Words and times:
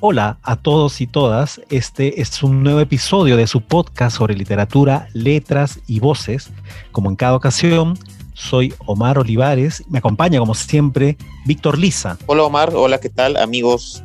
Hola 0.00 0.38
a 0.42 0.56
todos 0.56 1.00
y 1.00 1.06
todas, 1.06 1.58
este 1.70 2.20
es 2.20 2.42
un 2.42 2.62
nuevo 2.62 2.80
episodio 2.80 3.34
de 3.38 3.46
su 3.46 3.62
podcast 3.62 4.18
sobre 4.18 4.34
literatura, 4.34 5.08
letras 5.14 5.80
y 5.86 6.00
voces. 6.00 6.50
Como 6.92 7.08
en 7.08 7.16
cada 7.16 7.34
ocasión, 7.34 7.98
soy 8.34 8.74
Omar 8.84 9.18
Olivares, 9.18 9.84
me 9.88 9.96
acompaña 9.96 10.38
como 10.38 10.54
siempre 10.54 11.16
Víctor 11.46 11.78
Lisa. 11.78 12.18
Hola 12.26 12.42
Omar, 12.42 12.74
hola, 12.74 13.00
¿qué 13.00 13.08
tal 13.08 13.38
amigos 13.38 14.04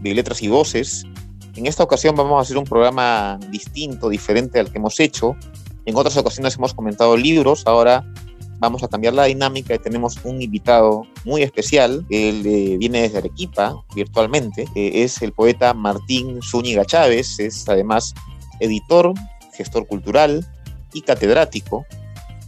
de 0.00 0.14
letras 0.14 0.44
y 0.44 0.48
voces? 0.48 1.06
En 1.56 1.66
esta 1.66 1.82
ocasión 1.82 2.14
vamos 2.14 2.38
a 2.38 2.42
hacer 2.42 2.56
un 2.56 2.64
programa 2.64 3.40
distinto, 3.50 4.10
diferente 4.10 4.60
al 4.60 4.70
que 4.70 4.78
hemos 4.78 5.00
hecho. 5.00 5.34
En 5.86 5.96
otras 5.96 6.16
ocasiones 6.16 6.54
hemos 6.54 6.72
comentado 6.72 7.16
libros, 7.16 7.64
ahora 7.66 8.04
vamos 8.62 8.84
a 8.84 8.88
cambiar 8.88 9.12
la 9.12 9.24
dinámica 9.24 9.74
y 9.74 9.78
tenemos 9.80 10.16
un 10.22 10.40
invitado 10.40 11.04
muy 11.24 11.42
especial. 11.42 12.06
Él 12.10 12.44
eh, 12.46 12.76
viene 12.78 13.02
desde 13.02 13.18
Arequipa 13.18 13.74
virtualmente. 13.92 14.66
Eh, 14.76 15.02
es 15.02 15.20
el 15.20 15.32
poeta 15.32 15.74
Martín 15.74 16.40
Zúñiga 16.40 16.84
Chávez. 16.84 17.40
Es 17.40 17.68
además 17.68 18.14
editor, 18.60 19.14
gestor 19.52 19.88
cultural 19.88 20.46
y 20.94 21.00
catedrático. 21.02 21.84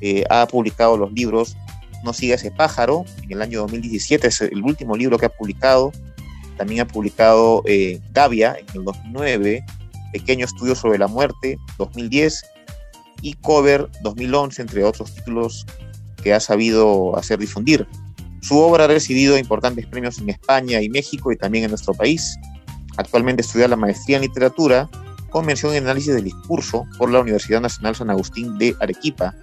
Eh, 0.00 0.22
ha 0.30 0.46
publicado 0.46 0.96
los 0.96 1.12
libros 1.12 1.56
No 2.04 2.12
siga 2.12 2.36
ese 2.36 2.52
pájaro 2.52 3.04
en 3.24 3.32
el 3.32 3.42
año 3.42 3.62
2017. 3.62 4.28
Es 4.28 4.40
el 4.40 4.62
último 4.62 4.96
libro 4.96 5.18
que 5.18 5.26
ha 5.26 5.30
publicado. 5.30 5.90
También 6.56 6.82
ha 6.82 6.86
publicado 6.86 7.64
Gavia 8.12 8.56
en 8.56 8.66
el 8.72 8.84
2009. 8.84 9.64
Pequeño 10.12 10.44
estudio 10.44 10.76
sobre 10.76 10.98
la 10.98 11.08
muerte 11.08 11.58
2010 11.76 12.44
y 13.20 13.32
Cover 13.34 13.88
2011, 14.02 14.62
entre 14.62 14.84
otros 14.84 15.12
títulos 15.12 15.66
que 16.24 16.32
ha 16.32 16.40
sabido 16.40 17.16
hacer 17.16 17.38
difundir. 17.38 17.86
Su 18.40 18.58
obra 18.58 18.84
ha 18.84 18.88
recibido 18.88 19.38
importantes 19.38 19.86
premios 19.86 20.18
en 20.18 20.30
España 20.30 20.80
y 20.80 20.88
México 20.88 21.30
y 21.30 21.36
también 21.36 21.64
en 21.64 21.70
nuestro 21.70 21.92
país. 21.94 22.36
Actualmente 22.96 23.42
estudia 23.42 23.68
la 23.68 23.76
maestría 23.76 24.16
en 24.16 24.22
literatura 24.22 24.88
con 25.30 25.44
mención 25.44 25.74
en 25.74 25.84
análisis 25.84 26.14
del 26.14 26.24
discurso 26.24 26.86
por 26.96 27.10
la 27.10 27.20
Universidad 27.20 27.60
Nacional 27.60 27.94
San 27.94 28.10
Agustín 28.10 28.56
de 28.56 28.74
Arequipa. 28.80 29.34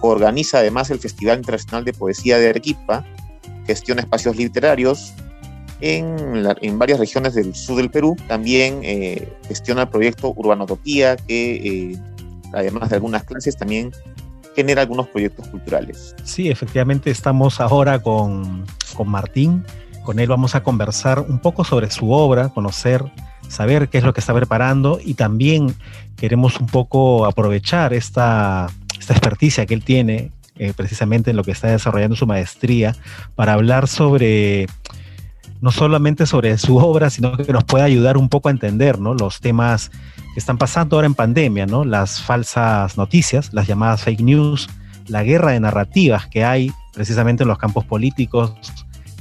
Organiza 0.00 0.58
además 0.58 0.90
el 0.90 0.98
Festival 0.98 1.38
Internacional 1.38 1.84
de 1.84 1.92
Poesía 1.92 2.38
de 2.38 2.48
Arequipa, 2.48 3.04
gestiona 3.66 4.02
espacios 4.02 4.36
literarios 4.36 5.12
en, 5.80 6.46
en 6.60 6.78
varias 6.78 6.98
regiones 6.98 7.34
del 7.34 7.54
sur 7.54 7.76
del 7.76 7.90
Perú. 7.90 8.16
También 8.28 8.80
eh, 8.82 9.32
gestiona 9.48 9.82
el 9.82 9.88
proyecto 9.88 10.32
Urbanotopía, 10.36 11.16
que 11.16 11.92
eh, 11.92 11.98
además 12.52 12.90
de 12.90 12.96
algunas 12.96 13.24
clases 13.24 13.56
también 13.56 13.90
genera 14.54 14.82
algunos 14.82 15.08
proyectos 15.08 15.48
culturales. 15.48 16.14
Sí, 16.24 16.50
efectivamente 16.50 17.10
estamos 17.10 17.60
ahora 17.60 18.00
con, 18.00 18.64
con 18.94 19.08
Martín. 19.08 19.64
Con 20.04 20.18
él 20.18 20.28
vamos 20.28 20.54
a 20.54 20.62
conversar 20.62 21.20
un 21.20 21.38
poco 21.38 21.64
sobre 21.64 21.90
su 21.90 22.10
obra, 22.10 22.50
conocer, 22.50 23.04
saber 23.48 23.88
qué 23.88 23.98
es 23.98 24.04
lo 24.04 24.12
que 24.12 24.20
está 24.20 24.34
preparando 24.34 25.00
y 25.02 25.14
también 25.14 25.74
queremos 26.16 26.60
un 26.60 26.66
poco 26.66 27.24
aprovechar 27.24 27.94
esta, 27.94 28.68
esta 28.98 29.14
experticia 29.14 29.66
que 29.66 29.74
él 29.74 29.82
tiene 29.82 30.30
eh, 30.56 30.72
precisamente 30.76 31.30
en 31.30 31.36
lo 31.36 31.42
que 31.42 31.50
está 31.50 31.68
desarrollando 31.68 32.16
su 32.16 32.26
maestría 32.26 32.94
para 33.34 33.54
hablar 33.54 33.88
sobre 33.88 34.66
no 35.60 35.72
solamente 35.72 36.26
sobre 36.26 36.58
su 36.58 36.76
obra, 36.76 37.08
sino 37.08 37.36
que 37.36 37.52
nos 37.52 37.64
pueda 37.64 37.84
ayudar 37.84 38.18
un 38.18 38.28
poco 38.28 38.48
a 38.48 38.52
entender 38.52 38.98
¿no? 38.98 39.14
los 39.14 39.40
temas 39.40 39.90
que 40.34 40.40
están 40.40 40.58
pasando 40.58 40.96
ahora 40.96 41.06
en 41.06 41.14
pandemia, 41.14 41.64
¿no? 41.64 41.84
Las 41.84 42.20
falsas 42.20 42.98
noticias, 42.98 43.54
las 43.54 43.68
llamadas 43.68 44.02
fake 44.02 44.20
news, 44.20 44.68
la 45.06 45.22
guerra 45.22 45.52
de 45.52 45.60
narrativas 45.60 46.26
que 46.26 46.44
hay 46.44 46.72
precisamente 46.92 47.44
en 47.44 47.48
los 47.48 47.58
campos 47.58 47.84
políticos, 47.84 48.52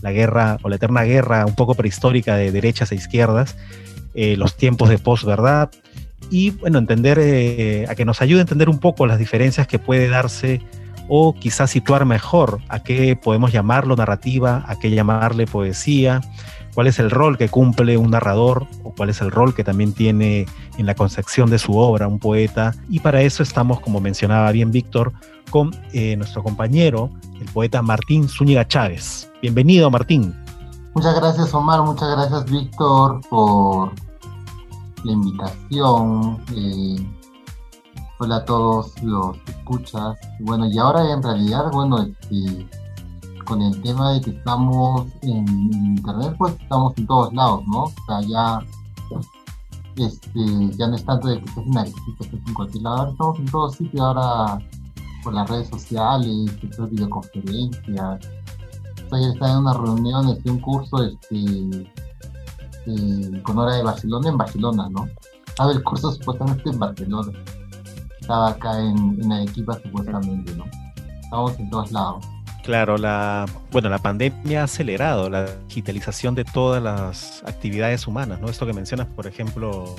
la 0.01 0.11
guerra 0.11 0.57
o 0.63 0.69
la 0.69 0.75
eterna 0.75 1.03
guerra 1.03 1.45
un 1.45 1.55
poco 1.55 1.75
prehistórica 1.75 2.35
de 2.35 2.51
derechas 2.51 2.91
e 2.91 2.95
izquierdas, 2.95 3.55
eh, 4.15 4.35
los 4.37 4.57
tiempos 4.57 4.89
de 4.89 4.97
posverdad 4.97 5.69
y 6.31 6.49
bueno, 6.49 6.79
entender, 6.79 7.19
eh, 7.21 7.85
a 7.87 7.95
que 7.95 8.05
nos 8.05 8.21
ayude 8.21 8.39
a 8.39 8.41
entender 8.41 8.67
un 8.67 8.79
poco 8.79 9.05
las 9.05 9.19
diferencias 9.19 9.67
que 9.67 9.77
puede 9.77 10.09
darse 10.09 10.61
o 11.07 11.35
quizás 11.35 11.69
situar 11.69 12.05
mejor 12.05 12.59
a 12.69 12.81
qué 12.81 13.15
podemos 13.15 13.51
llamarlo 13.51 13.95
narrativa, 13.95 14.63
a 14.67 14.79
qué 14.79 14.89
llamarle 14.89 15.45
poesía, 15.45 16.21
cuál 16.73 16.87
es 16.87 16.99
el 16.99 17.09
rol 17.09 17.37
que 17.37 17.49
cumple 17.49 17.97
un 17.97 18.11
narrador 18.11 18.67
o 18.83 18.93
cuál 18.93 19.09
es 19.09 19.21
el 19.21 19.31
rol 19.31 19.53
que 19.53 19.63
también 19.63 19.93
tiene 19.93 20.45
en 20.77 20.85
la 20.85 20.95
concepción 20.95 21.49
de 21.49 21.59
su 21.59 21.77
obra 21.77 22.07
un 22.07 22.19
poeta. 22.19 22.73
Y 22.89 22.99
para 22.99 23.21
eso 23.21 23.43
estamos, 23.43 23.79
como 23.79 23.99
mencionaba 23.99 24.51
bien 24.51 24.71
Víctor, 24.71 25.13
con 25.49 25.71
eh, 25.93 26.15
nuestro 26.15 26.43
compañero, 26.43 27.09
el 27.39 27.45
poeta 27.51 27.81
Martín 27.81 28.27
Zúñiga 28.27 28.67
Chávez. 28.67 29.31
Bienvenido, 29.41 29.89
Martín. 29.91 30.35
Muchas 30.95 31.15
gracias, 31.15 31.53
Omar. 31.53 31.83
Muchas 31.83 32.09
gracias, 32.11 32.45
Víctor, 32.45 33.21
por 33.29 33.91
la 35.03 35.11
invitación. 35.11 36.39
Eh, 36.55 37.07
hola 38.19 38.37
a 38.37 38.45
todos 38.45 38.93
los 39.03 39.37
escuchas. 39.47 40.17
Bueno, 40.39 40.67
y 40.67 40.77
ahora 40.77 41.11
en 41.11 41.21
realidad, 41.21 41.71
bueno, 41.71 42.01
este 42.01 42.67
con 43.45 43.61
el 43.61 43.81
tema 43.81 44.13
de 44.13 44.21
que 44.21 44.31
estamos 44.31 45.07
en, 45.21 45.47
internet, 45.73 46.35
pues 46.37 46.53
estamos 46.59 46.93
en 46.97 47.07
todos 47.07 47.33
lados, 47.33 47.63
¿no? 47.67 47.83
O 47.83 47.93
sea, 48.07 48.21
ya, 48.21 48.59
este, 49.95 50.77
ya 50.77 50.87
no 50.87 50.95
es 50.95 51.05
tanto 51.05 51.27
de 51.27 51.39
que 51.39 51.45
estés 51.45 51.65
en 51.65 51.77
Arequipa, 51.77 52.23
estés 52.23 52.47
en 52.47 52.53
cualquier 52.53 52.83
lado, 52.83 53.11
estamos 53.11 53.39
en 53.39 53.45
todos 53.45 53.75
sitios 53.75 54.01
ahora 54.01 54.59
por 55.23 55.33
las 55.33 55.49
redes 55.49 55.69
sociales, 55.69 56.51
estas 56.61 56.89
videoconferencias. 56.89 58.27
Ayer 59.11 59.29
estaba 59.31 59.51
en 59.51 59.57
una 59.59 59.73
reunión, 59.73 60.29
este, 60.29 60.51
un 60.51 60.59
curso 60.59 61.03
este, 61.03 61.91
eh, 62.87 63.41
con 63.43 63.57
hora 63.57 63.75
de 63.75 63.83
Barcelona 63.83 64.29
en 64.29 64.37
Barcelona, 64.37 64.89
¿no? 64.89 65.07
Estaba 65.47 65.71
el 65.71 65.83
curso 65.83 66.11
supuestamente 66.11 66.69
en 66.69 66.79
Barcelona. 66.79 67.31
Estaba 68.19 68.49
acá 68.49 68.79
en, 68.79 69.21
en 69.21 69.31
Arequipa 69.31 69.79
supuestamente, 69.83 70.55
¿no? 70.55 70.65
Estamos 71.21 71.59
en 71.59 71.69
todos 71.69 71.91
lados. 71.91 72.25
Claro, 72.63 72.97
la, 72.97 73.45
bueno, 73.71 73.89
la 73.89 73.97
pandemia 73.97 74.61
ha 74.61 74.63
acelerado 74.63 75.29
la 75.29 75.45
digitalización 75.67 76.33
de 76.33 76.45
todas 76.45 76.81
las 76.81 77.43
actividades 77.45 78.07
humanas, 78.07 78.39
¿no? 78.39 78.49
Esto 78.49 78.65
que 78.65 78.71
mencionas, 78.71 79.07
por 79.07 79.27
ejemplo, 79.27 79.93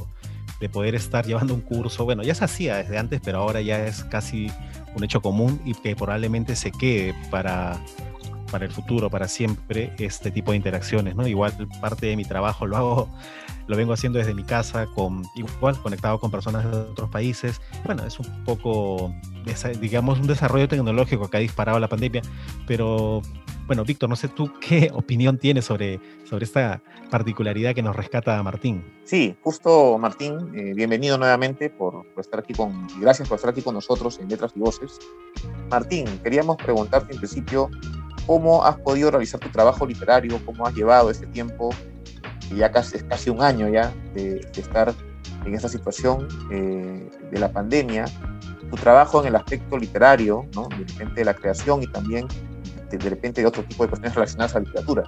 de 0.60 0.70
poder 0.70 0.94
estar 0.94 1.26
llevando 1.26 1.52
un 1.52 1.60
curso, 1.60 2.06
bueno, 2.06 2.22
ya 2.22 2.34
se 2.34 2.42
hacía 2.42 2.76
desde 2.76 2.96
antes, 2.96 3.20
pero 3.22 3.38
ahora 3.38 3.60
ya 3.60 3.84
es 3.84 4.04
casi 4.04 4.50
un 4.96 5.04
hecho 5.04 5.20
común 5.20 5.60
y 5.66 5.74
que 5.74 5.94
probablemente 5.94 6.56
se 6.56 6.72
quede 6.72 7.14
para, 7.30 7.78
para 8.50 8.64
el 8.64 8.70
futuro, 8.70 9.10
para 9.10 9.28
siempre, 9.28 9.92
este 9.98 10.30
tipo 10.30 10.52
de 10.52 10.56
interacciones, 10.56 11.16
¿no? 11.16 11.26
Igual 11.26 11.68
parte 11.82 12.06
de 12.06 12.16
mi 12.16 12.24
trabajo 12.24 12.66
lo 12.66 12.76
hago 12.78 13.08
lo 13.66 13.76
vengo 13.76 13.92
haciendo 13.92 14.18
desde 14.18 14.34
mi 14.34 14.44
casa, 14.44 14.86
con, 14.86 15.22
igual 15.34 15.78
conectado 15.80 16.18
con 16.18 16.30
personas 16.30 16.64
de 16.70 16.76
otros 16.76 17.10
países. 17.10 17.60
Bueno, 17.84 18.04
es 18.04 18.18
un 18.18 18.44
poco, 18.44 19.14
digamos, 19.80 20.18
un 20.18 20.26
desarrollo 20.26 20.68
tecnológico 20.68 21.28
que 21.28 21.36
ha 21.36 21.40
disparado 21.40 21.78
la 21.78 21.88
pandemia, 21.88 22.22
pero 22.66 23.22
bueno, 23.66 23.84
Víctor, 23.84 24.10
no 24.10 24.16
sé 24.16 24.28
tú 24.28 24.52
qué 24.60 24.90
opinión 24.92 25.38
tienes 25.38 25.64
sobre, 25.64 26.00
sobre 26.24 26.44
esta 26.44 26.82
particularidad 27.10 27.74
que 27.74 27.82
nos 27.82 27.96
rescata 27.96 28.42
Martín. 28.42 28.84
Sí, 29.04 29.36
justo 29.42 29.98
Martín, 29.98 30.52
eh, 30.54 30.72
bienvenido 30.74 31.16
nuevamente 31.16 31.70
por, 31.70 32.06
por, 32.12 32.20
estar 32.20 32.40
aquí 32.40 32.52
con, 32.52 32.86
gracias 33.00 33.28
por 33.28 33.36
estar 33.36 33.50
aquí 33.50 33.62
con 33.62 33.74
nosotros 33.74 34.18
en 34.18 34.28
Letras 34.28 34.52
y 34.54 34.60
Voces. 34.60 34.98
Martín, 35.70 36.06
queríamos 36.22 36.56
preguntarte 36.56 37.12
en 37.12 37.18
principio 37.18 37.70
cómo 38.26 38.64
has 38.64 38.76
podido 38.76 39.10
realizar 39.10 39.40
tu 39.40 39.48
trabajo 39.48 39.86
literario, 39.86 40.40
cómo 40.44 40.66
has 40.66 40.74
llevado 40.74 41.10
este 41.10 41.26
tiempo 41.26 41.70
ya 42.56 42.70
casi, 42.70 42.96
es 42.96 43.04
casi 43.04 43.30
un 43.30 43.42
año 43.42 43.68
ya 43.68 43.92
de, 44.14 44.40
estar 44.56 44.92
en 45.44 45.54
esta 45.54 45.68
situación 45.68 46.28
eh, 46.50 47.10
de 47.30 47.38
la 47.38 47.52
pandemia, 47.52 48.06
tu 48.70 48.76
trabajo 48.76 49.20
en 49.20 49.28
el 49.28 49.36
aspecto 49.36 49.76
literario, 49.76 50.46
¿no? 50.54 50.68
de 50.68 50.84
repente 50.84 51.14
de 51.16 51.24
la 51.24 51.34
creación 51.34 51.82
y 51.82 51.86
también 51.86 52.26
de, 52.90 53.10
repente 53.10 53.40
de 53.40 53.46
otro 53.46 53.64
tipo 53.64 53.82
de 53.84 53.90
cuestiones 53.90 54.14
relacionadas 54.14 54.54
a 54.54 54.60
la 54.60 54.64
literatura. 54.66 55.02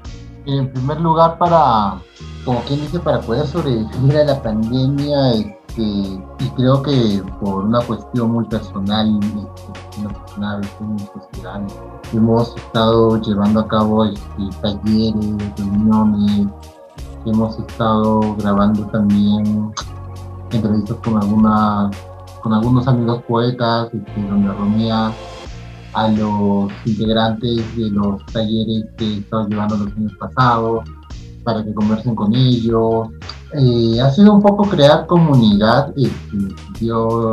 En 0.47 0.73
primer 0.73 1.01
lugar, 1.01 1.39
para, 1.39 2.01
como 2.45 2.61
quien 2.63 2.81
dice, 2.81 2.99
para 3.01 3.21
poder 3.21 3.47
sobrevivir 3.47 4.17
a 4.17 4.25
la 4.25 4.43
pandemia, 4.43 5.33
este, 5.33 5.83
y 5.83 6.51
creo 6.57 6.83
que 6.83 7.23
por 7.41 7.65
una 7.65 7.81
cuestión 7.83 8.31
muy 8.31 8.45
personal, 8.47 9.19
este, 9.23 10.01
una 10.01 10.13
personal, 10.13 10.61
muy 10.81 11.03
hemos 12.13 12.57
estado 12.57 13.21
llevando 13.21 13.61
a 13.61 13.69
cabo 13.69 14.05
este, 14.05 14.61
talleres, 14.63 15.57
reuniones, 15.59 16.47
hemos 17.31 17.59
estado 17.59 18.37
grabando 18.37 18.87
también 18.87 19.73
entrevistas 20.53 20.97
con 21.05 21.23
algunas 21.23 21.97
con 22.43 22.53
algunos 22.53 22.87
amigos 22.87 23.23
poetas 23.27 23.89
este, 23.93 24.23
donde 24.29 24.53
reunía 24.53 25.13
a 25.95 26.09
los 26.09 26.71
integrantes 26.85 27.77
de 27.77 27.91
los 27.91 28.25
talleres 28.27 28.85
que 28.97 29.05
he 29.05 29.19
estado 29.19 29.49
llevando 29.49 29.79
los 29.79 29.97
años 29.97 30.13
pasados 30.19 30.89
para 31.43 31.65
que 31.65 31.73
conversen 31.75 32.15
con 32.15 32.35
ellos. 32.35 33.09
Eh, 33.55 34.01
ha 34.01 34.11
sido 34.11 34.35
un 34.35 34.43
poco 34.43 34.65
crear 34.65 35.07
comunidad 35.07 35.93
este, 35.97 36.37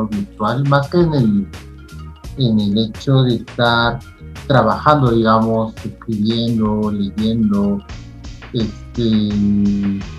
virtual, 0.10 0.68
más 0.70 0.88
que 0.90 1.00
en 1.00 1.14
el, 1.14 1.48
en 2.38 2.60
el 2.60 2.78
hecho 2.78 3.24
de 3.24 3.36
estar 3.36 4.00
trabajando, 4.48 5.12
digamos, 5.12 5.74
escribiendo, 5.84 6.92
leyendo, 6.92 7.80
Este, 8.54 8.83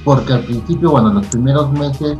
porque 0.04 0.32
al 0.32 0.44
principio, 0.44 0.90
bueno, 0.90 1.12
los 1.12 1.26
primeros 1.26 1.70
meses, 1.72 2.18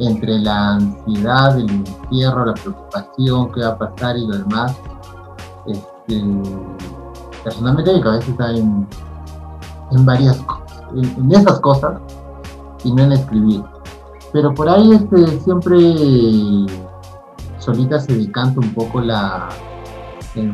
entre 0.00 0.38
la 0.38 0.74
ansiedad, 0.74 1.58
el 1.58 1.70
encierro, 1.70 2.46
la 2.46 2.54
preocupación, 2.54 3.52
qué 3.52 3.60
va 3.60 3.68
a 3.68 3.78
pasar 3.78 4.16
y 4.16 4.26
lo 4.26 4.38
demás, 4.38 4.76
este, 5.66 6.24
personalmente 7.42 7.92
mi 7.92 8.00
cabeza 8.00 8.30
está 8.30 8.50
en, 8.50 8.86
en 9.92 10.04
varias 10.04 10.36
cosas, 10.38 10.84
en, 10.96 11.32
esas 11.32 11.60
cosas 11.60 12.00
y 12.82 12.92
no 12.92 13.04
en 13.04 13.12
escribir. 13.12 13.62
Pero 14.32 14.52
por 14.52 14.68
ahí 14.68 14.92
este, 14.92 15.40
siempre 15.40 15.78
solita 17.58 18.00
se 18.00 18.16
decanta 18.16 18.60
un 18.60 18.74
poco 18.74 19.00
la, 19.00 19.48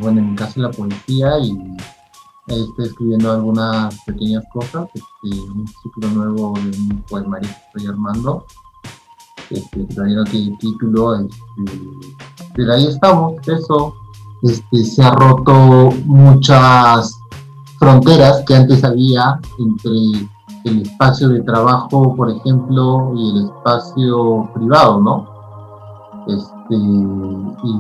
bueno, 0.01 0.21
en 0.21 0.31
mi 0.31 0.37
caso 0.37 0.61
la 0.61 0.71
poesía 0.71 1.39
y 1.39 1.77
estoy 2.47 2.87
escribiendo 2.87 3.33
algunas 3.33 3.99
pequeñas 4.05 4.45
cosas, 4.53 4.89
este, 4.95 5.41
un 5.41 5.67
ciclo 5.83 6.09
nuevo 6.11 6.55
de 6.59 6.77
un 6.77 7.05
poemario 7.09 7.49
que 7.49 7.79
estoy 7.79 7.87
armando, 7.93 8.45
este, 9.51 9.85
todavía 9.85 10.17
no 10.17 10.25
tiene 10.25 10.57
título, 10.59 11.17
este, 11.17 11.37
pero 12.55 12.73
ahí 12.73 12.87
estamos, 12.87 13.35
eso, 13.47 13.95
este, 14.43 14.85
se 14.85 15.03
ha 15.03 15.11
roto 15.13 15.91
muchas 16.05 17.19
fronteras 17.79 18.43
que 18.47 18.55
antes 18.55 18.85
había 18.85 19.41
entre 19.59 20.29
el 20.65 20.83
espacio 20.83 21.29
de 21.29 21.43
trabajo, 21.43 22.15
por 22.15 22.31
ejemplo, 22.31 23.13
y 23.17 23.31
el 23.31 23.45
espacio 23.47 24.51
privado, 24.55 25.01
¿no? 25.01 25.27
Este, 26.27 26.75
y 26.75 27.77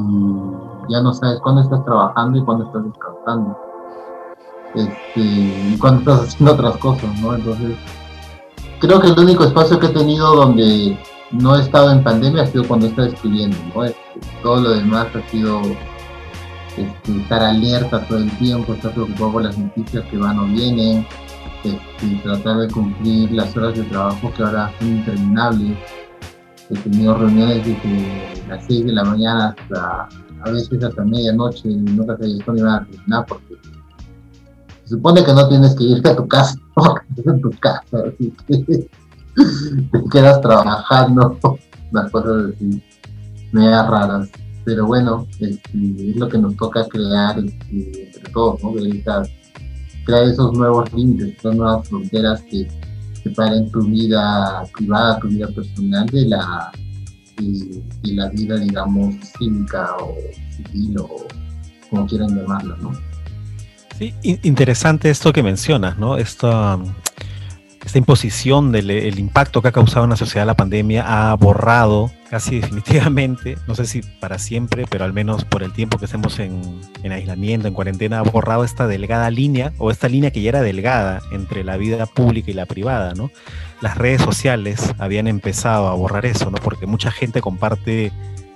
ya 0.88 1.02
no 1.02 1.12
sabes 1.12 1.40
cuándo 1.40 1.60
estás 1.60 1.84
trabajando 1.84 2.38
y 2.38 2.44
cuándo 2.44 2.64
estás 2.64 2.84
descansando. 2.84 3.69
Este, 4.74 5.20
y 5.20 5.76
cuándo 5.78 6.00
estás 6.00 6.28
haciendo 6.28 6.54
otras 6.54 6.76
cosas, 6.76 7.20
¿no? 7.20 7.34
Entonces, 7.34 7.76
creo 8.80 9.00
que 9.00 9.08
el 9.08 9.18
único 9.18 9.44
espacio 9.44 9.78
que 9.78 9.86
he 9.86 9.90
tenido 9.90 10.34
donde 10.34 10.96
no 11.32 11.56
he 11.56 11.62
estado 11.62 11.92
en 11.92 12.02
pandemia 12.02 12.42
ha 12.42 12.46
sido 12.46 12.66
cuando 12.66 12.86
he 12.86 12.90
estado 12.90 13.08
escribiendo, 13.08 13.56
¿no? 13.74 13.84
Este, 13.84 13.98
todo 14.42 14.60
lo 14.60 14.70
demás 14.70 15.08
ha 15.14 15.30
sido 15.30 15.60
este, 16.76 17.20
estar 17.20 17.42
alerta 17.42 18.06
todo 18.06 18.18
el 18.18 18.30
tiempo, 18.38 18.74
estar 18.74 18.92
preocupado 18.92 19.32
por 19.32 19.42
las 19.42 19.58
noticias 19.58 20.04
que 20.04 20.16
van 20.16 20.38
o 20.38 20.46
vienen, 20.46 21.06
este, 21.64 22.22
tratar 22.22 22.58
de 22.58 22.68
cumplir 22.68 23.32
las 23.32 23.56
horas 23.56 23.74
de 23.74 23.82
trabajo 23.84 24.32
que 24.36 24.42
ahora 24.42 24.72
son 24.78 24.88
interminables. 24.88 25.76
He 26.70 26.74
tenido 26.78 27.18
reuniones 27.18 27.66
desde 27.66 28.46
las 28.48 28.64
6 28.66 28.86
de 28.86 28.92
la 28.92 29.02
mañana 29.02 29.56
hasta 29.58 30.08
a 30.42 30.50
veces 30.50 30.82
hasta 30.82 31.04
medianoche 31.04 31.68
y 31.68 31.76
nunca 31.76 32.16
se 32.16 32.30
esto 32.30 32.52
ni 32.52 32.62
van 32.62 32.82
a 32.82 32.86
terminar 32.86 33.26
porque 33.26 33.56
supone 34.90 35.24
que 35.24 35.32
no 35.32 35.48
tienes 35.48 35.74
que 35.74 35.84
irte 35.84 36.10
a 36.10 36.16
tu 36.16 36.26
casa, 36.28 36.58
en 37.24 37.40
tu 37.40 37.50
casa, 37.60 37.98
así 38.06 38.32
que 38.46 38.58
te 39.92 40.04
quedas 40.10 40.40
trabajando, 40.40 41.38
las 41.92 42.10
cosas 42.10 42.52
así, 42.54 42.82
medias 43.52 43.88
raras 43.88 44.30
pero 44.64 44.86
bueno, 44.86 45.26
este, 45.38 46.10
es 46.10 46.16
lo 46.16 46.28
que 46.28 46.38
nos 46.38 46.54
toca 46.56 46.86
crear 46.86 47.38
este, 47.38 48.04
entre 48.06 48.32
todos, 48.32 48.62
¿no? 48.62 48.72
crear 50.04 50.24
esos 50.24 50.52
nuevos 50.52 50.92
límites, 50.92 51.36
esas 51.38 51.56
nuevas 51.56 51.88
fronteras 51.88 52.42
que 52.42 52.68
separen 53.22 53.70
tu 53.70 53.82
vida 53.82 54.62
privada, 54.76 55.18
tu 55.18 55.28
vida 55.28 55.48
personal 55.48 56.06
de 56.06 56.28
la, 56.28 56.72
de, 57.36 58.14
la 58.14 58.28
vida, 58.28 58.56
digamos, 58.56 59.14
cívica 59.38 59.96
o 59.96 60.14
civil 60.56 60.98
o 61.00 61.08
como 61.88 62.06
quieran 62.06 62.36
llamarlo, 62.36 62.76
¿no? 62.76 63.09
Sí, 64.00 64.14
interesante 64.22 65.10
esto 65.10 65.30
que 65.30 65.42
mencionas, 65.42 65.98
¿no? 65.98 66.16
Esta, 66.16 66.78
esta 67.84 67.98
imposición 67.98 68.72
del 68.72 69.18
impacto 69.18 69.60
que 69.60 69.68
ha 69.68 69.72
causado 69.72 70.04
en 70.04 70.10
la 70.10 70.16
sociedad 70.16 70.46
la 70.46 70.56
pandemia 70.56 71.04
ha 71.06 71.34
borrado 71.34 72.10
casi 72.30 72.60
definitivamente, 72.62 73.58
no 73.68 73.74
sé 73.74 73.84
si 73.84 74.00
para 74.00 74.38
siempre, 74.38 74.86
pero 74.88 75.04
al 75.04 75.12
menos 75.12 75.44
por 75.44 75.62
el 75.62 75.74
tiempo 75.74 75.98
que 75.98 76.06
estemos 76.06 76.38
en, 76.38 76.80
aislamiento, 77.12 77.68
en 77.68 77.74
cuarentena, 77.74 78.20
ha 78.20 78.22
borrado 78.22 78.64
esta 78.64 78.86
delgada 78.86 79.30
línea 79.30 79.74
o 79.76 79.90
esta 79.90 80.08
línea 80.08 80.30
que 80.30 80.40
ya 80.40 80.48
era 80.48 80.62
delgada 80.62 81.20
entre 81.30 81.62
la 81.62 81.76
vida 81.76 82.06
pública 82.06 82.50
y 82.50 82.54
la 82.54 82.64
privada, 82.64 83.12
¿no? 83.12 83.30
Las 83.82 83.98
redes 83.98 84.22
sociales 84.22 84.94
habían 84.96 85.26
empezado 85.26 85.88
a 85.88 85.94
borrar 85.94 86.24
eso, 86.24 86.50
¿no? 86.50 86.56
Porque 86.56 86.86
mucha 86.86 87.10
gente 87.10 87.42
comparte 87.42 88.12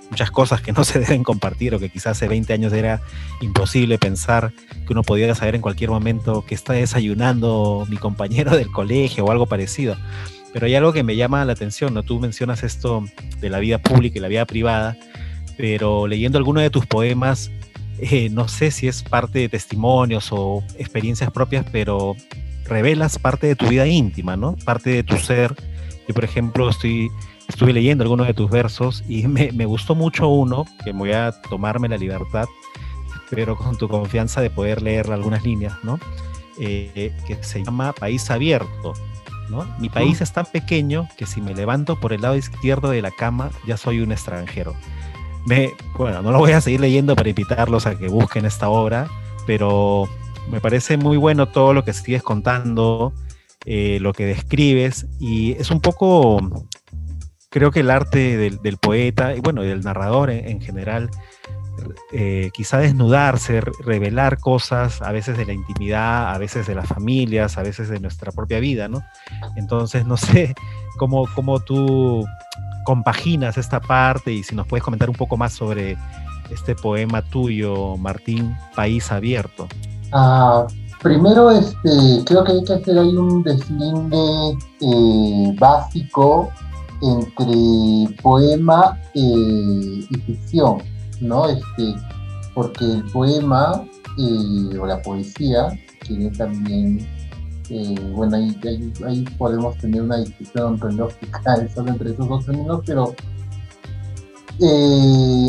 muchas 0.09 0.31
cosas 0.31 0.61
que 0.61 0.71
no 0.71 0.83
se 0.83 0.99
deben 1.01 1.23
compartir 1.23 1.73
o 1.75 1.79
que 1.79 1.89
quizás 1.89 2.17
hace 2.17 2.27
20 2.27 2.53
años 2.53 2.73
era 2.73 3.01
imposible 3.41 3.97
pensar 3.97 4.51
que 4.85 4.93
uno 4.93 5.03
podía 5.03 5.33
saber 5.35 5.55
en 5.55 5.61
cualquier 5.61 5.89
momento 5.89 6.45
que 6.45 6.55
está 6.55 6.73
desayunando 6.73 7.85
mi 7.89 7.97
compañero 7.97 8.55
del 8.55 8.71
colegio 8.71 9.25
o 9.25 9.31
algo 9.31 9.45
parecido. 9.45 9.95
Pero 10.53 10.67
hay 10.67 10.75
algo 10.75 10.93
que 10.93 11.03
me 11.03 11.17
llama 11.17 11.43
la 11.43 11.53
atención, 11.53 11.93
¿no? 11.93 12.03
Tú 12.03 12.19
mencionas 12.19 12.63
esto 12.63 13.03
de 13.41 13.49
la 13.49 13.59
vida 13.59 13.77
pública 13.77 14.17
y 14.17 14.21
la 14.21 14.29
vida 14.29 14.45
privada, 14.45 14.95
pero 15.57 16.07
leyendo 16.07 16.37
alguno 16.37 16.61
de 16.61 16.69
tus 16.69 16.85
poemas, 16.85 17.51
eh, 17.99 18.29
no 18.29 18.47
sé 18.47 18.71
si 18.71 18.87
es 18.87 19.03
parte 19.03 19.39
de 19.39 19.49
testimonios 19.49 20.29
o 20.31 20.63
experiencias 20.77 21.29
propias, 21.31 21.65
pero 21.71 22.15
revelas 22.65 23.19
parte 23.19 23.47
de 23.47 23.55
tu 23.55 23.67
vida 23.67 23.85
íntima, 23.85 24.37
¿no? 24.37 24.55
Parte 24.63 24.91
de 24.91 25.03
tu 25.03 25.17
ser. 25.17 25.55
Yo, 26.07 26.13
por 26.13 26.23
ejemplo, 26.23 26.69
estoy 26.69 27.09
estuve 27.47 27.73
leyendo 27.73 28.03
algunos 28.03 28.27
de 28.27 28.33
tus 28.33 28.49
versos 28.49 29.03
y 29.07 29.27
me, 29.27 29.65
gustó 29.65 29.95
mucho 29.95 30.27
uno, 30.27 30.65
que 30.83 30.91
voy 30.91 31.11
a 31.11 31.31
tomarme 31.49 31.89
la 31.89 31.97
libertad, 31.97 32.45
pero 33.29 33.55
con 33.55 33.77
tu 33.77 33.87
confianza 33.87 34.41
de 34.41 34.49
poder 34.49 34.81
leer 34.81 35.11
algunas 35.11 35.43
líneas, 35.43 35.73
¿no? 35.83 35.99
Eh, 36.59 37.13
que 37.27 37.43
se 37.43 37.63
llama 37.63 37.93
País 37.93 38.29
Abierto. 38.31 38.93
¿no? 39.49 39.67
Mi 39.77 39.89
país 39.89 40.21
es 40.21 40.31
tan 40.33 40.45
pequeño 40.45 41.07
que 41.17 41.27
si 41.27 41.39
me 41.39 41.53
levanto 41.53 41.99
por 41.99 42.13
el 42.13 42.21
lado 42.21 42.35
izquierdo 42.35 42.89
de 42.89 43.03
la 43.03 43.11
cama 43.11 43.51
ya 43.67 43.77
soy 43.77 43.99
un 43.99 44.11
extranjero. 44.11 44.75
Me, 45.45 45.73
bueno, 45.95 46.23
no 46.23 46.31
lo 46.31 46.39
voy 46.39 46.53
a 46.53 46.61
seguir 46.61 46.79
leyendo 46.79 47.15
para 47.15 47.29
invitarlos 47.29 47.85
a 47.85 47.95
que 47.95 48.07
busquen 48.07 48.45
esta 48.45 48.69
obra, 48.69 49.07
pero 49.45 50.09
me 50.49 50.59
parece 50.59 50.97
muy 50.97 51.17
bueno 51.17 51.47
todo 51.47 51.73
lo 51.73 51.83
que 51.83 51.93
sigues 51.93 52.23
contando, 52.23 53.13
eh, 53.65 53.99
lo 54.01 54.13
que 54.13 54.25
describes, 54.25 55.05
y 55.19 55.51
es 55.53 55.69
un 55.69 55.81
poco 55.81 56.39
creo 57.55 57.71
que 57.71 57.79
el 57.79 57.89
arte 57.89 58.35
del, 58.37 58.77
poeta 58.77 59.33
y 59.33 59.39
bueno, 59.39 59.61
del 59.61 59.79
narrador 59.79 60.29
en, 60.29 60.59
general, 60.59 61.09
eh, 62.11 62.49
quizá 62.53 62.79
desnudarse, 62.79 63.61
revelar 63.61 64.39
cosas, 64.39 65.01
a 65.01 65.13
veces 65.13 65.37
de 65.37 65.45
la 65.45 65.53
intimidad, 65.53 66.35
a 66.35 66.37
veces 66.37 66.67
de 66.67 66.75
las 66.75 66.85
familias, 66.85 67.57
a 67.57 67.63
veces 67.63 67.87
de 67.87 68.01
nuestra 68.01 68.33
propia 68.33 68.59
vida, 68.59 68.89
¿no? 68.89 69.03
Entonces, 69.55 70.05
no 70.05 70.17
sé 70.17 70.53
cómo, 70.97 71.29
cómo 71.33 71.61
tú 71.61 72.25
compaginas 72.83 73.57
esta 73.57 73.79
parte 73.79 74.33
y 74.33 74.43
si 74.43 74.53
nos 74.53 74.67
puedes 74.67 74.83
comentar 74.83 75.09
un 75.09 75.15
poco 75.15 75.37
más 75.37 75.53
sobre 75.53 75.97
este 76.51 76.75
poema 76.75 77.21
tuyo, 77.21 77.95
Martín, 77.95 78.53
País 78.75 79.13
Abierto. 79.13 79.69
Ah, 80.11 80.67
primero, 81.01 81.51
este, 81.51 81.89
creo 82.25 82.43
que 82.43 82.51
hay 82.51 82.63
que 82.65 82.73
hacer 82.73 82.99
ahí 82.99 83.15
un 83.15 83.43
deslinde 83.43 84.57
eh, 84.81 85.55
básico 85.57 86.51
entre 87.01 88.15
poema 88.21 88.99
eh, 89.13 90.05
y 90.09 90.15
ficción, 90.25 90.77
¿no? 91.21 91.47
Este, 91.47 91.95
porque 92.53 92.85
el 92.85 93.03
poema 93.11 93.83
eh, 94.17 94.77
o 94.77 94.85
la 94.85 95.01
poesía 95.01 95.67
tiene 96.07 96.29
también, 96.31 97.07
eh, 97.69 97.95
bueno, 98.13 98.37
ahí, 98.37 99.25
podemos 99.37 99.77
tener 99.77 100.01
una 100.01 100.17
discusión 100.17 100.73
ontológica 100.73 101.41
solo 101.73 101.91
entre 101.91 102.11
esos 102.11 102.27
dos 102.27 102.45
términos, 102.45 102.81
pero 102.85 103.15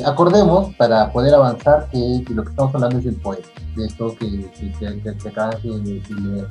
acordemos 0.05 0.75
para 0.75 1.13
poder 1.13 1.35
avanzar 1.35 1.89
que, 1.91 2.25
lo 2.31 2.43
que 2.43 2.51
estamos 2.51 2.75
hablando 2.75 2.99
es 2.99 3.07
el 3.07 3.17
poema, 3.17 3.47
de 3.77 3.87
esto 3.87 4.17
que, 4.19 4.51
que, 4.79 5.29
acabas 5.29 5.63
de 5.63 5.71
leer. 5.71 6.49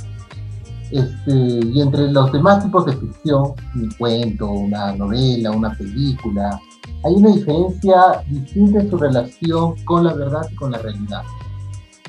Este, 0.91 1.59
y 1.73 1.81
entre 1.81 2.11
los 2.11 2.31
demás 2.31 2.63
tipos 2.63 2.85
de 2.85 2.93
ficción, 2.93 3.53
un 3.75 3.89
cuento, 3.97 4.49
una 4.49 4.93
novela, 4.93 5.51
una 5.51 5.75
película, 5.75 6.59
hay 7.03 7.13
una 7.13 7.31
diferencia 7.33 8.23
distinta 8.27 8.81
en 8.81 8.89
su 8.89 8.97
relación 8.97 9.75
con 9.85 10.03
la 10.03 10.13
verdad 10.13 10.47
y 10.51 10.55
con 10.55 10.71
la 10.71 10.77
realidad. 10.77 11.23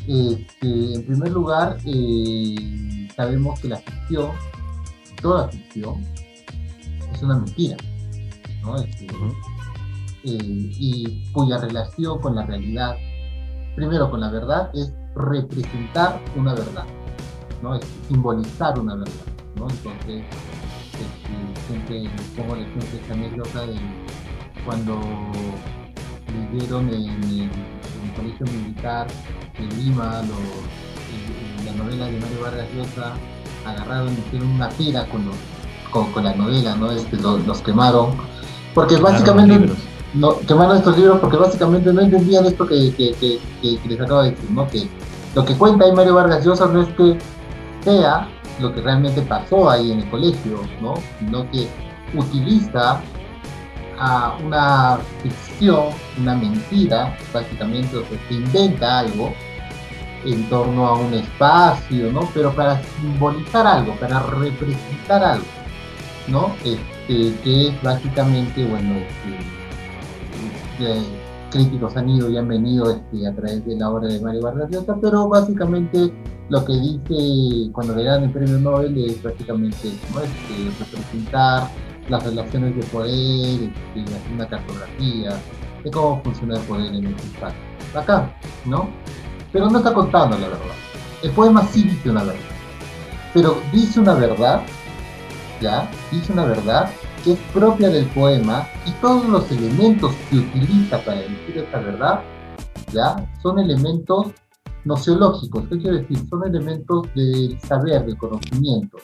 Este, 0.06 0.95
en 0.95 1.06
primer 1.06 1.33
lugar, 1.33 1.78
eh, 1.85 3.09
sabemos 3.16 3.59
que 3.61 3.68
la 3.68 3.78
ficción, 3.78 4.30
toda 5.21 5.49
ficción, 5.49 6.02
es 7.12 7.23
una 7.23 7.38
mentira, 7.38 7.76
este, 8.78 9.06
eh, 10.25 10.71
y 10.78 11.25
cuya 11.33 11.59
relación 11.59 12.21
con 12.21 12.35
la 12.35 12.45
realidad, 12.47 12.95
primero 13.75 14.11
con 14.11 14.21
la 14.21 14.30
verdad, 14.30 14.71
es 14.75 14.92
representar 15.14 16.21
una 16.37 16.54
verdad. 16.54 16.85
¿No? 17.63 17.75
Es 17.75 17.85
simbolizar 18.09 18.79
una 18.79 18.95
verdad, 18.95 19.13
¿no? 19.57 19.69
Entonces, 19.71 20.25
este, 20.93 21.67
siempre 21.69 22.11
pongo 22.37 22.55
el 22.55 22.63
ejemplo 22.63 22.99
esta 23.01 23.15
anécdota 23.15 23.67
de 23.67 23.77
cuando 24.65 24.99
vivieron 26.51 26.89
en 26.89 26.95
el, 26.95 27.51
colegio 28.17 28.47
militar 28.47 29.07
de 29.59 29.77
Lima, 29.77 30.23
los, 30.23 31.77
novela 31.77 32.07
de 32.07 32.19
Mario 32.19 32.41
Vargas 32.43 32.69
Llosa, 32.75 33.13
agarraron 33.67 34.09
y 34.15 34.19
hicieron 34.27 34.49
una 34.49 34.69
tira 34.71 35.07
con, 35.07 36.13
con, 36.13 36.25
la 36.25 36.35
novela, 36.35 36.75
¿no? 36.77 36.91
Este, 36.91 37.17
los, 37.19 37.61
quemaron, 37.61 38.17
porque 38.75 38.97
básicamente 38.97 39.71
no, 40.15 40.39
quemaron 40.41 40.79
estos 40.79 40.97
libros 40.97 41.21
porque 41.21 41.37
básicamente 41.37 41.93
no 41.93 42.01
entendían 42.01 42.47
esto 42.47 42.67
que, 42.67 42.95
que, 42.95 43.39
les 43.87 44.01
acabo 44.01 44.23
de 44.23 44.31
decir, 44.31 44.51
¿no? 44.51 44.67
Que 44.69 44.89
lo 45.35 45.45
que 45.45 45.55
cuenta 45.57 45.85
ahí 45.85 45.93
Mario 45.93 46.15
Vargas 46.15 46.45
Llosa 46.45 46.67
no 46.67 46.83
es 46.83 46.89
que 46.95 47.19
lo 48.61 48.75
que 48.75 48.81
realmente 48.81 49.23
pasó 49.23 49.71
ahí 49.71 49.93
en 49.93 50.00
el 50.00 50.11
colegio, 50.11 50.61
¿no? 50.81 50.95
Sino 51.19 51.49
que 51.50 51.69
utiliza 52.14 53.00
a 53.99 54.37
una 54.45 54.99
ficción, 55.23 55.88
una 56.19 56.35
mentira, 56.35 57.16
básicamente, 57.33 57.97
o 57.97 58.02
se 58.28 58.35
inventa 58.35 59.00
algo 59.00 59.33
en 60.25 60.49
torno 60.49 60.87
a 60.87 60.99
un 60.99 61.14
espacio, 61.14 62.12
¿no? 62.12 62.28
Pero 62.35 62.52
para 62.55 62.83
simbolizar 63.00 63.66
algo, 63.66 63.95
para 63.97 64.21
representar 64.21 65.25
algo, 65.25 65.47
¿no? 66.28 66.55
Este, 66.64 67.35
que 67.43 67.69
es 67.69 67.83
básicamente, 67.83 68.64
bueno, 68.64 68.97
este, 70.78 71.02
críticos 71.50 71.97
han 71.97 72.11
ido 72.11 72.28
y 72.31 72.37
han 72.37 72.49
venido 72.49 72.90
este, 72.90 73.26
a 73.26 73.35
través 73.35 73.64
de 73.64 73.76
la 73.76 73.90
obra 73.90 74.09
de 74.09 74.21
Mario 74.21 74.43
Vargas 74.43 74.71
Llosa, 74.71 74.97
pero 75.00 75.28
básicamente 75.28 76.12
lo 76.49 76.65
que 76.65 76.73
dice 76.75 77.73
cuando 77.73 77.97
le 77.97 78.05
dan 78.05 78.25
el 78.25 78.31
premio 78.31 78.59
Nobel 78.59 78.97
es 79.05 79.23
básicamente 79.23 79.91
¿no? 80.15 80.21
este, 80.21 80.85
representar 80.85 81.69
las 82.09 82.23
relaciones 82.23 82.76
de 82.76 82.83
poder, 82.85 83.73
este, 83.95 84.15
hacer 84.15 84.33
una 84.33 84.47
cartografía 84.49 85.31
de 85.83 85.91
cómo 85.91 86.23
funciona 86.23 86.57
el 86.57 86.62
poder 86.62 86.95
en 86.95 87.07
este 87.07 87.26
espacio. 87.26 87.59
Acá, 87.95 88.31
¿no? 88.65 88.88
Pero 89.53 89.71
no 89.71 89.79
está 89.79 89.93
contando 89.93 90.38
la 90.38 90.49
verdad. 90.49 90.75
El 91.23 91.31
poema 91.33 91.67
sí 91.67 91.83
dice 91.83 92.11
una 92.11 92.23
verdad. 92.23 92.41
Pero 93.35 93.57
dice 93.73 94.00
una 94.00 94.15
verdad, 94.15 94.62
¿ya? 95.61 95.91
Dice 96.12 96.33
una 96.33 96.45
verdad 96.45 96.91
que 97.25 97.33
es 97.33 97.38
propia 97.53 97.88
del 97.88 98.07
poema 98.07 98.69
y 98.87 98.93
todos 99.00 99.29
los 99.29 99.50
elementos 99.50 100.15
que 100.31 100.37
utiliza 100.37 100.99
para 101.00 101.19
decir 101.19 101.67
esa 101.69 101.79
verdad, 101.79 102.21
¿ya? 102.93 103.17
Son 103.43 103.59
elementos 103.59 104.29
nociológicos, 104.87 105.64
¿qué 105.69 105.78
quiere 105.78 105.99
decir? 105.99 106.26
Son 106.28 106.47
elementos 106.47 107.07
del 107.14 107.61
saber, 107.61 108.07
del 108.07 108.16
conocimiento, 108.16 108.99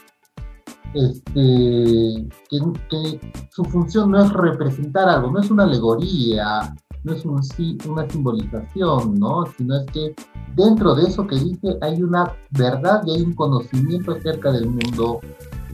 este, 0.95 2.29
que, 2.49 3.21
su 3.51 3.65
función 3.65 4.11
no 4.11 4.25
es 4.25 4.33
representar 4.33 5.09
algo, 5.09 5.31
no 5.31 5.41
es 5.41 5.51
una 5.51 5.65
alegoría, 5.65 6.75
no 7.05 7.13
es 7.13 7.25
una 7.25 8.09
simbolización, 8.09 9.15
¿no? 9.19 9.45
Sino 9.57 9.77
es 9.77 9.87
que 9.87 10.15
dentro 10.55 10.95
de 10.95 11.05
eso 11.05 11.27
que 11.27 11.37
dice 11.37 11.77
hay 11.81 12.03
una 12.03 12.33
verdad 12.51 13.03
y 13.07 13.17
hay 13.17 13.23
un 13.23 13.35
conocimiento 13.35 14.13
acerca 14.13 14.53
del 14.53 14.69
mundo 14.69 15.21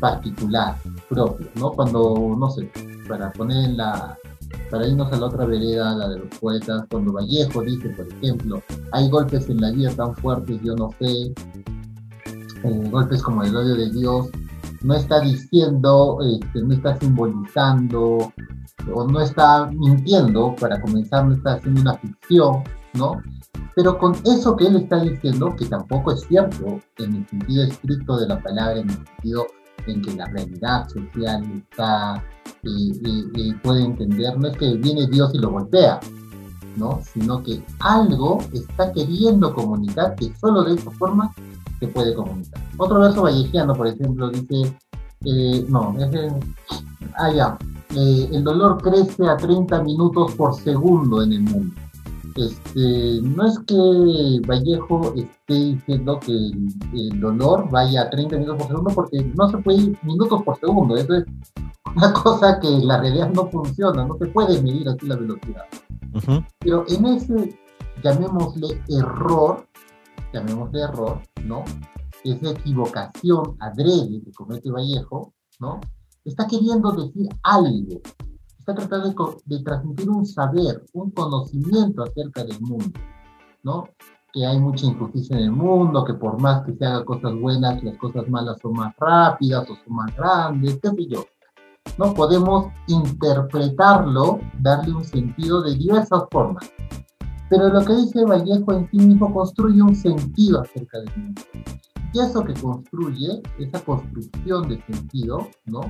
particular, 0.00 0.76
propio, 1.08 1.48
¿no? 1.56 1.72
Cuando, 1.72 2.36
no 2.38 2.50
sé, 2.50 2.70
para 3.08 3.32
poner 3.32 3.70
la, 3.70 4.16
para 4.70 4.86
irnos 4.86 5.12
a 5.12 5.16
la 5.16 5.26
otra 5.26 5.46
vereda, 5.46 5.94
la 5.94 6.08
de 6.08 6.18
los 6.20 6.38
poetas, 6.38 6.84
cuando 6.90 7.12
Vallejo 7.12 7.62
dice, 7.62 7.88
por 7.90 8.06
ejemplo, 8.08 8.62
hay 8.92 9.08
golpes 9.08 9.48
en 9.48 9.60
la 9.60 9.70
vida 9.70 9.90
tan 9.94 10.14
fuertes, 10.16 10.60
yo 10.62 10.74
no 10.76 10.90
sé, 10.98 11.32
eh, 12.64 12.88
golpes 12.90 13.22
como 13.22 13.42
el 13.44 13.54
odio 13.54 13.76
de 13.76 13.90
Dios, 13.90 14.28
no 14.82 14.94
está 14.94 15.20
diciendo, 15.20 16.18
este, 16.22 16.62
no 16.62 16.74
está 16.74 16.98
simbolizando 16.98 18.32
o 18.94 19.06
no 19.06 19.20
está 19.20 19.66
mintiendo, 19.66 20.54
para 20.60 20.80
comenzar, 20.80 21.26
no 21.26 21.34
está 21.34 21.54
haciendo 21.54 21.80
una 21.80 21.94
ficción, 21.94 22.62
¿no? 22.94 23.20
Pero 23.74 23.98
con 23.98 24.14
eso 24.24 24.56
que 24.56 24.66
él 24.66 24.76
está 24.76 25.00
diciendo, 25.00 25.54
que 25.56 25.66
tampoco 25.66 26.12
es 26.12 26.22
cierto 26.22 26.80
en 26.98 27.16
el 27.16 27.28
sentido 27.28 27.64
estricto 27.64 28.18
de 28.18 28.28
la 28.28 28.40
palabra, 28.40 28.80
en 28.80 28.90
el 28.90 28.96
sentido 28.96 29.46
en 29.86 30.02
que 30.02 30.14
la 30.14 30.26
realidad 30.26 30.88
social 30.88 31.44
está, 31.52 32.24
y 32.62 33.52
puede 33.62 33.84
entender, 33.84 34.38
no 34.38 34.48
es 34.48 34.56
que 34.56 34.74
viene 34.74 35.06
Dios 35.06 35.34
y 35.34 35.38
lo 35.38 35.50
golpea, 35.50 36.00
¿no? 36.76 37.00
Sino 37.12 37.42
que 37.42 37.62
algo 37.80 38.38
está 38.52 38.92
queriendo 38.92 39.54
comunicar 39.54 40.14
que 40.16 40.32
solo 40.40 40.64
de 40.64 40.74
esa 40.74 40.90
forma 40.92 41.32
se 41.80 41.88
puede 41.88 42.14
comunicar. 42.14 42.62
Otro 42.76 43.00
verso 43.00 43.22
vallejiano, 43.22 43.74
por 43.74 43.86
ejemplo, 43.86 44.30
dice, 44.30 44.76
eh, 45.24 45.64
no, 45.68 45.94
es 45.98 46.12
el, 46.14 46.32
ah, 47.16 47.32
ya, 47.32 47.58
eh, 47.94 48.28
el 48.32 48.44
dolor 48.44 48.80
crece 48.82 49.28
a 49.28 49.36
30 49.36 49.82
minutos 49.82 50.34
por 50.34 50.54
segundo 50.54 51.22
en 51.22 51.32
el 51.32 51.40
mundo. 51.40 51.74
Este, 52.36 53.20
no 53.22 53.46
es 53.46 53.58
que 53.60 54.40
Vallejo 54.46 55.14
esté 55.14 55.54
diciendo 55.54 56.20
que 56.20 56.32
el, 56.32 57.20
dolor 57.20 57.68
vaya 57.70 58.02
a 58.02 58.10
30 58.10 58.36
minutos 58.36 58.56
por 58.58 58.68
segundo, 58.68 58.90
porque 58.94 59.24
no 59.36 59.48
se 59.48 59.58
puede 59.58 59.78
ir 59.78 59.98
minutos 60.02 60.42
por 60.42 60.58
segundo. 60.58 60.96
Eso 60.96 61.14
es 61.14 61.24
una 61.94 62.12
cosa 62.22 62.58
que 62.60 62.68
la 62.68 63.00
realidad 63.00 63.30
no 63.30 63.48
funciona, 63.50 64.04
no 64.04 64.16
se 64.18 64.26
puede 64.26 64.60
medir 64.62 64.88
así 64.88 65.06
la 65.06 65.16
velocidad. 65.16 65.64
Pero 66.60 66.84
en 66.88 67.06
ese, 67.06 67.58
llamémosle 68.02 68.82
error, 68.88 69.66
llamémosle 70.32 70.80
error, 70.80 71.20
¿no? 71.44 71.64
Esa 72.24 72.50
equivocación 72.50 73.56
adrede 73.60 74.22
que 74.24 74.32
comete 74.32 74.70
Vallejo, 74.70 75.32
¿no? 75.60 75.80
Está 76.24 76.46
queriendo 76.46 76.92
decir 76.92 77.28
algo, 77.42 78.00
está 78.68 78.86
tratando 78.86 79.40
de, 79.46 79.62
transmitir 79.62 80.10
un 80.10 80.26
saber, 80.26 80.84
un 80.92 81.10
conocimiento 81.10 82.02
acerca 82.02 82.44
del 82.44 82.60
mundo, 82.60 82.98
¿no? 83.62 83.88
Que 84.32 84.44
hay 84.44 84.58
mucha 84.60 84.86
injusticia 84.86 85.38
en 85.38 85.44
el 85.44 85.52
mundo, 85.52 86.04
que 86.04 86.14
por 86.14 86.40
más 86.40 86.64
que 86.64 86.74
se 86.74 86.84
haga 86.84 87.04
cosas 87.04 87.32
buenas, 87.40 87.82
las 87.82 87.96
cosas 87.96 88.28
malas 88.28 88.58
son 88.60 88.74
más 88.74 88.94
rápidas 88.98 89.68
o 89.70 89.74
son 89.74 89.96
más 89.96 90.14
grandes, 90.14 90.78
qué 90.82 90.90
sé 90.90 91.06
yo. 91.06 91.24
No 91.96 92.12
podemos 92.12 92.66
interpretarlo, 92.86 94.38
darle 94.60 94.94
un 94.94 95.04
sentido 95.04 95.62
de 95.62 95.74
diversas 95.74 96.24
formas. 96.30 96.70
Pero 97.48 97.70
lo 97.70 97.82
que 97.82 97.94
dice 97.94 98.26
Vallejo 98.26 98.72
en 98.72 98.90
sí 98.90 98.98
mismo 98.98 99.32
construye 99.32 99.80
un 99.80 99.96
sentido 99.96 100.60
acerca 100.60 100.98
del 100.98 101.16
mundo. 101.16 101.42
Y 102.12 102.20
eso 102.20 102.42
que 102.42 102.54
construye, 102.54 103.42
esa 103.58 103.80
construcción 103.80 104.68
de 104.68 104.82
sentido, 104.86 105.48
¿no? 105.66 105.80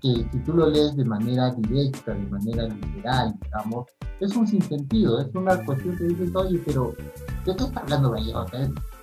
Que 0.00 0.26
si 0.32 0.38
tú 0.44 0.54
lo 0.54 0.68
lees 0.68 0.96
de 0.96 1.04
manera 1.04 1.50
directa, 1.54 2.14
de 2.14 2.26
manera 2.26 2.64
literal, 2.64 3.34
digamos, 3.42 3.86
es 4.20 4.34
un 4.34 4.46
sinsentido, 4.46 5.20
es 5.20 5.34
una 5.34 5.62
cuestión 5.64 5.96
que 5.96 6.04
dices, 6.04 6.34
oye, 6.34 6.60
pero 6.64 6.94
¿de 7.44 7.56
qué 7.56 7.64
está 7.64 7.80
hablando 7.80 8.12
Vallejo? 8.12 8.46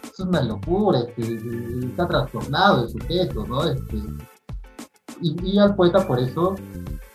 Es 0.04 0.20
una 0.20 0.42
locura, 0.42 1.00
este, 1.00 1.86
está 1.86 2.08
trastornado 2.08 2.84
de 2.84 2.90
sujeto, 2.90 3.46
¿no? 3.46 3.64
Este, 3.66 3.98
y, 5.22 5.52
y 5.52 5.60
al 5.60 5.76
poeta 5.76 6.08
por 6.08 6.20
eso 6.20 6.56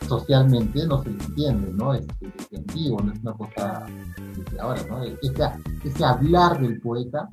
socialmente 0.06 0.86
no 0.86 1.02
se 1.02 1.10
entiende, 1.10 1.72
¿no? 1.72 1.94
Este, 1.94 2.32
desde 2.36 2.58
antiguo, 2.58 3.00
no 3.00 3.12
es 3.12 3.20
una 3.20 3.32
cosa 3.32 3.86
desde 4.36 4.60
ahora, 4.60 4.82
¿no? 4.88 5.02
Ese, 5.02 6.04
hablar 6.04 6.60
del 6.60 6.80
poeta 6.80 7.28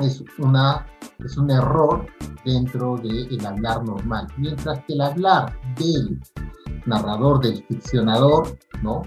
es, 0.00 0.22
una, 0.38 0.86
es 1.24 1.36
un 1.36 1.50
error 1.50 2.06
dentro 2.44 2.96
del 2.98 3.46
hablar 3.46 3.84
normal, 3.84 4.26
mientras 4.36 4.78
que 4.84 4.94
el 4.94 5.00
hablar 5.00 5.58
del 5.78 6.20
narrador, 6.86 7.40
del 7.40 7.64
ficcionador, 7.64 8.58
¿no? 8.82 9.02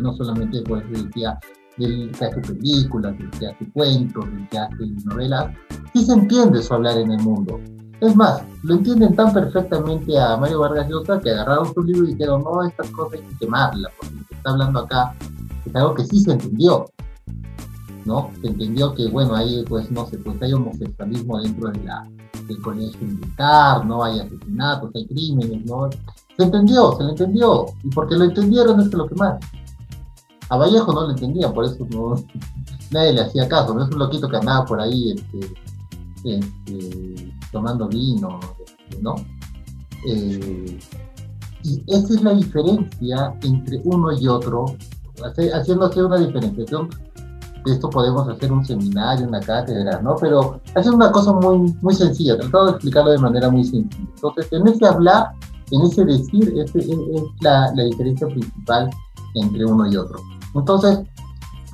no 0.00 0.12
solamente, 0.14 0.62
pues, 0.62 0.82
decía, 0.90 1.38
del 1.76 2.10
que 2.12 2.24
hace 2.24 2.40
películas, 2.40 3.16
del 3.18 3.30
que 3.30 3.46
hace 3.48 3.70
cuentos, 3.72 4.24
del 4.24 4.48
que 4.48 4.58
hace 4.58 4.86
novelas, 5.04 5.54
sí 5.92 6.04
se 6.04 6.12
entiende 6.12 6.62
su 6.62 6.74
hablar 6.74 6.98
en 6.98 7.12
el 7.12 7.20
mundo, 7.20 7.60
es 8.00 8.14
más, 8.14 8.42
lo 8.62 8.74
entienden 8.74 9.14
tan 9.16 9.32
perfectamente 9.32 10.18
a 10.18 10.36
Mario 10.36 10.60
Vargas 10.60 10.88
Llosa 10.88 11.18
que 11.20 11.30
agarraron 11.30 11.72
su 11.74 11.82
libro 11.82 12.04
y 12.06 12.12
dijeron, 12.12 12.44
no, 12.44 12.64
estas 12.64 12.88
cosas 12.90 13.14
hay 13.14 13.26
que 13.26 13.38
quemarlas, 13.38 13.92
porque 13.98 14.14
que 14.28 14.34
está 14.34 14.50
hablando 14.50 14.80
acá 14.80 15.14
es 15.64 15.74
algo 15.74 15.94
que 15.94 16.04
sí 16.04 16.20
se 16.20 16.32
entendió, 16.32 16.86
Se 18.40 18.48
entendió 18.48 18.94
que, 18.94 19.08
bueno, 19.08 19.34
ahí, 19.34 19.64
pues, 19.68 19.90
no 19.90 20.06
sé, 20.06 20.18
pues 20.18 20.40
hay 20.42 20.52
homosexualismo 20.52 21.40
dentro 21.40 21.70
del 21.70 22.60
colegio 22.62 23.06
militar, 23.06 23.84
¿no? 23.84 24.02
Hay 24.02 24.20
asesinatos, 24.20 24.90
hay 24.94 25.06
crímenes, 25.06 25.64
¿no? 25.66 25.90
Se 26.36 26.44
entendió, 26.44 26.92
se 26.96 27.04
le 27.04 27.10
entendió, 27.10 27.66
y 27.82 27.88
porque 27.88 28.16
lo 28.16 28.24
entendieron 28.24 28.80
es 28.80 28.88
que 28.88 28.96
lo 28.96 29.06
que 29.06 29.14
más. 29.14 29.38
A 30.50 30.56
Vallejo 30.56 30.92
no 30.92 31.02
lo 31.02 31.10
entendían, 31.10 31.52
por 31.52 31.64
eso 31.64 31.86
no, 31.90 32.14
nadie 32.90 33.12
le 33.12 33.20
hacía 33.22 33.48
caso, 33.48 33.74
no 33.74 33.84
es 33.84 33.90
un 33.90 33.98
loquito 33.98 34.28
que 34.28 34.36
andaba 34.36 34.64
por 34.64 34.80
ahí, 34.80 35.12
este, 35.12 35.54
este, 36.24 37.34
tomando 37.52 37.88
vino, 37.88 38.40
¿no? 39.00 39.16
Eh, 40.06 40.78
y 41.64 41.82
esa 41.88 42.14
es 42.14 42.22
la 42.22 42.34
diferencia 42.34 43.34
entre 43.42 43.80
uno 43.84 44.12
y 44.12 44.28
otro, 44.28 44.66
haciendo 45.54 45.90
una 46.06 46.18
diferenciación. 46.18 46.88
Esto 47.72 47.90
podemos 47.90 48.28
hacer 48.28 48.52
un 48.52 48.64
seminario, 48.64 49.26
una 49.26 49.40
cátedra, 49.40 50.00
¿no? 50.02 50.16
Pero 50.20 50.60
hacer 50.74 50.92
una 50.92 51.10
cosa 51.12 51.32
muy, 51.32 51.74
muy 51.80 51.94
sencilla, 51.94 52.38
tratado 52.38 52.66
de 52.66 52.72
explicarlo 52.72 53.10
de 53.12 53.18
manera 53.18 53.50
muy 53.50 53.64
sencilla. 53.64 54.08
Entonces, 54.14 54.52
en 54.52 54.68
ese 54.68 54.86
hablar, 54.86 55.30
en 55.70 55.82
ese 55.82 56.04
decir, 56.04 56.54
es, 56.56 56.74
es 56.74 56.88
la, 57.40 57.72
la 57.74 57.84
diferencia 57.84 58.26
principal 58.26 58.90
entre 59.34 59.64
uno 59.64 59.86
y 59.86 59.96
otro. 59.96 60.20
Entonces, 60.54 61.00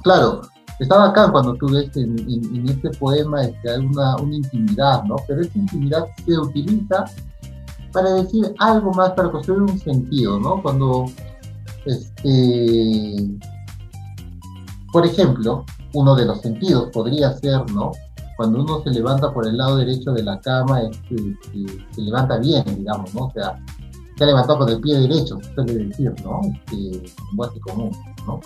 claro, 0.02 0.42
Estaba 0.80 1.10
acá 1.10 1.30
cuando 1.30 1.54
tú 1.54 1.68
ves 1.68 1.96
en, 1.96 2.18
en, 2.18 2.68
este 2.68 2.90
poema 2.90 3.42
este, 3.42 3.78
una, 3.78 4.16
una 4.16 4.34
intimidad, 4.34 5.04
¿no? 5.04 5.16
Pero 5.28 5.42
esta 5.42 5.56
intimidad 5.56 6.06
se 6.26 6.36
utiliza 6.36 7.04
para 7.92 8.10
decir 8.14 8.52
algo 8.58 8.92
más, 8.92 9.12
para 9.12 9.30
construir 9.30 9.62
un 9.62 9.78
sentido, 9.78 10.40
¿no? 10.40 10.60
Cuando, 10.60 11.06
este, 11.86 13.38
por 14.92 15.06
ejemplo, 15.06 15.64
uno 15.94 16.14
de 16.14 16.26
los 16.26 16.40
sentidos 16.40 16.90
podría 16.92 17.32
ser, 17.32 17.70
¿no? 17.72 17.92
Cuando 18.36 18.62
uno 18.62 18.82
se 18.82 18.90
levanta 18.90 19.32
por 19.32 19.46
el 19.46 19.56
lado 19.56 19.76
derecho 19.76 20.12
de 20.12 20.22
la 20.22 20.40
cama, 20.40 20.82
este, 20.82 21.16
se, 21.92 22.02
levanta 22.02 22.38
bien, 22.38 22.64
digamos, 22.76 23.14
¿no? 23.14 23.26
O 23.26 23.30
sea, 23.32 23.58
se 24.16 24.24
ha 24.24 24.26
levantado 24.26 24.58
con 24.60 24.68
el 24.68 24.80
pie 24.80 24.98
derecho, 24.98 25.38
suele 25.54 25.86
decir, 25.86 26.12
¿no? 26.24 26.40
Este, 26.42 27.06
en 27.06 27.60
común, 27.60 27.90
¿no? 28.26 28.40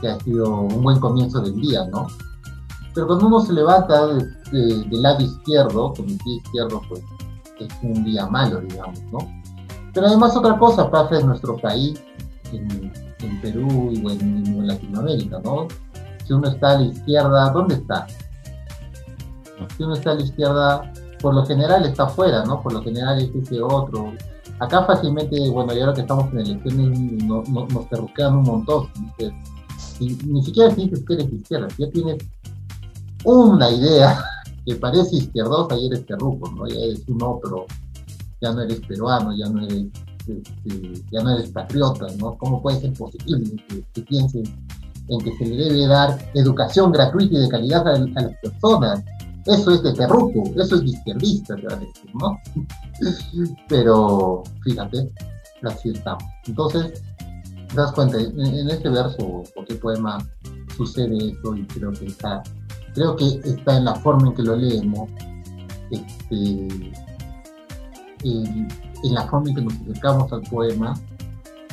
Que 0.00 0.08
ha 0.08 0.18
sido 0.20 0.62
un 0.62 0.82
buen 0.82 0.98
comienzo 0.98 1.40
del 1.40 1.54
día, 1.60 1.86
¿no? 1.86 2.06
Pero 2.94 3.06
cuando 3.08 3.26
uno 3.26 3.40
se 3.40 3.52
levanta 3.52 4.06
del 4.06 5.02
lado 5.02 5.22
izquierdo, 5.22 5.92
con 5.92 6.08
el 6.08 6.16
pie 6.16 6.36
izquierdo, 6.36 6.80
pues 6.88 7.02
es 7.60 7.68
un 7.82 8.04
día 8.04 8.26
malo, 8.26 8.60
digamos, 8.60 9.02
¿no? 9.12 9.18
Pero 9.92 10.06
además 10.06 10.36
otra 10.36 10.58
cosa 10.58 10.90
pasa 10.90 11.18
en 11.18 11.26
nuestro 11.26 11.56
país, 11.58 12.02
en, 12.52 12.92
Perú 13.42 13.90
y 13.92 13.98
en, 13.98 14.66
Latinoamérica, 14.66 15.40
¿no? 15.40 15.68
Si 16.26 16.32
uno 16.32 16.48
está 16.48 16.72
a 16.72 16.78
la 16.78 16.86
izquierda, 16.86 17.50
¿dónde 17.50 17.76
está? 17.76 18.06
Si 19.76 19.82
uno 19.82 19.94
está 19.94 20.10
a 20.10 20.14
la 20.14 20.22
izquierda, 20.22 20.92
por 21.20 21.34
lo 21.34 21.46
general 21.46 21.84
está 21.84 22.04
afuera, 22.04 22.44
¿no? 22.44 22.60
Por 22.62 22.72
lo 22.72 22.82
general 22.82 23.20
es 23.20 23.34
ese 23.34 23.60
otro. 23.62 24.12
Acá 24.58 24.84
fácilmente, 24.84 25.48
bueno, 25.50 25.74
y 25.74 25.80
ahora 25.80 25.94
que 25.94 26.00
estamos 26.00 26.32
en 26.32 26.40
elecciones, 26.40 26.98
no, 27.24 27.42
no, 27.48 27.66
nos 27.66 27.88
terruquean 27.88 28.36
un 28.36 28.44
montón. 28.44 28.88
ni 30.00 30.42
siquiera 30.42 30.74
si 30.74 30.82
dices 30.82 31.04
que 31.06 31.14
eres 31.14 31.32
izquierda, 31.32 31.68
ya 31.78 31.90
tienes 31.90 32.16
una 33.24 33.70
idea 33.70 34.24
que 34.66 34.74
parece 34.76 35.16
izquierdosa 35.16 35.76
y 35.76 35.86
eres 35.86 36.06
terruco, 36.06 36.50
¿no? 36.50 36.66
Ya 36.66 36.80
eres 36.80 37.04
un 37.08 37.22
otro, 37.22 37.66
ya 38.40 38.52
no 38.52 38.62
eres 38.62 38.80
peruano, 38.80 39.36
ya 39.36 39.48
no 39.48 39.64
eres, 39.64 39.86
este, 40.26 41.04
ya 41.12 41.22
no 41.22 41.30
eres 41.36 41.50
patriota, 41.50 42.06
¿no? 42.18 42.36
¿Cómo 42.38 42.62
puede 42.62 42.80
ser 42.80 42.92
posible 42.94 43.62
que, 43.92 44.02
pienses 44.02 44.48
en 45.08 45.20
que 45.20 45.36
se 45.36 45.46
le 45.46 45.56
debe 45.56 45.86
dar 45.86 46.18
educación 46.34 46.92
gratuita 46.92 47.34
y 47.34 47.40
de 47.42 47.48
calidad 47.48 47.86
a, 47.88 47.98
las 47.98 48.36
personas? 48.42 49.04
Eso 49.44 49.72
es 49.72 49.82
de 49.82 49.92
terruco, 49.92 50.42
eso 50.56 50.76
es 50.76 50.80
de 50.82 50.88
izquierdista, 50.88 51.54
te 51.56 51.66
a 51.66 51.80
¿no? 52.14 52.40
Pero, 53.68 54.42
fíjate, 54.62 55.12
así 55.62 55.90
estamos. 55.90 56.24
Entonces, 56.46 57.02
te 57.68 57.76
das 57.76 57.92
cuenta, 57.92 58.18
en, 58.18 58.68
este 58.68 58.88
verso, 58.88 59.44
o 59.54 59.64
qué 59.68 59.74
poema, 59.76 60.18
sucede 60.76 61.16
eso 61.16 61.56
y 61.56 61.64
creo 61.66 61.92
que 61.92 62.06
está 62.06 62.42
creo 62.96 63.14
que 63.14 63.40
está 63.44 63.76
en 63.76 63.84
la 63.84 63.94
forma 63.96 64.28
en 64.28 64.34
que 64.34 64.42
lo 64.42 64.56
leemos, 64.56 65.10
este, 65.90 66.68
en, 68.24 68.68
la 69.02 69.28
forma 69.28 69.50
en 69.50 69.54
que 69.54 69.62
nos 69.62 69.74
acercamos 69.74 70.32
al 70.32 70.40
poema, 70.42 70.94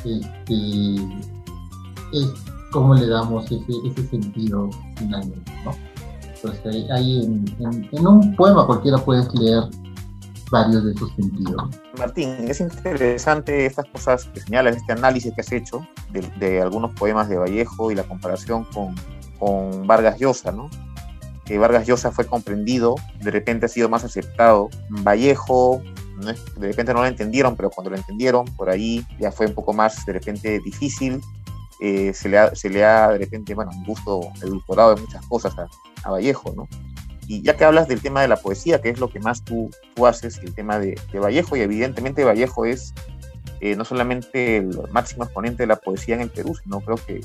este, 0.03 0.95
es 2.11 2.27
como 2.73 2.95
le 2.95 3.07
damos 3.07 3.45
ese, 3.45 4.09
sentido 4.09 4.69
finalmente. 4.97 5.51
¿no? 5.63 5.71
Entonces, 6.35 6.89
ahí, 6.91 7.23
en, 7.23 8.07
un 8.07 8.35
poema 8.35 8.65
cualquiera 8.65 8.97
puedes 8.97 9.33
leer 9.35 9.63
varios 10.51 10.83
de 10.83 10.91
esos 10.91 11.09
sentidos. 11.15 11.69
Martín, 11.97 12.29
es 12.47 12.59
interesante 12.59 13.65
estas 13.65 13.85
cosas 13.85 14.25
que 14.25 14.41
señalas, 14.41 14.75
este 14.75 14.91
análisis 14.91 15.33
que 15.33 15.41
has 15.41 15.51
hecho 15.51 15.87
de, 16.11 16.21
de 16.39 16.61
algunos 16.61 16.91
poemas 16.93 17.29
de 17.29 17.37
Vallejo 17.37 17.91
y 17.91 17.95
la 17.95 18.03
comparación 18.03 18.65
con, 18.65 18.93
con 19.39 19.87
Vargas 19.87 20.19
Llosa, 20.19 20.51
¿no? 20.51 20.69
que 21.45 21.57
Vargas 21.57 21.87
Llosa 21.87 22.11
fue 22.11 22.25
comprendido, 22.25 22.95
de 23.21 23.31
repente 23.31 23.65
ha 23.65 23.69
sido 23.69 23.89
más 23.89 24.03
aceptado. 24.03 24.69
Vallejo, 24.89 25.81
de 26.57 26.67
repente 26.67 26.93
no 26.93 27.01
lo 27.01 27.07
entendieron, 27.07 27.55
pero 27.55 27.69
cuando 27.69 27.89
lo 27.89 27.97
entendieron, 27.97 28.45
por 28.45 28.69
ahí 28.69 29.05
ya 29.19 29.31
fue 29.31 29.47
un 29.47 29.53
poco 29.53 29.73
más 29.73 30.05
de 30.05 30.13
repente 30.13 30.59
difícil. 30.63 31.21
Eh, 31.85 32.13
se, 32.13 32.29
le 32.29 32.37
ha, 32.37 32.55
se 32.55 32.69
le 32.69 32.85
ha 32.85 33.09
de 33.09 33.17
repente, 33.17 33.53
bueno, 33.53 33.71
un 33.75 33.83
gusto 33.83 34.21
edulcorado 34.41 34.95
de 34.95 35.01
muchas 35.01 35.25
cosas 35.25 35.53
a, 36.05 36.09
Vallejo, 36.09 36.53
¿no? 36.55 36.65
Y 37.27 37.41
ya 37.41 37.57
que 37.57 37.65
hablas 37.65 37.89
del 37.89 38.01
tema 38.01 38.21
de 38.21 38.29
la 38.29 38.37
poesía, 38.37 38.79
que 38.81 38.87
es 38.87 39.01
lo 39.01 39.09
que 39.09 39.19
más 39.19 39.43
tú, 39.43 39.69
tú 39.93 40.07
haces, 40.07 40.37
el 40.37 40.55
tema 40.55 40.79
de, 40.79 40.97
Vallejo, 41.13 41.57
y 41.57 41.59
evidentemente 41.59 42.23
Vallejo 42.23 42.63
es 42.63 42.93
eh, 43.59 43.75
no 43.75 43.83
solamente 43.83 44.57
el 44.57 44.79
máximo 44.91 45.25
exponente 45.25 45.63
de 45.63 45.67
la 45.67 45.75
poesía 45.75 46.15
en 46.15 46.21
el 46.21 46.29
Perú, 46.29 46.55
sino 46.55 46.79
creo 46.79 46.95
que 46.95 47.19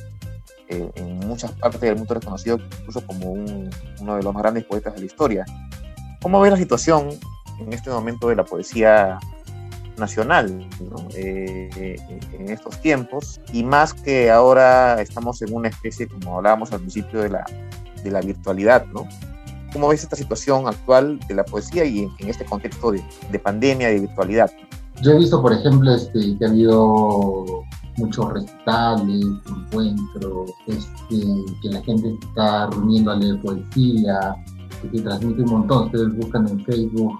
eh, 0.68 0.90
en 0.96 1.20
muchas 1.20 1.52
partes 1.52 1.80
del 1.80 1.94
mundo 1.94 2.14
reconocido 2.14 2.58
incluso 2.80 3.06
como 3.06 3.30
uno 3.30 4.16
de 4.16 4.22
los 4.24 4.34
más 4.34 4.42
grandes 4.42 4.64
poetas 4.64 4.92
de 4.94 5.00
la 5.00 5.06
historia. 5.06 5.46
¿Cómo 6.20 6.40
ves 6.40 6.50
la 6.50 6.58
situación 6.58 7.10
en 7.60 7.72
este 7.72 7.90
momento 7.90 8.28
de 8.28 8.34
la 8.34 8.44
poesía 8.44 9.20
nacional 9.98 10.68
eh, 11.14 11.96
en 12.32 12.48
estos 12.48 12.80
tiempos? 12.80 13.40
Y 13.52 13.62
más 13.64 13.94
que 13.94 14.30
ahora 14.30 15.00
estamos 15.00 15.42
en 15.42 15.54
una 15.54 15.68
especie, 15.68 16.08
como 16.08 16.36
hablábamos 16.36 16.72
al 16.72 16.80
principio, 16.80 17.20
de 17.20 17.30
la, 17.30 17.44
de 18.02 18.10
la 18.10 18.20
virtualidad, 18.20 18.86
¿no? 18.86 19.06
¿Cómo 19.72 19.88
ves 19.88 20.02
esta 20.02 20.16
situación 20.16 20.66
actual 20.66 21.18
de 21.28 21.34
la 21.34 21.44
poesía 21.44 21.84
y 21.84 22.08
en, 22.18 22.28
este 22.28 22.44
contexto 22.44 22.92
de, 22.92 23.02
de, 23.30 23.38
pandemia, 23.38 23.88
de 23.88 24.00
virtualidad? 24.00 24.50
Yo 25.02 25.12
he 25.12 25.18
visto, 25.18 25.40
por 25.42 25.52
ejemplo, 25.52 25.94
este, 25.94 26.36
que 26.38 26.44
ha 26.44 26.48
habido 26.48 27.64
muchos 27.98 28.32
recitales, 28.32 29.24
encuentros, 29.46 30.50
este, 30.66 31.16
que 31.62 31.68
la 31.68 31.82
gente 31.82 32.16
está 32.28 32.68
reuniendo 32.70 33.10
a 33.10 33.16
leer 33.16 33.40
poesía, 33.40 34.36
que 34.80 34.98
se 34.98 35.04
transmite 35.04 35.42
un 35.42 35.50
montón. 35.50 35.86
Ustedes 35.86 36.16
buscan 36.16 36.48
en 36.48 36.64
Facebook, 36.64 37.18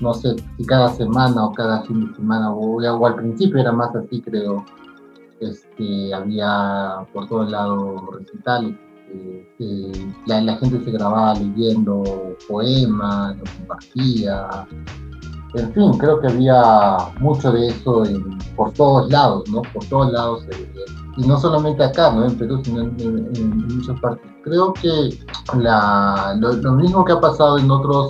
no 0.00 0.14
sé 0.14 0.34
si 0.56 0.64
cada 0.64 0.88
semana 0.90 1.46
o 1.46 1.52
cada 1.52 1.82
fin 1.82 2.08
de 2.08 2.14
semana, 2.16 2.52
o, 2.52 3.06
al 3.06 3.14
principio 3.16 3.60
era 3.60 3.72
más 3.72 3.94
así, 3.94 4.20
creo. 4.20 4.64
Este, 5.40 6.14
había 6.14 7.06
por 7.12 7.28
todos 7.28 7.50
lados 7.50 8.02
recitales. 8.12 8.76
Este, 9.12 10.06
la, 10.26 10.56
gente 10.56 10.84
se 10.84 10.90
grababa 10.90 11.34
leyendo 11.34 12.36
poemas, 12.48 13.36
lo 13.36 13.44
compartía, 13.58 14.66
en 15.54 15.72
fin, 15.72 15.92
creo 15.98 16.20
que 16.20 16.26
había 16.26 16.96
mucho 17.20 17.52
de 17.52 17.68
eso 17.68 18.02
por 18.56 18.72
todos 18.72 19.08
lados, 19.10 19.48
¿no? 19.50 19.62
Por 19.72 19.84
todos 19.86 20.12
lados. 20.12 20.44
y 21.16 21.26
no 21.26 21.38
solamente 21.38 21.84
acá, 21.84 22.10
¿no? 22.10 22.24
En 22.26 22.36
Perú, 22.36 22.60
sino 22.64 22.82
en, 22.82 23.68
muchas 23.68 23.98
partes. 24.00 24.28
Creo 24.42 24.72
que 24.72 25.16
lo, 25.56 26.72
mismo 26.72 27.04
que 27.04 27.12
ha 27.12 27.20
pasado 27.20 27.58
en 27.58 27.70
otros, 27.70 28.08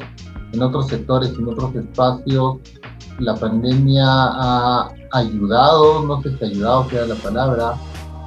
en 0.55 0.63
otros 0.63 0.87
sectores, 0.87 1.31
en 1.39 1.49
otros 1.49 1.75
espacios, 1.75 2.59
la 3.19 3.35
pandemia 3.35 4.07
ha 4.07 4.91
ayudado, 5.13 6.05
no 6.05 6.23
sé 6.23 6.37
si 6.39 6.45
ayudado 6.45 6.89
sea 6.91 7.07
la 7.07 7.15
palabra, 7.17 7.75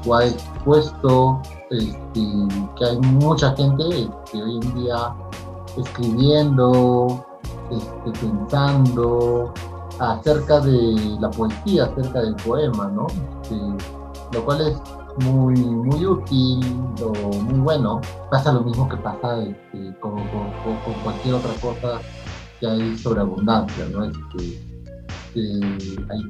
o 0.06 0.16
ha 0.16 0.26
expuesto 0.26 1.42
este, 1.72 2.22
que 2.78 2.86
hay 2.86 2.98
mucha 3.00 3.56
gente 3.56 4.10
que 4.32 4.42
hoy 4.42 4.60
en 4.62 4.76
día 4.76 5.14
escribiendo, 5.78 7.26
este, 7.72 8.26
pensando 8.26 9.54
acerca 10.00 10.60
de 10.60 11.18
la 11.20 11.30
poesía, 11.32 11.86
acerca 11.86 12.22
del 12.22 12.36
poema, 12.36 12.88
¿no? 12.88 13.08
Este, 13.42 13.56
lo 14.34 14.46
cual 14.46 14.62
es 14.62 14.82
muy, 15.18 15.56
muy 15.56 16.06
útil 16.06 16.60
o 17.02 17.32
muy 17.42 17.60
bueno. 17.60 18.02
Pasa 18.30 18.52
lo 18.52 18.62
mismo 18.62 18.88
que 18.88 18.98
pasa 18.98 19.44
este, 19.44 19.96
con, 20.00 20.16
cualquier 21.04 21.36
otra 21.36 21.54
cosa 21.62 22.02
que 22.60 22.68
hay 22.68 22.98
sobre 22.98 23.22
abundancia, 23.22 23.88
¿no? 23.92 24.04
hay, 24.04 24.12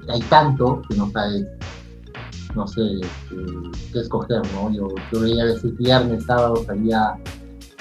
hay, 0.09 0.21
tanto 0.29 0.81
que 0.89 0.97
no 0.97 1.09
sabes, 1.11 1.47
no 2.55 2.67
sé, 2.67 2.81
qué 3.93 3.99
escoger, 3.99 4.41
¿no? 4.53 4.71
Yo, 4.71 4.87
yo 5.11 5.19
veía 5.21 5.43
a 5.43 5.45
veces 5.45 5.77
viernes, 5.77 6.25
sábado, 6.25 6.65
había 6.67 7.17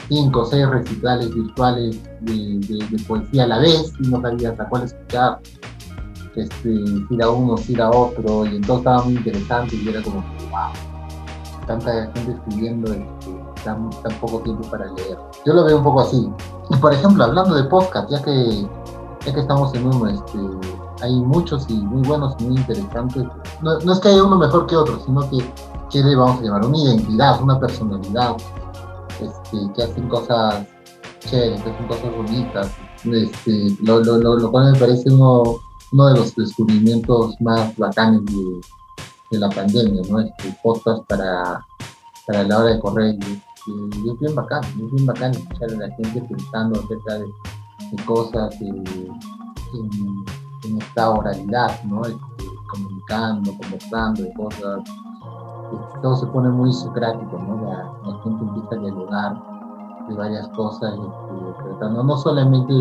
cinco 0.09 0.43
o 0.43 0.47
seis 0.47 0.69
recitales 0.69 1.35
virtuales 1.35 2.01
de, 2.21 3.05
poesía 3.07 3.45
a 3.45 3.47
la 3.49 3.59
vez 3.59 3.93
y 4.01 4.09
no 4.09 4.21
sabías 4.21 4.59
a 4.61 4.69
cuál 4.69 4.85
escuchar, 4.85 5.41
este, 6.37 6.71
ir 7.11 7.23
a 7.23 7.31
uno, 7.31 7.57
ir 7.69 7.81
a 7.81 7.91
otro, 7.91 8.45
y 8.45 8.57
entonces 8.57 8.79
estaba 8.79 9.03
muy 9.05 9.15
interesante 9.15 9.77
y 9.77 9.89
era 9.89 10.03
como, 10.03 10.21
wow, 10.51 10.96
tanta 11.67 12.11
gente 12.15 12.33
escribiendo 12.33 12.93
este, 12.93 13.45
tan, 13.65 13.91
poco 14.21 14.41
tiempo 14.41 14.69
para 14.71 14.87
leer. 14.93 15.19
Yo 15.45 15.53
lo 15.53 15.65
veo 15.65 15.79
un 15.79 15.85
poco 15.85 16.01
así. 16.01 16.31
Y 16.71 16.77
por 16.77 16.93
ejemplo, 16.93 17.25
hablando 17.25 17.55
de 17.55 17.65
podcast, 17.65 18.11
ya 18.11 18.23
que, 18.23 18.67
ya 19.25 19.35
que 19.35 19.41
estamos 19.41 19.75
en 19.75 19.87
uno, 19.87 20.09
este, 20.09 20.39
hay 21.03 21.15
muchos 21.15 21.69
y 21.69 21.75
muy 21.75 22.07
buenos 22.07 22.35
y 22.39 22.45
muy 22.45 22.57
interesantes. 22.57 23.25
No, 23.63 23.79
no 23.81 23.93
es 23.93 24.01
que 24.01 24.09
haya 24.09 24.25
uno 24.25 24.37
mejor 24.37 24.67
que 24.67 24.77
otro, 24.77 24.99
sino 25.05 25.29
que 25.29 25.39
quiere, 25.91 26.17
vamos 26.17 26.41
a 26.41 26.45
llamar, 26.45 26.65
una 26.65 26.79
identidad, 26.79 27.43
una 27.43 27.59
personalidad, 27.59 28.37
este, 29.21 29.73
que 29.75 29.83
hacen 29.83 30.09
cosas 30.09 30.67
chéveres, 31.21 31.63
que 31.63 31.71
hacen 31.71 31.89
cosas 31.89 32.17
bonitas, 32.17 32.71
este, 33.05 33.77
lo, 33.83 34.01
lo, 34.01 34.19
lo, 34.19 34.51
cual 34.51 34.73
me 34.73 34.79
parece 34.79 35.11
uno, 35.11 35.59
uno 35.93 36.07
de 36.07 36.15
los 36.17 36.35
descubrimientos 36.35 37.35
más 37.41 37.77
bacanes 37.77 38.25
de, 38.27 38.61
de 39.31 39.39
la 39.39 39.49
pandemia, 39.51 40.03
¿no? 40.11 40.21
Este, 40.21 40.57
podcast 40.63 41.05
para, 41.07 41.65
para 42.27 42.43
la 42.45 42.59
hora 42.59 42.75
de 42.75 42.81
correr. 42.81 43.15
este, 43.15 44.11
es 44.11 44.19
bien 44.21 44.35
bacán, 44.35 44.65
es 44.65 44.93
bien 44.93 45.07
bacán 45.07 45.33
escuchar 45.33 45.71
a 45.71 45.77
la 45.77 45.91
gente 45.97 46.23
pensando 46.23 46.81
acerca 46.81 47.15
de, 47.15 47.27
cosas 48.05 48.61
en, 48.61 49.05
esta 50.79 51.11
oralidad, 51.11 51.83
¿no? 51.85 52.03
Este, 52.03 52.45
comunicando, 52.71 53.57
conversando 53.59 54.23
de 54.23 54.35
cosas. 54.35 54.81
Este, 54.81 56.01
todo 56.03 56.17
se 56.17 56.27
pone 56.27 56.49
muy 56.49 56.73
socrático, 56.73 57.39
¿no? 57.39 57.71
La, 57.71 57.93
gente 58.23 58.45
empieza 58.45 58.75
a 58.75 58.79
dialogar 58.79 59.43
de 60.09 60.15
varias 60.15 60.49
cosas, 60.49 60.95
este, 60.95 61.69
tratando 61.69 62.03
no 62.03 62.17
solamente 62.17 62.73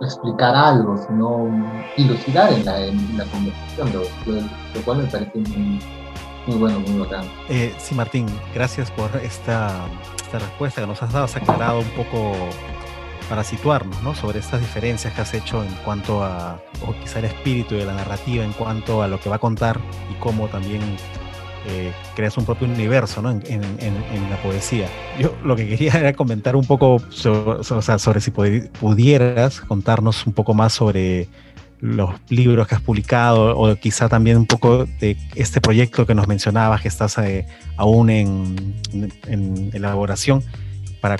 explicar 0.00 0.54
algo, 0.54 0.96
sino 0.96 1.48
ilucidar 1.96 2.52
en 2.52 2.64
la, 2.64 3.24
conversación, 3.26 3.92
lo, 3.92 4.82
cual 4.82 4.98
me 4.98 5.04
parece 5.04 5.38
muy, 5.38 5.80
muy 6.46 6.56
bueno, 6.56 6.80
muy 6.80 7.00
bacán. 7.00 7.24
Eh, 7.48 7.74
sí, 7.78 7.94
Martín, 7.94 8.26
gracias 8.54 8.90
por 8.90 9.10
esta, 9.16 9.86
esta 10.16 10.38
respuesta 10.38 10.80
que 10.80 10.86
nos 10.86 11.02
has 11.02 11.12
dado, 11.12 11.24
has 11.24 11.36
aclarado 11.36 11.80
un 11.80 11.90
poco 11.90 12.32
para 13.28 13.44
situarnos 13.44 14.02
¿no? 14.02 14.14
sobre 14.14 14.38
estas 14.38 14.60
diferencias 14.60 15.12
que 15.12 15.20
has 15.20 15.34
hecho 15.34 15.62
en 15.62 15.72
cuanto 15.84 16.22
a, 16.24 16.60
o 16.86 16.92
quizá 17.00 17.18
el 17.18 17.26
espíritu 17.26 17.74
de 17.74 17.84
la 17.84 17.94
narrativa, 17.94 18.44
en 18.44 18.52
cuanto 18.52 19.02
a 19.02 19.08
lo 19.08 19.20
que 19.20 19.28
va 19.28 19.36
a 19.36 19.38
contar 19.38 19.78
y 20.10 20.14
cómo 20.14 20.48
también 20.48 20.80
eh, 21.68 21.92
creas 22.16 22.36
un 22.36 22.44
propio 22.44 22.66
universo 22.66 23.22
¿no? 23.22 23.30
en, 23.30 24.30
la 24.30 24.36
poesía. 24.42 24.88
Yo 25.18 25.34
lo 25.44 25.56
que 25.56 25.68
quería 25.68 25.92
era 25.98 26.12
comentar 26.12 26.56
un 26.56 26.64
poco 26.64 27.00
sobre, 27.10 27.64
sea, 27.64 27.98
sobre 27.98 28.20
si 28.20 28.30
pudieras 28.30 29.60
contarnos 29.60 30.26
un 30.26 30.32
poco 30.32 30.54
más 30.54 30.72
sobre 30.72 31.28
los 31.80 32.10
libros 32.28 32.66
que 32.66 32.74
has 32.74 32.80
publicado 32.80 33.56
o 33.56 33.76
quizá 33.76 34.08
también 34.08 34.36
un 34.36 34.46
poco 34.46 34.84
de 34.84 35.16
este 35.36 35.60
proyecto 35.60 36.06
que 36.06 36.14
nos 36.14 36.26
mencionabas 36.26 36.80
que 36.80 36.88
estás 36.88 37.16
eh, 37.18 37.46
aún 37.76 38.10
en, 38.10 38.74
en, 39.26 39.70
elaboración 39.72 40.42
para 41.00 41.16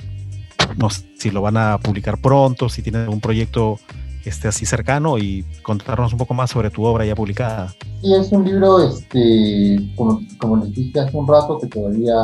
no 0.77 0.89
si 0.91 1.31
lo 1.31 1.43
van 1.43 1.57
a 1.57 1.79
publicar 1.79 2.19
pronto, 2.19 2.69
si 2.69 2.83
tienen 2.83 3.09
un 3.09 3.21
proyecto 3.21 3.79
esté 4.25 4.49
así 4.49 4.67
cercano 4.67 5.19
y 5.19 5.45
contarnos 5.63 6.13
un 6.13 6.19
poco 6.19 6.35
más 6.35 6.51
sobre 6.51 6.71
tu 6.71 6.85
obra 6.85 7.05
ya 7.05 7.15
publicada. 7.15 7.75
Sí, 8.01 8.15
es 8.15 8.31
un 8.33 8.45
libro, 8.45 8.83
este, 8.83 9.93
como, 9.97 10.21
como 10.39 10.57
les 10.59 10.73
dije 10.73 11.01
hace 11.01 11.17
un 11.17 11.27
rato, 11.27 11.59
que 11.59 11.67
todavía 11.67 12.15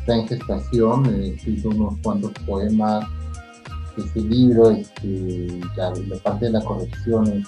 está 0.00 0.16
en 0.16 0.28
gestación, 0.28 1.06
he 1.06 1.28
escrito 1.34 1.68
unos 1.70 1.94
cuantos 2.02 2.32
poemas 2.46 3.06
este 3.96 4.20
libro, 4.20 4.70
este, 4.70 5.60
la, 5.76 5.92
parte 6.22 6.46
de 6.46 6.52
la 6.52 6.60
corrección 6.62 7.44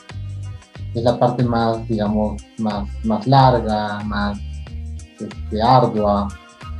es, 0.94 1.02
la 1.02 1.18
parte 1.18 1.42
más, 1.42 1.86
digamos, 1.88 2.42
más, 2.58 2.88
más 3.04 3.26
larga, 3.26 4.02
más 4.04 4.38
este, 5.18 5.62
ardua, 5.62 6.28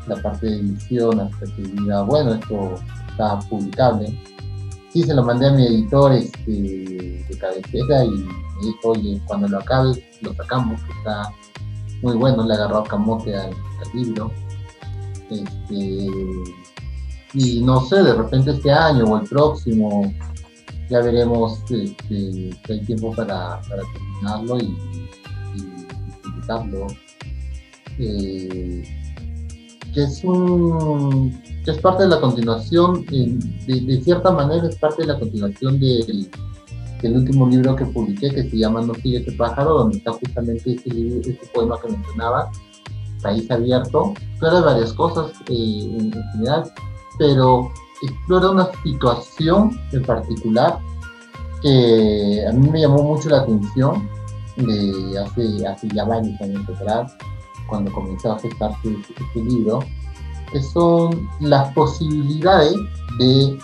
la 0.07 0.17
parte 0.17 0.47
de 0.47 0.57
edición 0.59 1.21
hasta 1.21 1.47
que 1.57 1.63
diga, 1.63 2.03
bueno, 2.03 2.35
esto 2.35 2.75
está 3.09 3.39
publicable. 3.49 4.19
Sí, 4.93 5.03
se 5.03 5.15
lo 5.15 5.23
mandé 5.23 5.49
a 5.49 5.53
mi 5.53 5.67
editor 5.67 6.13
este, 6.13 6.51
de 6.51 7.39
cabecera 7.41 8.05
y 8.05 8.11
me 8.11 8.67
dijo, 8.67 8.91
oye, 8.91 9.21
cuando 9.27 9.49
lo 9.49 9.59
acabes, 9.59 9.99
lo 10.21 10.35
sacamos, 10.35 10.83
que 10.83 10.93
está 10.99 11.33
muy 12.03 12.17
bueno, 12.17 12.45
le 12.47 12.53
agarró 12.53 12.85
camote 12.85 13.35
al, 13.35 13.55
libro. 13.95 14.31
Este, 15.31 16.07
y 17.35 17.63
no 17.63 17.81
sé, 17.87 18.03
de 18.03 18.15
repente 18.15 18.51
este 18.51 18.71
año 18.71 19.05
o 19.05 19.19
el 19.19 19.29
próximo 19.29 20.13
ya 20.91 21.01
veremos 21.01 21.59
este, 21.71 22.55
si 22.67 22.73
hay 22.73 22.85
tiempo 22.85 23.13
para, 23.15 23.61
terminarlo 23.63 24.59
y, 24.59 25.09
publicarlo. 26.23 26.87
Eh, 27.99 28.83
que 29.95 30.03
es 30.03 30.25
un 30.25 31.52
es 31.71 31.79
parte 31.79 32.05
de 32.05 32.09
la 32.09 32.21
continuación, 32.21 33.05
de, 33.07 34.01
cierta 34.03 34.33
manera 34.33 34.69
es 34.69 34.77
parte 34.77 35.03
de 35.03 35.09
la 35.09 35.19
continuación 35.19 35.79
del, 35.79 36.29
último 37.05 37.49
libro 37.49 37.75
que 37.75 37.85
publiqué 37.87 38.31
que 38.31 38.49
se 38.49 38.57
llama 38.57 38.81
No 38.83 38.95
sigue 38.95 39.19
ese 39.19 39.33
pájaro, 39.33 39.75
donde 39.75 39.99
está 39.99 40.13
justamente 40.13 40.75
ese, 40.75 41.19
ese 41.19 41.51
poema 41.53 41.77
que 41.81 41.93
mencionaba, 41.93 42.51
País 43.23 43.51
Abierto, 43.51 44.15
de 44.41 44.61
varias 44.61 44.93
cosas 44.93 45.33
eh, 45.49 45.97
en 45.99 46.13
general, 46.33 46.65
pero 47.19 47.71
explora 48.03 48.51
una 48.51 48.69
situación 48.83 49.79
en 49.93 50.03
particular 50.03 50.79
que 51.63 52.45
a 52.49 52.53
mí 52.53 52.69
me 52.69 52.81
llamó 52.81 53.03
mucho 53.05 53.29
la 53.29 53.39
atención 53.39 54.09
de 54.57 55.19
hace, 55.19 55.67
hace 55.67 55.89
ya 55.95 56.05
varios 56.05 56.41
años 56.41 56.69
atrás, 56.69 57.17
cuando 57.69 57.93
comenzó 57.93 58.33
a 58.33 58.39
gestarse 58.39 58.89
este, 58.89 59.15
este 59.23 59.41
libro, 59.45 59.81
que 60.53 60.63
son 60.63 61.29
las 61.41 61.73
posibilidades 61.75 62.75
de 63.19 63.59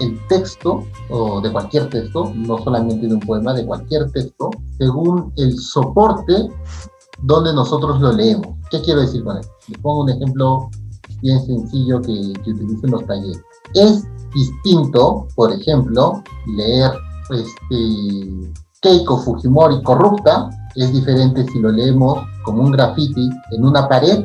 el 0.00 0.26
texto 0.28 0.84
o 1.10 1.40
de 1.40 1.52
cualquier 1.52 1.88
texto, 1.90 2.32
no 2.34 2.58
solamente 2.58 3.06
de 3.06 3.14
un 3.14 3.20
poema, 3.20 3.52
de 3.52 3.66
cualquier 3.66 4.10
texto, 4.12 4.50
según 4.78 5.32
el 5.36 5.56
soporte 5.58 6.48
donde 7.22 7.52
nosotros 7.52 8.00
lo 8.00 8.12
leemos. 8.12 8.48
¿Qué 8.70 8.80
quiero 8.80 9.02
decir 9.02 9.22
con 9.24 9.36
esto? 9.36 9.52
Les 9.68 9.78
pongo 9.78 10.04
un 10.04 10.10
ejemplo 10.10 10.70
bien 11.20 11.44
sencillo 11.44 12.00
que, 12.00 12.32
que 12.42 12.50
utilicen 12.50 12.90
los 12.90 13.04
talleres. 13.06 13.40
Es 13.74 14.04
distinto, 14.34 15.28
por 15.36 15.52
ejemplo, 15.52 16.22
leer 16.46 16.92
este, 17.30 18.52
Keiko 18.80 19.18
Fujimori 19.18 19.82
corrupta, 19.82 20.48
es 20.76 20.92
diferente 20.92 21.44
si 21.52 21.58
lo 21.58 21.70
leemos 21.70 22.18
como 22.44 22.62
un 22.62 22.72
graffiti 22.72 23.28
en 23.50 23.64
una 23.64 23.88
pared 23.88 24.24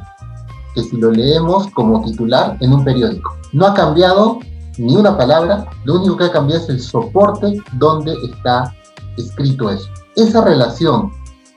que 0.76 0.84
si 0.84 0.98
lo 0.98 1.12
leemos 1.12 1.68
como 1.68 2.04
titular 2.04 2.58
en 2.60 2.74
un 2.74 2.84
periódico. 2.84 3.36
No 3.54 3.66
ha 3.66 3.74
cambiado 3.74 4.40
ni 4.78 4.96
una 4.96 5.18
palabra, 5.18 5.66
lo 5.86 5.96
único 5.96 6.18
que 6.18 6.26
ha 6.26 6.32
cambiado 6.32 6.62
es 6.64 6.70
el 6.70 6.82
soporte 6.82 7.58
donde 7.74 8.14
está 8.30 8.76
escrito 9.18 9.72
eso. 9.72 9.88
Esa 10.16 10.44
relación 10.44 11.12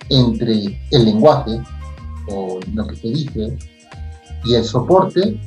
entre 0.08 0.80
el 0.92 1.04
lenguaje 1.04 1.60
o 2.30 2.60
lo 2.72 2.86
que 2.86 2.96
se 2.96 3.08
dice 3.08 3.58
y 4.44 4.54
el 4.54 4.64
soporte 4.64 5.38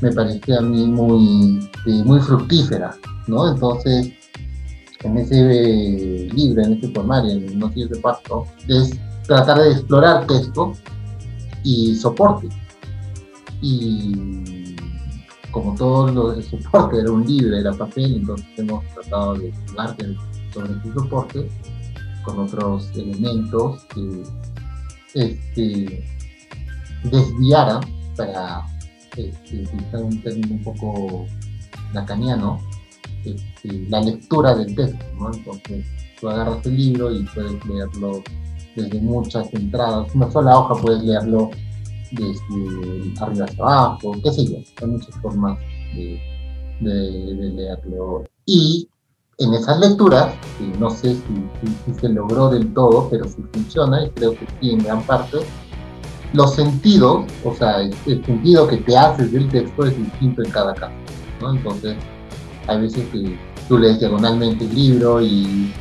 me 0.00 0.12
parece 0.12 0.56
a 0.56 0.60
mí 0.60 0.86
muy, 0.86 1.70
eh, 1.86 2.02
muy 2.04 2.20
fructífera, 2.20 2.94
¿no? 3.26 3.50
Entonces, 3.50 4.12
en 5.02 5.18
ese 5.18 6.28
libro, 6.32 6.62
en 6.62 6.74
ese 6.74 6.88
poemario, 6.88 7.32
en 7.32 7.58
No 7.58 7.68
de 7.68 7.98
Pacto, 8.00 8.46
es 8.68 8.90
tratar 9.26 9.58
de 9.58 9.72
explorar 9.72 10.26
texto 10.26 10.72
y 11.64 11.94
soporte. 11.96 12.48
Y 13.60 14.76
como 15.50 15.74
todo 15.74 16.34
el 16.34 16.42
soporte 16.44 17.00
era 17.00 17.10
un 17.10 17.26
libro, 17.26 17.56
era 17.56 17.72
papel, 17.72 18.16
entonces 18.16 18.46
hemos 18.56 18.84
tratado 18.94 19.34
de 19.34 19.52
jugar 19.66 19.96
sobre 20.52 20.72
ese 20.72 20.92
soporte 20.92 21.48
con 22.24 22.38
otros 22.40 22.90
elementos 22.94 23.84
que 23.86 24.22
este, 25.14 26.04
desviara 27.04 27.80
para 28.16 28.66
este, 29.16 29.62
utilizar 29.62 30.02
un 30.02 30.22
término 30.22 30.54
un 30.54 30.62
poco 30.62 31.26
lacaniano, 31.92 32.60
este, 33.24 33.88
la 33.88 34.00
lectura 34.00 34.54
del 34.54 34.74
texto, 34.74 35.04
¿no? 35.18 35.32
Entonces, 35.32 35.86
tú 36.20 36.28
agarras 36.28 36.64
el 36.66 36.76
libro 36.76 37.12
y 37.12 37.24
puedes 37.34 37.64
leerlo 37.64 38.22
desde 38.76 39.00
muchas 39.00 39.52
entradas, 39.54 40.14
una 40.14 40.30
sola 40.30 40.58
hoja 40.58 40.80
puedes 40.80 41.02
leerlo 41.02 41.50
desde 42.12 43.20
arriba 43.20 43.44
hasta 43.44 43.62
abajo, 43.62 44.12
qué 44.22 44.32
sé 44.32 44.44
yo, 44.46 44.56
hay 44.80 44.86
muchas 44.86 45.14
formas 45.16 45.58
de, 45.94 46.20
de, 46.80 47.50
leerlo. 47.54 48.24
Y 48.46 48.88
en 49.38 49.54
esas 49.54 49.78
lecturas, 49.80 50.34
no 50.78 50.90
sé 50.90 51.14
si, 51.14 51.72
si, 51.86 52.00
se 52.00 52.08
logró 52.08 52.48
del 52.50 52.72
todo, 52.74 53.08
pero 53.10 53.24
sí 53.24 53.42
funciona 53.52 54.04
y 54.04 54.10
creo 54.10 54.32
que 54.32 54.46
sí 54.60 54.70
en 54.70 54.78
gran 54.78 55.02
parte, 55.02 55.38
los 56.32 56.54
sentidos, 56.54 57.24
o 57.44 57.54
sea, 57.54 57.80
el, 57.80 57.94
sentido 58.24 58.66
que 58.66 58.78
te 58.78 58.96
haces 58.96 59.32
del 59.32 59.48
texto 59.48 59.86
es 59.86 59.96
distinto 59.96 60.42
en 60.42 60.50
cada 60.50 60.74
caso, 60.74 60.94
¿no? 61.40 61.54
Entonces, 61.54 61.96
hay 62.66 62.82
veces 62.82 63.06
que 63.08 63.38
tú 63.66 63.78
lees 63.78 63.98
diagonalmente 63.98 64.64
el 64.64 64.74
libro 64.74 65.20
y 65.22 65.72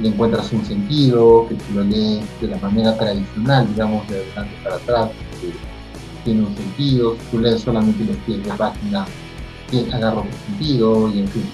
le 0.00 0.08
encuentras 0.08 0.52
un 0.52 0.64
sentido, 0.64 1.46
que 1.48 1.54
tú 1.54 1.74
lo 1.74 1.84
lees 1.84 2.24
de 2.40 2.48
la 2.48 2.58
manera 2.58 2.96
tradicional, 2.96 3.68
digamos, 3.68 4.08
de 4.08 4.16
adelante 4.16 4.54
para 4.64 4.76
atrás, 4.76 5.10
que 5.10 5.33
tiene 6.24 6.40
un 6.40 6.56
sentido, 6.56 7.16
tú 7.30 7.38
lees 7.38 7.60
solamente 7.60 8.04
los 8.04 8.16
pies 8.18 8.44
de 8.44 8.52
página, 8.52 9.06
agarra 9.92 10.20
un 10.20 10.28
sentido, 10.46 11.10
y 11.12 11.20
en 11.20 11.28
fin, 11.28 11.44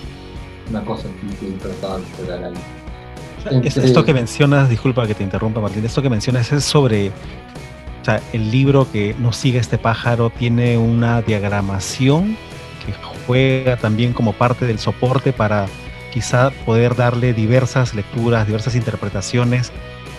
una 0.71 0.85
cosa 0.85 1.09
que 1.41 1.49
he 1.49 1.53
tratado 1.53 1.99
de 1.99 2.05
esperar 2.05 2.45
ahí. 2.45 3.65
Esto 3.65 4.05
que 4.05 4.13
mencionas, 4.13 4.69
disculpa 4.69 5.07
que 5.07 5.15
te 5.15 5.25
interrumpa 5.25 5.61
Martín, 5.61 5.85
esto 5.85 6.03
que 6.03 6.11
mencionas 6.11 6.53
es 6.53 6.65
sobre 6.65 7.09
o 7.09 8.05
sea, 8.05 8.21
el 8.33 8.51
libro 8.51 8.91
que 8.91 9.15
nos 9.19 9.37
sigue 9.37 9.59
este 9.59 9.77
pájaro 9.77 10.31
tiene 10.31 10.79
una 10.79 11.21
diagramación 11.21 12.37
que 12.85 12.95
juega 13.27 13.77
también 13.77 14.13
como 14.13 14.33
parte 14.33 14.67
del 14.67 14.79
soporte 14.79 15.33
para 15.33 15.67
quizá 16.13 16.51
poder 16.65 16.97
darle 16.97 17.35
diversas 17.35 17.95
lecturas, 17.95 18.47
diversas 18.47 18.75
interpretaciones 18.75 19.71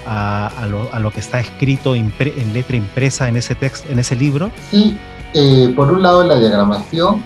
a, 0.05 0.67
lo, 0.99 1.11
que 1.11 1.19
está 1.19 1.39
escrito 1.39 1.95
en 1.95 2.11
letra 2.53 2.75
impresa 2.75 3.27
en 3.27 3.37
ese 3.37 3.55
texto, 3.55 3.89
en 3.91 3.99
ese 3.99 4.15
libro. 4.15 4.51
Sí, 4.69 4.97
eh, 5.33 5.71
por 5.75 5.89
un 5.91 6.01
lado 6.01 6.23
la 6.23 6.37
diagramación, 6.37 7.23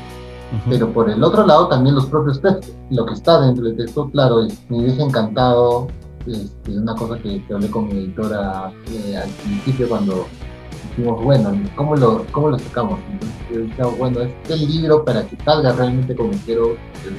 pero 0.69 0.91
por 0.91 1.09
el 1.09 1.23
otro 1.23 1.45
lado 1.45 1.67
también 1.67 1.95
los 1.95 2.05
propios 2.05 2.39
textos. 2.39 2.71
Lo 2.91 3.05
que 3.05 3.13
está 3.15 3.41
dentro 3.41 3.65
del 3.65 3.75
texto, 3.75 4.09
claro, 4.11 4.43
es, 4.43 4.59
me 4.69 4.77
hubiese 4.77 5.01
encantado, 5.01 5.87
este, 6.27 6.77
una 6.77 6.93
cosa 6.95 7.17
que, 7.17 7.41
hablé 7.51 7.69
con 7.69 7.87
mi 7.87 7.93
editora 7.93 8.71
eh, 8.91 9.17
al 9.17 9.29
principio 9.29 9.89
cuando 9.89 10.27
dijimos, 10.89 11.23
bueno, 11.23 11.51
¿cómo 11.75 11.95
lo, 11.95 12.25
cómo 12.31 12.49
lo 12.49 12.59
sacamos? 12.59 12.99
Entonces 13.11 13.75
yo 13.77 13.91
bueno, 13.91 14.21
este 14.21 14.53
es 14.53 14.61
el 14.61 14.69
libro 14.69 15.03
para 15.03 15.25
que 15.25 15.35
salga 15.43 15.71
realmente 15.73 16.15
como 16.15 16.31
quiero 16.45 16.75
que 17.03 17.09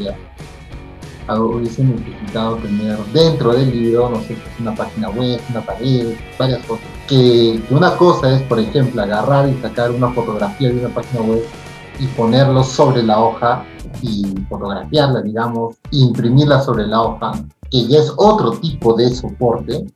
vea 1.34 1.40
hubiese 1.40 1.84
necesitado 1.84 2.56
tener 2.56 2.98
dentro 3.12 3.52
del 3.52 3.70
libro, 3.70 4.10
no 4.10 4.20
sé, 4.22 4.36
una 4.60 4.74
página 4.74 5.10
web, 5.10 5.40
una 5.50 5.60
pared, 5.60 6.14
varias 6.38 6.64
cosas. 6.66 6.86
Que, 7.08 7.62
una 7.70 7.96
cosa 7.96 8.34
es, 8.34 8.42
por 8.42 8.58
ejemplo, 8.58 9.02
agarrar 9.02 9.48
y 9.48 9.54
sacar 9.60 9.90
una 9.90 10.10
fotografía 10.10 10.68
de 10.68 10.80
una 10.80 10.94
página 10.94 11.22
web 11.22 11.42
y 11.98 12.06
ponerlo 12.08 12.62
sobre 12.62 13.02
la 13.02 13.20
hoja 13.20 13.64
y 14.02 14.34
fotografiarla, 14.48 15.22
digamos, 15.22 15.76
e 15.92 15.98
imprimirla 15.98 16.60
sobre 16.60 16.86
la 16.86 17.02
hoja, 17.02 17.32
que 17.70 17.86
ya 17.86 17.98
es 17.98 18.12
otro 18.16 18.52
tipo 18.52 18.94
de 18.94 19.14
soporte, 19.14 19.86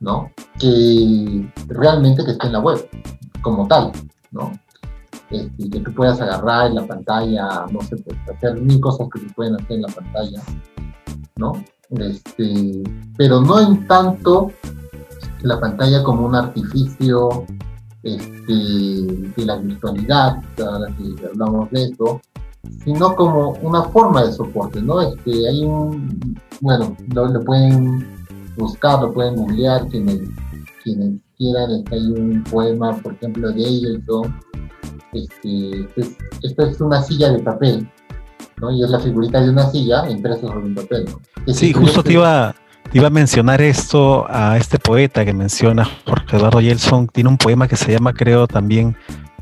¿no? 0.00 0.30
Que 0.58 1.50
realmente 1.68 2.24
que 2.24 2.32
esté 2.32 2.46
en 2.46 2.52
la 2.54 2.60
web, 2.60 2.88
como 3.42 3.66
tal, 3.68 3.92
¿no? 4.30 4.52
Que 5.58 5.80
tú 5.80 5.92
puedas 5.94 6.20
agarrar 6.20 6.68
en 6.68 6.76
la 6.76 6.86
pantalla, 6.86 7.66
no 7.70 7.80
sé, 7.82 7.96
pues, 7.96 8.16
hacer 8.34 8.60
mil 8.60 8.80
cosas 8.80 9.08
que 9.12 9.20
se 9.20 9.26
pueden 9.34 9.54
hacer 9.54 9.72
en 9.72 9.82
la 9.82 9.88
pantalla, 9.88 10.42
¿no? 11.36 11.52
Este, 11.90 12.82
pero 13.16 13.40
no 13.40 13.60
en 13.60 13.86
tanto 13.86 14.50
la 15.42 15.60
pantalla 15.60 16.02
como 16.02 16.26
un 16.26 16.34
artificio 16.34 17.44
este, 18.02 18.52
de 18.52 19.44
la 19.44 19.56
virtualidad, 19.56 20.42
ahora 20.58 20.94
que 20.96 21.26
hablamos 21.26 21.70
de 21.70 21.84
eso, 21.84 22.20
sino 22.84 23.14
como 23.14 23.50
una 23.62 23.82
forma 23.84 24.24
de 24.24 24.32
soporte, 24.32 24.80
¿no? 24.82 25.00
Este, 25.00 25.48
hay 25.48 25.64
un, 25.64 26.38
bueno, 26.60 26.96
lo, 27.14 27.44
pueden 27.44 28.06
buscar, 28.56 29.02
lo 29.02 29.12
pueden 29.12 29.36
googlear, 29.36 29.86
quienes, 29.88 30.20
quienes 30.82 31.20
quieran, 31.36 31.84
hay 31.90 32.06
un 32.06 32.44
poema, 32.44 32.96
por 32.98 33.14
ejemplo, 33.14 33.50
de 33.52 33.62
Eagleton, 33.62 34.34
este, 35.12 35.88
es, 35.96 36.16
esta 36.42 36.70
es 36.70 36.80
una 36.80 37.02
silla 37.02 37.30
de 37.30 37.40
papel, 37.40 37.88
¿no? 38.60 38.70
Y 38.70 38.82
es 38.82 38.90
la 38.90 39.00
figurita 39.00 39.40
de 39.40 39.50
una 39.50 39.70
silla 39.70 40.08
impresa 40.08 40.40
sobre 40.42 40.58
un 40.58 40.74
papel, 40.74 41.06
Sí, 41.48 41.72
justo 41.72 42.02
te 42.02 42.14
iba, 42.14 42.54
te 42.90 42.98
iba 42.98 43.08
a 43.08 43.10
mencionar 43.10 43.60
esto 43.60 44.26
a 44.28 44.56
este 44.56 44.78
poeta 44.78 45.24
que 45.24 45.34
menciona, 45.34 45.88
Jorge 46.06 46.36
Eduardo 46.36 46.60
Yelson, 46.60 47.08
tiene 47.08 47.28
un 47.28 47.36
poema 47.36 47.68
que 47.68 47.76
se 47.76 47.92
llama, 47.92 48.12
creo, 48.12 48.46
también 48.46 48.96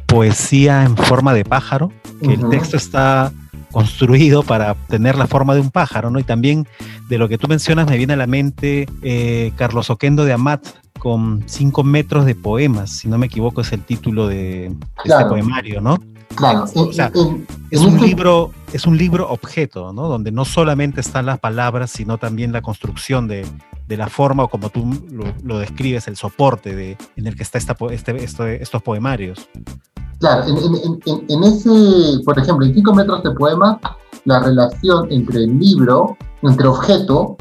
Poesía 0.07 0.85
en 0.85 0.97
forma 0.97 1.33
de 1.33 1.45
pájaro, 1.45 1.91
que 2.21 2.35
el 2.35 2.49
texto 2.51 2.77
está 2.77 3.33
construido 3.73 4.43
para 4.43 4.75
tener 4.89 5.17
la 5.17 5.27
forma 5.27 5.55
de 5.55 5.61
un 5.61 5.71
pájaro, 5.71 6.11
¿no? 6.11 6.19
Y 6.19 6.23
también 6.23 6.69
de 7.09 7.19
lo 7.19 7.29
que 7.29 7.39
tú 7.39 7.49
mencionas 7.49 7.89
me 7.89 7.97
viene 7.97 8.13
a 8.13 8.17
la 8.17 8.27
mente 8.27 8.87
eh, 9.03 9.53
Carlos 9.57 9.91
Oquendo 9.91 10.25
de 10.25 10.35
Amat, 10.35 10.67
con 11.03 11.43
cinco 11.47 11.83
metros 11.83 12.27
de 12.27 12.37
poemas, 12.37 12.91
si 12.91 13.09
no 13.09 13.19
me 13.19 13.27
equivoco 13.27 13.63
es 13.63 13.73
el 13.73 13.83
título 13.83 14.29
de, 14.29 14.73
este 15.05 15.25
poemario, 15.25 15.81
¿no? 15.81 15.99
Claro, 16.37 16.65
o 16.77 16.93
sea, 16.93 17.11
es 17.73 17.81
un 17.81 18.01
libro, 18.01 18.53
es 18.73 18.87
un 18.87 18.97
libro 18.97 19.29
objeto, 19.29 19.93
¿no? 19.93 20.07
Donde 20.07 20.31
no 20.31 20.45
solamente 20.45 21.01
están 21.01 21.27
las 21.27 21.41
palabras, 21.41 21.91
sino 21.91 22.19
también 22.19 22.53
la 22.53 22.63
construcción 22.63 23.27
de, 23.27 23.45
la 23.89 24.07
forma 24.07 24.45
o 24.45 24.49
como 24.49 24.71
tú 24.71 24.89
lo, 25.43 25.59
describes, 25.59 26.07
el 26.07 26.17
soporte 26.17 26.77
de, 26.77 26.97
en 27.17 27.27
el 27.27 27.35
que 27.35 27.43
está 27.43 27.59
esta, 27.59 27.77
este, 27.91 28.63
estos 28.63 28.81
poemarios. 28.81 29.49
Claro, 30.21 30.45
en, 30.47 31.43
ese, 31.43 32.23
por 32.25 32.39
ejemplo, 32.39 32.65
en 32.65 32.75
cinco 32.75 32.95
metros 32.95 33.25
de 33.25 33.33
poema, 33.33 33.81
la 34.25 34.39
relación 34.39 35.11
entre 35.11 35.39
el 35.39 35.59
libro, 35.59 36.17
entre 36.43 36.69
objeto 36.69 37.37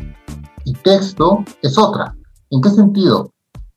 y 0.65 0.73
texto 0.73 1.45
es 1.61 1.77
otra. 1.77 2.15
¿En 2.49 2.59
qué 2.59 2.71
sentido? 2.71 3.30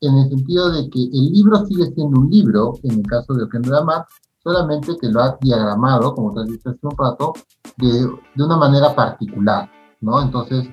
En 0.06 0.18
el 0.18 0.28
sentido 0.28 0.70
de 0.70 0.88
que 0.90 1.02
el 1.02 1.32
libro 1.32 1.64
sigue 1.66 1.86
siendo 1.86 2.20
un 2.20 2.30
libro, 2.30 2.74
en 2.82 2.98
el 2.98 3.02
caso 3.02 3.34
de 3.34 3.42
Eugenio 3.42 3.72
Damar, 3.72 4.04
solamente 4.42 4.96
que 5.00 5.08
lo 5.08 5.22
ha 5.22 5.36
diagramado, 5.40 6.14
como 6.14 6.32
te 6.34 6.44
dije 6.44 6.68
hace 6.68 6.78
un 6.82 6.96
rato, 6.96 7.32
de, 7.78 7.88
de 8.34 8.44
una 8.44 8.56
manera 8.56 8.94
particular, 8.94 9.70
¿no? 10.00 10.22
Entonces, 10.22 10.68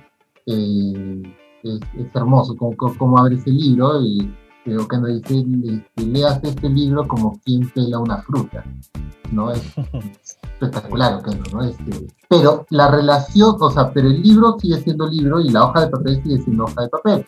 eh, 0.45 1.23
es, 1.63 1.79
hermoso 2.13 2.55
como, 2.55 2.75
como 2.75 3.17
abre 3.17 3.35
ese 3.35 3.51
libro 3.51 4.01
y 4.01 4.33
creo 4.63 4.87
que 4.87 4.97
dice, 4.97 5.45
que 5.95 6.03
leas 6.03 6.43
este 6.43 6.69
libro 6.69 7.07
como 7.07 7.39
quien 7.43 7.69
pela 7.71 7.99
una 7.99 8.21
fruta, 8.23 8.63
¿no? 9.31 9.51
Es 9.51 9.61
espectacular, 10.43 11.21
¿no? 11.53 11.63
Este, 11.63 12.07
pero 12.29 12.65
la 12.69 12.91
relación, 12.91 13.55
o 13.59 13.71
sea, 13.71 13.91
pero 13.91 14.07
el 14.07 14.21
libro 14.21 14.57
sigue 14.59 14.79
siendo 14.81 15.07
libro 15.07 15.39
y 15.39 15.49
la 15.49 15.65
hoja 15.65 15.81
de 15.81 15.87
papel 15.87 16.23
sigue 16.23 16.37
siendo 16.39 16.65
hoja 16.65 16.81
de 16.81 16.89
papel 16.89 17.25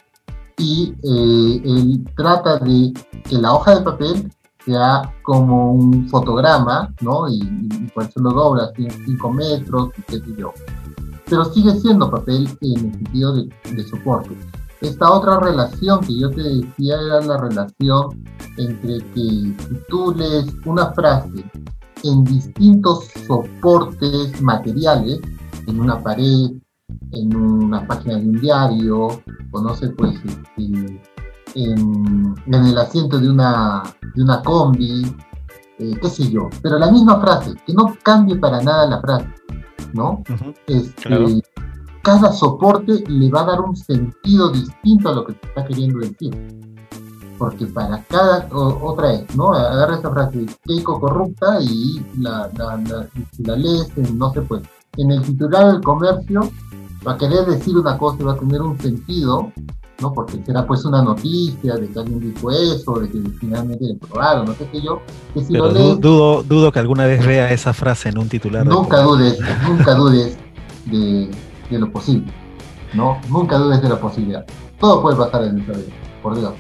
y 0.58 0.94
eh, 1.04 1.62
él 1.66 2.06
trata 2.16 2.60
de 2.60 2.94
que 3.28 3.38
la 3.38 3.54
hoja 3.54 3.76
de 3.76 3.82
papel 3.82 4.32
sea 4.66 5.02
como 5.24 5.74
un 5.74 6.08
fotograma, 6.10 6.94
¿no? 7.02 7.28
Y, 7.30 7.40
por 7.94 8.04
eso 8.04 8.20
lo 8.20 8.32
dobla, 8.32 8.72
tiene 8.74 8.94
5 9.06 9.32
metros, 9.32 9.90
y 9.98 10.02
qué 10.04 10.20
sé 10.20 10.36
yo. 10.38 10.54
Pero 11.30 11.46
sigue 11.46 11.72
siendo 11.80 12.10
papel 12.10 12.48
en 12.62 12.86
el 12.86 12.94
sentido 12.94 13.34
de, 13.34 13.50
de, 13.76 13.84
soporte. 13.88 14.38
Esta 14.82 15.12
otra 15.12 15.40
relación 15.40 16.02
que 16.02 16.20
yo 16.20 16.30
te 16.30 16.42
decía 16.42 16.96
era 17.02 17.22
la 17.22 17.38
relación 17.38 18.24
entre 18.58 19.00
que 19.14 19.22
si 19.22 19.56
tú 19.90 20.14
lees 20.16 20.46
una 20.66 20.92
frase 20.94 21.44
en 22.04 22.24
distintos 22.26 23.08
soportes 23.26 24.42
materiales, 24.42 25.20
en 25.68 25.80
una 25.80 26.02
pared, 26.02 26.52
en 27.12 27.36
una 27.36 27.86
página 27.88 28.16
de 28.16 28.26
un 28.26 28.40
diario, 28.40 29.08
o 29.52 29.62
no 29.62 29.76
sé, 29.76 29.90
pues 29.90 30.16
este, 30.26 31.02
en, 31.56 32.36
el 32.48 32.78
asiento 32.78 33.20
de 33.20 33.30
una, 33.30 33.84
de 34.16 34.24
una 34.24 34.42
combi, 34.42 35.16
eh, 35.80 35.92
qué 36.02 36.10
sé 36.10 36.30
yo, 36.30 36.50
pero 36.62 36.78
la 36.78 36.92
misma 36.92 37.20
frase, 37.20 37.54
que 37.66 37.74
no 37.74 37.96
cambie 38.04 38.36
para 38.36 38.62
nada 38.62 38.88
la 38.88 39.02
frase, 39.02 39.28
¿no? 39.94 40.24
Este, 40.68 41.42
cada 42.02 42.34
soporte 42.34 43.04
le 43.08 43.30
va 43.30 43.42
a 43.42 43.46
dar 43.46 43.62
un 43.62 43.76
sentido 43.76 44.52
distinto 44.52 45.10
a 45.10 45.14
lo 45.14 45.26
que 45.26 45.34
te 45.34 45.48
está 45.48 45.66
queriendo 45.66 46.00
decir. 46.00 46.36
Porque 47.38 47.66
para 47.66 48.04
cada, 48.04 48.48
otra 48.52 49.08
vez, 49.08 49.36
¿no? 49.36 49.54
Agarra 49.54 49.98
esa 49.98 50.12
frase, 50.12 50.46
Keiko 50.64 51.00
corrupta 51.00 51.58
y 51.62 52.06
la, 52.20 52.50
la, 52.56 52.78
la, 52.78 53.08
la 53.40 53.56
lees 53.56 53.90
en, 53.98 54.18
no 54.18 54.32
sé, 54.34 54.42
pues, 54.42 54.62
en 54.98 55.12
el 55.12 55.22
titular 55.22 55.72
del 55.72 55.82
comercio 55.82 56.52
va 57.06 57.14
a 57.14 57.18
querer 57.18 57.46
decir 57.46 57.76
una 57.78 57.98
cosa 57.98 58.18
y 58.20 58.24
va 58.24 58.34
a 58.34 58.38
tener 58.38 58.62
un 58.62 58.80
sentido, 58.80 59.52
¿no? 60.00 60.14
Porque 60.14 60.42
será 60.46 60.66
pues 60.66 60.86
una 60.86 61.02
noticia 61.02 61.76
de 61.76 61.90
que 61.90 62.00
alguien 62.00 62.20
dijo 62.20 62.52
eso, 62.52 63.00
de 63.00 63.10
que 63.10 63.22
finalmente 63.40 63.86
le 63.86 63.96
probaron, 63.96 64.46
no 64.46 64.54
sé 64.54 64.68
qué 64.72 64.82
yo. 64.82 65.02
Que 65.34 65.44
si 65.44 65.54
lo 65.54 65.72
lees, 65.72 66.00
dudo, 66.00 66.44
dudo 66.44 66.72
que 66.72 66.80
alguna 66.80 67.06
vez 67.06 67.26
vea 67.26 67.52
esa 67.52 67.74
frase 67.74 68.10
en 68.10 68.20
un 68.20 68.30
titular. 68.30 68.66
Nunca 68.66 69.02
dudes, 69.02 69.40
nunca 69.68 69.96
dudes 69.96 70.38
de, 70.86 71.30
lo 71.72 71.92
posible, 71.92 72.32
¿no? 72.94 73.20
Nunca 73.30 73.58
dudes 73.58 73.82
de 73.82 73.90
la 73.90 74.00
posibilidad. 74.00 74.46
Todo 74.80 75.02
puede 75.02 75.18
pasar 75.18 75.44
en 75.46 75.60
esta 75.60 75.74
vida, 75.74 75.94
por 76.22 76.38
Dios. 76.38 76.54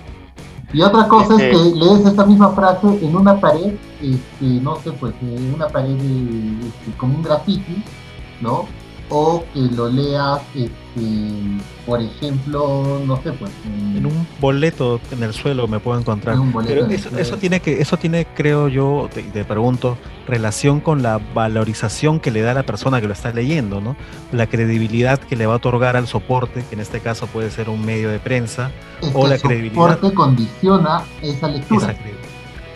Y 0.74 0.82
otra 0.82 1.08
cosa 1.08 1.36
es 1.36 1.40
que 1.40 1.52
este 1.52 1.76
lees 1.76 2.06
esta 2.06 2.26
misma 2.26 2.50
frase 2.50 3.06
en 3.06 3.16
una 3.16 3.40
pared, 3.40 3.76
este, 4.02 4.46
no 4.62 4.78
sé, 4.78 4.92
pues 4.94 5.14
en 5.22 5.54
una 5.54 5.68
pared 5.68 5.96
de, 5.96 6.68
este, 6.68 6.98
como 6.98 7.16
un 7.16 7.22
graffiti, 7.22 7.84
¿no? 8.44 8.68
o 9.10 9.44
que 9.54 9.60
lo 9.60 9.90
leas, 9.90 10.42
este, 10.56 11.62
por 11.86 12.02
ejemplo, 12.02 13.02
no 13.06 13.22
sé, 13.22 13.32
pues 13.34 13.52
en, 13.66 14.06
un 14.06 14.28
boleto 14.40 15.00
en 15.12 15.22
el 15.22 15.34
suelo 15.34 15.68
me 15.68 15.80
puedo 15.80 16.00
encontrar. 16.00 16.38
Pero 16.66 16.88
eso, 16.88 17.38
tiene 17.38 17.60
que, 17.60 17.82
eso 17.82 17.98
tiene, 17.98 18.26
creo 18.34 18.68
yo, 18.70 19.10
te, 19.14 19.46
pregunto, 19.46 19.98
relación 20.28 20.80
con 20.80 21.04
la 21.04 21.20
valorización 21.34 22.20
que 22.20 22.32
le 22.32 22.42
da 22.42 22.52
a 22.52 22.54
la 22.56 22.64
persona 22.64 23.02
que 23.02 23.08
lo 23.08 23.14
está 23.14 23.32
leyendo, 23.32 23.82
¿no? 23.82 23.96
La 24.32 24.48
credibilidad 24.48 25.20
que 25.20 25.36
le 25.36 25.46
va 25.46 25.54
a 25.54 25.58
otorgar 25.58 25.96
al 25.96 26.08
soporte, 26.08 26.64
que 26.68 26.76
en 26.76 26.82
este 26.82 27.00
caso 27.00 27.28
puede 27.28 27.52
ser 27.52 27.70
un 27.70 27.86
medio 27.86 28.10
de 28.10 28.20
prensa, 28.20 28.72
o 29.14 29.28
la 29.28 29.38
credibilidad. 29.38 29.90
El 29.90 29.94
soporte 29.94 30.14
condiciona 30.16 31.04
esa 31.22 31.48
lectura. 31.50 31.96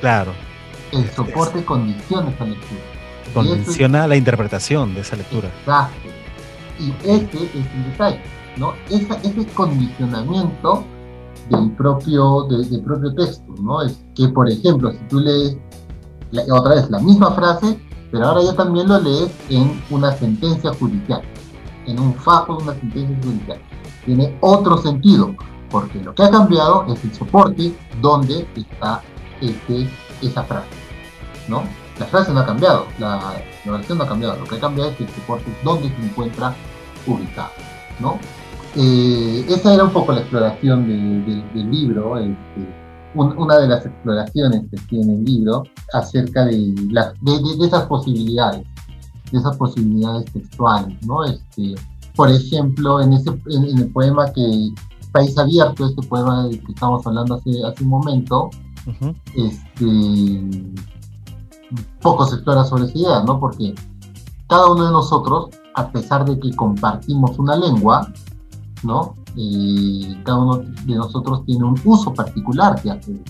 claro. 0.01 0.33
El 0.91 1.09
soporte 1.11 1.65
condiciona 1.65 2.29
esa 2.29 2.45
lectura. 2.45 2.96
Condiciona 3.33 4.07
la 4.07 4.15
interpretación 4.15 4.93
de 4.93 5.01
esa 5.01 5.15
lectura. 5.15 5.49
Exacto. 5.59 6.09
Y 6.79 6.91
ese 7.03 7.43
es 7.43 7.65
el 7.75 7.91
detalle, 7.91 8.21
¿no? 8.57 8.73
ese 8.89 9.45
condicionamiento 9.53 10.83
del 11.49 11.71
propio, 11.71 12.43
del 12.43 12.81
propio 12.81 13.13
texto, 13.15 13.53
¿no? 13.61 13.81
Es 13.81 13.99
que, 14.15 14.27
por 14.29 14.49
ejemplo, 14.49 14.91
si 14.91 14.99
tú 15.09 15.19
lees 15.19 15.57
otra 16.51 16.75
vez 16.75 16.89
la 16.89 16.99
misma 16.99 17.31
frase, 17.31 17.79
pero 18.11 18.25
ahora 18.25 18.43
ya 18.43 18.53
también 18.53 18.87
lo 18.87 18.99
lees 18.99 19.31
en 19.49 19.81
una 19.89 20.11
sentencia 20.13 20.73
judicial, 20.73 21.21
en 21.85 21.99
un 21.99 22.13
fajo 22.15 22.57
de 22.57 22.63
una 22.63 22.73
sentencia 22.73 23.17
judicial. 23.23 23.59
Tiene 24.05 24.37
otro 24.41 24.77
sentido, 24.77 25.35
porque 25.69 26.01
lo 26.01 26.13
que 26.13 26.23
ha 26.23 26.29
cambiado 26.29 26.85
es 26.93 27.03
el 27.03 27.13
soporte 27.13 27.75
donde 28.01 28.47
está 28.55 29.01
ese, 29.41 29.87
esa 30.21 30.43
frase, 30.43 30.69
¿no? 31.47 31.63
La 31.99 32.05
frase 32.05 32.31
no 32.31 32.41
ha 32.41 32.45
cambiado, 32.45 32.85
la, 32.99 33.41
la 33.65 33.71
versión 33.71 33.97
no 33.97 34.03
ha 34.03 34.07
cambiado. 34.07 34.37
Lo 34.37 34.45
que 34.45 34.55
ha 34.55 34.59
cambiado 34.59 34.91
es 34.91 34.97
que 34.97 35.03
el 35.05 35.09
soporte 35.09 35.51
dónde 35.63 35.89
se 35.89 36.05
encuentra 36.05 36.55
ubicado, 37.07 37.51
¿no? 37.99 38.19
Eh, 38.75 39.45
esa 39.49 39.73
era 39.73 39.85
un 39.85 39.91
poco 39.91 40.11
la 40.11 40.19
exploración 40.19 40.87
del 40.87 41.71
libro, 41.71 42.19
este, 42.19 42.87
una 43.15 43.57
de 43.57 43.67
las 43.67 43.85
exploraciones 43.85 44.65
que 44.69 44.77
tiene 44.87 45.15
el 45.15 45.23
libro 45.23 45.63
acerca 45.93 46.45
de, 46.45 46.75
de, 46.75 47.65
esas 47.65 47.85
posibilidades, 47.87 48.63
de 49.31 49.37
esas 49.39 49.57
posibilidades 49.57 50.31
textuales, 50.31 50.95
¿no? 51.07 51.23
Este, 51.23 51.73
por 52.15 52.29
ejemplo, 52.29 53.01
en, 53.01 53.13
ese, 53.13 53.31
en, 53.47 53.79
el 53.79 53.91
poema 53.91 54.31
que 54.31 54.69
País 55.11 55.35
Abierto, 55.37 55.87
este 55.87 56.05
poema 56.07 56.47
del 56.47 56.63
que 56.63 56.71
estamos 56.71 57.05
hablando 57.07 57.35
hace, 57.35 57.49
hace 57.65 57.83
un 57.83 57.89
momento, 57.89 58.51
este, 59.35 60.41
poco 62.01 62.25
se 62.25 62.35
explora 62.35 62.63
sobre 62.63 62.85
esa 62.85 62.97
idea, 62.97 63.23
¿no? 63.23 63.39
Porque 63.39 63.75
cada 64.47 64.71
uno 64.71 64.85
de 64.85 64.91
nosotros, 64.91 65.49
a 65.75 65.89
pesar 65.91 66.25
de 66.25 66.39
que 66.39 66.55
compartimos 66.55 67.37
una 67.37 67.55
lengua, 67.55 68.11
¿no? 68.83 69.15
cada 70.23 70.39
uno 70.39 70.57
de 70.57 70.95
nosotros 70.95 71.45
tiene 71.45 71.63
un 71.63 71.79
uso 71.85 72.11
particular 72.11 72.81
que 72.81 72.89
hace 72.89 73.21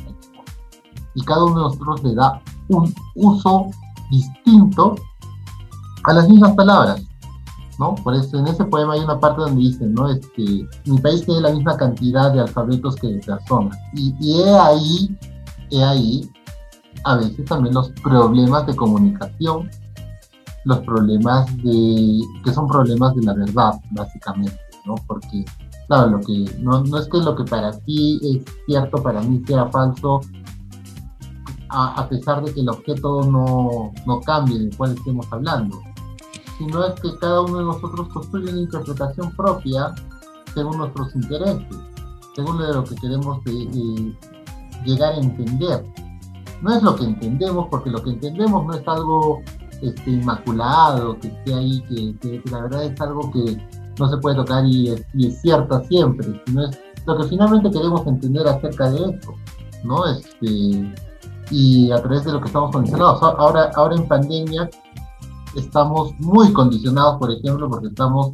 Y 1.15 1.21
cada 1.23 1.43
uno 1.43 1.55
de 1.55 1.61
nosotros 1.63 2.03
le 2.03 2.15
da 2.15 2.41
un 2.69 2.93
uso 3.15 3.67
distinto 4.09 4.95
a 6.05 6.13
las 6.13 6.29
mismas 6.29 6.53
palabras. 6.53 7.01
¿no? 7.77 7.93
Por 7.95 8.15
eso 8.15 8.39
en 8.39 8.47
ese 8.47 8.63
poema 8.65 8.93
hay 8.93 9.01
una 9.01 9.19
parte 9.19 9.41
donde 9.41 9.61
dice, 9.61 9.85
¿no? 9.85 10.09
Este, 10.09 10.67
mi 10.85 10.97
país 10.99 11.23
tiene 11.25 11.41
la 11.41 11.51
misma 11.51 11.77
cantidad 11.77 12.31
de 12.33 12.39
alfabetos 12.39 12.95
que 12.95 13.07
de 13.07 13.19
personas. 13.19 13.77
Y, 13.93 14.15
y 14.19 14.41
he 14.41 14.57
ahí, 14.57 15.17
he 15.69 15.83
ahí, 15.83 16.31
a 17.07 17.15
veces 17.15 17.45
también 17.45 17.73
los 17.73 17.89
problemas 18.03 18.67
de 18.67 18.75
comunicación, 18.75 19.69
los 20.65 20.79
problemas 20.79 21.45
de, 21.63 22.19
que 22.43 22.53
son 22.53 22.67
problemas 22.67 23.15
de 23.15 23.23
la 23.23 23.33
verdad, 23.33 23.79
básicamente, 23.91 24.59
¿no? 24.85 24.95
Porque 25.07 25.45
claro, 25.87 26.11
lo 26.11 26.19
que 26.19 26.45
no, 26.59 26.83
no 26.83 26.97
es 26.97 27.07
que 27.07 27.19
lo 27.19 27.33
que 27.33 27.45
para 27.45 27.71
ti 27.71 28.19
es 28.23 28.53
cierto, 28.65 29.01
para 29.01 29.21
mí 29.21 29.41
sea 29.47 29.67
falso, 29.67 30.19
a, 31.69 32.07
pesar 32.09 32.43
de 32.43 32.53
que 32.53 32.59
el 32.59 32.69
objeto 32.69 33.21
no, 33.23 33.93
no 34.05 34.19
cambie 34.21 34.59
del 34.59 34.75
cual 34.75 34.91
estemos 34.91 35.25
hablando, 35.31 35.79
sino 36.57 36.83
es 36.83 36.99
que 36.99 37.15
cada 37.19 37.39
uno 37.41 37.59
de 37.59 37.63
nosotros 37.63 38.09
construye 38.09 38.51
una 38.51 38.61
interpretación 38.61 39.33
propia 39.33 39.95
según 40.53 40.77
nuestros 40.77 41.15
intereses, 41.15 41.77
según 42.35 42.57
lo 42.59 42.83
que 42.83 42.95
queremos 42.95 43.39
llegar 44.85 45.13
a 45.13 45.17
entender. 45.17 45.85
No 46.61 46.75
es 46.75 46.83
lo 46.83 46.95
que 46.95 47.05
entendemos, 47.05 47.67
porque 47.69 47.89
lo 47.89 48.03
que 48.03 48.11
entendemos 48.11 48.65
no 48.65 48.73
es 48.73 48.87
algo 48.87 49.41
este, 49.81 50.09
inmaculado, 50.09 51.19
que 51.19 51.27
esté 51.27 51.53
ahí, 51.53 51.81
que 52.21 52.41
la 52.49 52.61
verdad 52.61 52.85
es 52.85 52.99
algo 52.99 53.31
que, 53.31 53.57
no 53.99 54.09
se 54.09 54.17
puede 54.17 54.35
tocar 54.35 54.65
y 54.65 54.89
es, 54.89 55.41
cierta 55.41 55.83
siempre, 55.85 56.41
sino 56.45 56.63
es 56.65 56.79
lo 57.05 57.17
que 57.17 57.27
finalmente 57.27 57.71
queremos 57.71 58.05
entender 58.05 58.47
acerca 58.47 58.89
de 58.91 59.11
esto, 59.11 59.35
¿no? 59.83 60.05
Este, 60.05 60.93
y 61.49 61.91
a 61.91 62.01
través 62.01 62.25
de 62.25 62.33
lo 62.33 62.41
que 62.41 62.47
estamos 62.47 62.71
condicionados. 62.71 63.21
Ahora, 63.23 63.71
ahora 63.75 63.95
en 63.95 64.07
pandemia 64.07 64.69
estamos 65.55 66.11
muy 66.19 66.51
condicionados, 66.51 67.17
por 67.17 67.31
ejemplo, 67.31 67.69
porque 67.69 67.87
estamos 67.87 68.33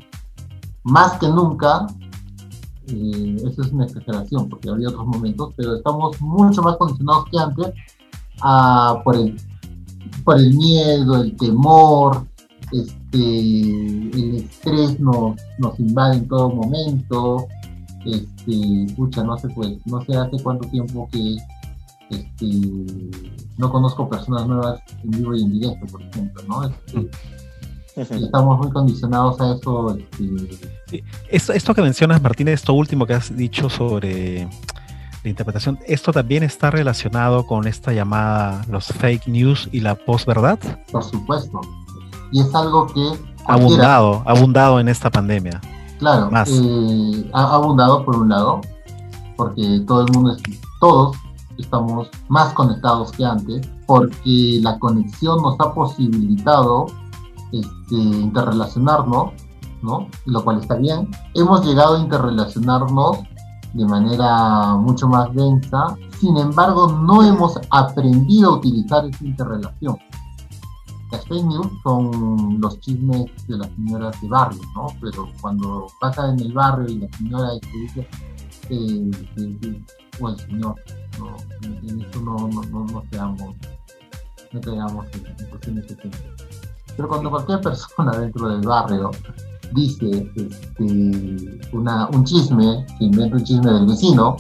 más 0.84 1.14
que 1.20 1.28
nunca, 1.28 1.86
eh, 2.88 3.38
eso 3.48 3.62
es 3.62 3.72
una 3.72 3.86
exageración, 3.86 4.50
porque 4.50 4.70
había 4.70 4.90
otros 4.90 5.06
momentos, 5.06 5.54
pero 5.56 5.76
estamos 5.76 6.20
mucho 6.20 6.62
más 6.62 6.76
condicionados 6.78 7.26
que 7.32 7.40
antes 7.40 7.74
a, 8.44 9.02
por, 9.04 9.16
el, 9.16 9.36
por 10.24 10.38
el 10.38 10.54
miedo, 10.54 11.24
el 11.24 11.36
temor, 11.38 12.28
este, 12.72 13.18
el 13.18 14.36
estrés 14.36 15.00
nos, 15.00 15.40
nos 15.58 15.80
invade 15.80 16.18
en 16.18 16.28
todo 16.28 16.50
momento, 16.50 17.48
este, 18.06 18.84
escucha, 18.86 19.24
no 19.24 19.38
sé, 19.38 19.48
pues, 19.50 19.78
no 19.86 20.02
sé 20.02 20.18
hace 20.18 20.44
cuánto 20.44 20.68
tiempo 20.70 21.08
que 21.12 21.38
este, 22.10 22.46
no 23.58 23.72
conozco 23.72 24.10
personas 24.10 24.46
nuevas 24.48 24.82
en 25.04 25.12
vivo 25.12 25.36
y 25.36 25.44
en 25.44 25.54
directo, 25.54 25.86
por 25.88 26.02
ejemplo, 26.02 26.44
¿no? 26.48 26.66
Este, 27.96 28.16
estamos 28.16 28.60
muy 28.60 28.72
condicionados 28.72 29.40
a 29.40 29.54
eso. 29.54 29.98
Este... 29.98 31.04
Esto, 31.30 31.54
esto 31.54 31.74
que 31.74 31.82
mencionas, 31.82 32.22
Martín, 32.22 32.48
esto 32.48 32.74
último 32.74 33.06
que 33.06 33.14
has 33.14 33.36
dicho 33.36 33.70
sobre 33.70 34.48
la 35.24 35.30
interpretación, 35.30 35.80
¿esto 35.88 36.12
también 36.12 36.44
está 36.44 36.70
relacionado 36.70 37.48
con 37.48 37.68
esta 37.68 37.94
llamada 37.94 38.66
los 38.70 38.88
fake 38.88 39.28
news 39.28 39.70
y 39.72 39.80
la 39.80 39.96
posverdad? 39.96 40.60
Por 40.92 41.04
supuesto, 41.04 41.62
y 42.32 42.42
es 42.42 42.54
algo 42.54 42.88
que... 42.88 43.12
Abundado, 43.46 44.24
abundado 44.26 44.80
en 44.80 44.90
esta 44.90 45.10
pandemia. 45.10 45.62
Claro, 46.00 46.30
eh, 46.46 47.30
ha 47.34 47.56
abundado 47.56 48.04
por 48.04 48.18
un 48.18 48.30
lado, 48.30 48.62
porque 49.38 49.82
todo 49.88 50.06
el 50.06 50.12
mundo, 50.12 50.36
todos 50.80 51.16
estamos 51.58 52.10
más 52.30 52.54
conectados 52.54 53.12
que 53.12 53.26
antes, 53.26 53.68
porque 53.86 54.60
la 54.62 54.80
conexión 54.80 55.42
nos 55.42 55.60
ha 55.60 55.74
posibilitado 55.74 56.88
este, 57.52 57.96
interrelacionarnos, 57.96 59.34
¿no? 59.82 60.08
Lo 60.26 60.44
cual 60.44 60.60
está 60.60 60.76
bien. 60.76 61.10
Hemos 61.34 61.66
llegado 61.66 61.96
a 61.98 62.00
interrelacionarnos 62.00 63.20
de 63.74 63.86
manera 63.86 64.76
mucho 64.76 65.08
más 65.08 65.34
densa, 65.34 65.98
sin 66.20 66.38
embargo 66.38 66.92
no 66.92 67.24
hemos 67.24 67.60
aprendido 67.70 68.52
a 68.52 68.58
utilizar 68.58 69.06
esa 69.06 69.26
interrelación. 69.26 69.98
Las 71.12 71.26
fake 71.28 71.46
news 71.46 71.68
son 71.84 72.60
los 72.60 72.80
chismes 72.80 73.26
de 73.48 73.58
las 73.58 73.70
señoras 73.76 74.20
de 74.22 74.28
barrio, 74.28 74.62
¿no? 74.76 74.88
Pero 75.00 75.28
cuando 75.42 75.88
pasa 76.00 76.30
en 76.30 76.40
el 76.40 76.54
barrio 76.54 76.88
y 76.88 77.00
la 77.00 77.18
señora 77.18 77.52
dice, 77.72 78.08
eh, 78.70 79.12
eh, 79.38 79.84
el 80.20 80.40
señor, 80.40 80.76
no, 81.20 81.36
en 81.62 82.02
eso 82.02 82.20
no, 82.22 82.48
no, 82.48 82.62
no, 82.64 82.86
no 82.86 83.04
seamos, 83.12 83.56
no 84.52 84.60
tengamos 84.60 85.06
en 85.14 85.50
cuestiones 85.50 85.88
tiempo. 85.88 86.18
Pero 86.96 87.08
cuando 87.08 87.30
cualquier 87.30 87.62
persona 87.62 88.12
dentro 88.18 88.50
del 88.50 88.68
barrio 88.68 89.12
dice 89.74 90.32
este, 90.36 91.68
una, 91.72 92.08
un 92.10 92.24
chisme, 92.24 92.86
se 92.98 93.04
inventa 93.04 93.38
un 93.38 93.44
chisme 93.44 93.72
del 93.72 93.86
vecino, 93.86 94.38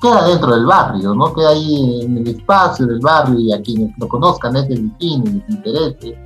queda 0.00 0.28
dentro 0.28 0.54
del 0.54 0.66
barrio, 0.66 1.14
¿no? 1.14 1.32
Queda 1.32 1.50
ahí 1.50 2.00
en 2.02 2.18
el 2.18 2.28
espacio 2.28 2.86
del 2.86 3.00
barrio 3.00 3.38
y 3.38 3.52
a 3.52 3.60
quienes 3.62 3.96
lo 3.98 4.08
conozcan 4.08 4.56
es 4.56 4.70
el 4.70 4.90
vecino 4.90 5.24
y 5.26 5.32
les 5.32 5.50
interese. 5.50 6.22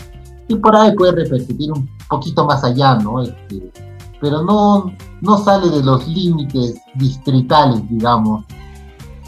Y 0.49 0.57
por 0.57 0.75
ahí 0.75 0.94
puede 0.96 1.12
repercutir 1.12 1.73
un 1.73 1.88
poquito 2.09 2.44
más 2.44 2.64
allá, 2.64 2.96
¿no? 2.96 3.23
Este, 3.23 3.73
pero 4.20 4.42
no, 4.42 4.92
no 5.20 5.38
sale 5.38 5.70
de 5.70 5.83
los 5.83 6.07
límites 6.09 6.81
distritales, 6.96 7.88
digamos, 7.88 8.44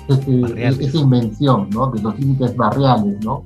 esa 0.09 0.99
invención, 0.99 1.71
¿no? 1.71 1.90
De 1.90 2.03
los 2.03 2.18
límites 2.18 2.57
barriales, 2.57 3.25
¿no? 3.25 3.42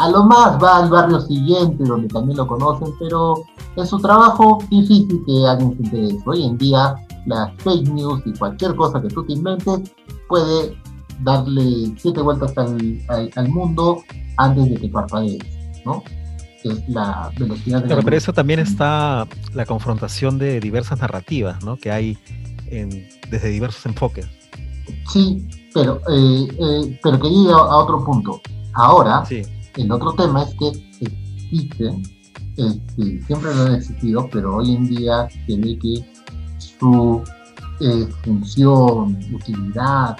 A 0.00 0.08
lo 0.08 0.24
más 0.24 0.58
va 0.62 0.78
al 0.78 0.88
barrio 0.88 1.20
siguiente, 1.20 1.84
donde 1.84 2.08
también 2.08 2.38
lo 2.38 2.46
conocen, 2.46 2.88
pero 2.98 3.34
es 3.76 3.90
su 3.90 3.98
trabajo 3.98 4.58
difícil 4.70 5.22
que 5.26 5.46
alguien 5.46 5.76
se 5.76 5.82
interese. 5.82 6.18
Hoy 6.24 6.44
en 6.46 6.56
día, 6.56 6.94
las 7.26 7.52
fake 7.58 7.86
news 7.90 8.22
y 8.24 8.32
cualquier 8.32 8.74
cosa 8.76 9.02
que 9.02 9.08
tú 9.08 9.26
te 9.26 9.34
inventes 9.34 9.92
puede 10.26 10.74
darle 11.20 11.94
siete 11.98 12.22
vueltas 12.22 12.54
al, 12.56 13.48
mundo 13.50 14.02
antes 14.38 14.70
de 14.70 14.76
que 14.76 14.88
parpadees, 14.88 15.44
¿no? 15.84 16.02
Es 16.64 16.88
la 16.88 17.30
velocidad 17.38 17.82
de 17.82 17.88
Pero, 17.88 18.02
pero 18.02 18.16
eso 18.16 18.32
también 18.32 18.60
está 18.60 19.28
la 19.52 19.66
confrontación 19.66 20.38
de 20.38 20.60
diversas 20.60 20.98
narrativas, 20.98 21.62
¿no? 21.62 21.76
Que 21.76 21.90
hay 21.90 22.16
desde 22.70 23.48
diversos 23.50 23.84
enfoques. 23.84 24.26
Sí, 25.12 25.46
pero, 25.74 26.00
eh, 26.08 26.48
eh, 26.58 27.00
pero 27.02 27.20
quería 27.20 27.42
ir 27.42 27.50
a, 27.50 27.76
otro 27.76 28.02
punto. 28.02 28.40
Ahora, 28.72 29.24
el 29.76 29.92
otro 29.92 30.12
tema 30.14 30.42
es 30.42 30.54
que 30.54 30.68
existe, 31.00 32.02
este, 32.56 33.22
siempre 33.22 33.54
lo 33.54 33.62
han 33.62 33.74
existido, 33.74 34.28
pero 34.30 34.56
hoy 34.56 34.74
en 34.74 34.88
día 34.88 35.28
se 35.46 35.56
ve 35.56 35.78
que 35.78 36.04
su 36.58 37.22
eh, 37.80 38.08
función, 38.24 39.18
utilidad, 39.32 40.16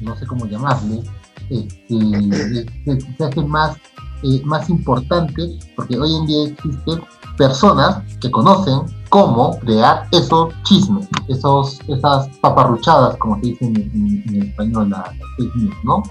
no 0.00 0.16
sé 0.16 0.26
cómo 0.26 0.46
llamarle, 0.46 1.02
este, 1.50 2.96
se, 3.18 3.24
hace 3.24 3.42
más, 3.42 3.76
eh, 4.22 4.40
más 4.44 4.68
importante 4.70 5.58
porque 5.76 5.98
hoy 5.98 6.14
en 6.14 6.26
día 6.26 6.44
existen 6.48 7.02
personas 7.36 8.02
que 8.20 8.30
conocen 8.30 8.80
cómo 9.08 9.58
crear 9.60 10.06
esos 10.12 10.54
chismes, 10.62 11.08
esos, 11.28 11.80
esas 11.88 12.28
paparruchadas, 12.38 13.16
como 13.16 13.36
se 13.36 13.48
dice 13.48 13.64
en, 13.66 14.42
español, 14.42 14.90
las 14.90 15.08
fake 15.36 15.84
¿no? 15.84 16.02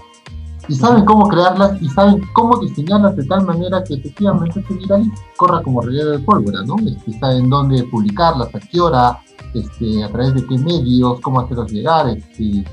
Y 0.68 0.74
saben 0.74 1.04
cómo 1.04 1.28
crearlas 1.28 1.80
y 1.82 1.88
saben 1.88 2.22
cómo 2.34 2.58
diseñarlas 2.58 3.16
de 3.16 3.24
tal 3.24 3.44
manera 3.44 3.82
que 3.82 3.94
efectivamente 3.94 4.64
se 4.66 4.74
viralice, 4.74 5.10
corra 5.36 5.60
como 5.62 5.80
reguero 5.80 6.10
de 6.10 6.18
pólvora, 6.20 6.62
¿no? 6.64 6.76
Este, 6.86 7.18
saben 7.18 7.50
dónde 7.50 7.82
publicarlas, 7.84 8.54
a 8.54 8.60
qué 8.60 8.80
hora, 8.80 9.18
este, 9.54 10.04
a 10.04 10.08
través 10.08 10.34
de 10.34 10.46
qué 10.46 10.58
medios, 10.58 11.20
cómo 11.20 11.40
hacerlos 11.40 11.72
llegar, 11.72 12.08
este, 12.08 12.64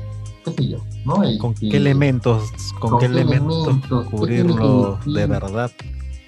qué 0.46 0.52
sé 0.56 0.68
yo. 0.68 0.78
¿no? 1.06 1.22
¿Con 1.40 1.54
qué 1.54 1.78
elementos, 1.78 2.52
con, 2.80 3.00
qué, 3.00 3.06
elementos, 3.06 4.06
cubrirlo 4.10 5.00
de 5.06 5.26
verdad? 5.26 5.72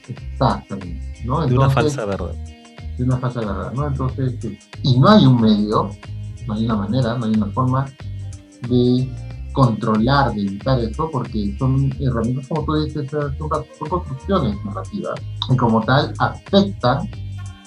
Exactamente. 0.07 1.23
¿no? 1.25 1.45
de 1.45 1.55
una 1.57 1.69
falsa 1.69 2.05
verdad. 2.05 2.33
De 2.97 3.03
una 3.03 3.17
falsa 3.17 3.39
verdad, 3.39 3.73
¿no? 3.73 3.87
Entonces, 3.87 4.43
eh, 4.45 4.59
y 4.83 4.99
no 4.99 5.09
hay 5.09 5.25
un 5.25 5.41
medio, 5.41 5.91
no 6.47 6.53
hay 6.53 6.65
una 6.65 6.75
manera, 6.75 7.17
no 7.17 7.25
hay 7.25 7.31
una 7.31 7.47
forma 7.47 7.85
de 8.67 9.09
controlar, 9.53 10.33
de 10.33 10.41
evitar 10.41 10.79
eso, 10.79 11.09
porque 11.11 11.55
son 11.57 11.93
herramientas, 11.99 12.47
como 12.47 12.65
tú 12.65 12.83
dices, 12.83 13.09
son, 13.09 13.35
son 13.37 13.89
construcciones 13.89 14.65
narrativas 14.65 15.19
y 15.49 15.57
como 15.57 15.81
tal 15.81 16.13
afectan 16.19 17.09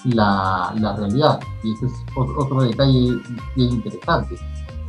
la, 0.05 0.73
la 0.77 0.95
realidad. 0.95 1.39
Y 1.63 1.73
ese 1.73 1.87
es 1.87 1.93
otro 2.15 2.61
detalle 2.61 3.19
bien 3.55 3.71
interesante. 3.71 4.35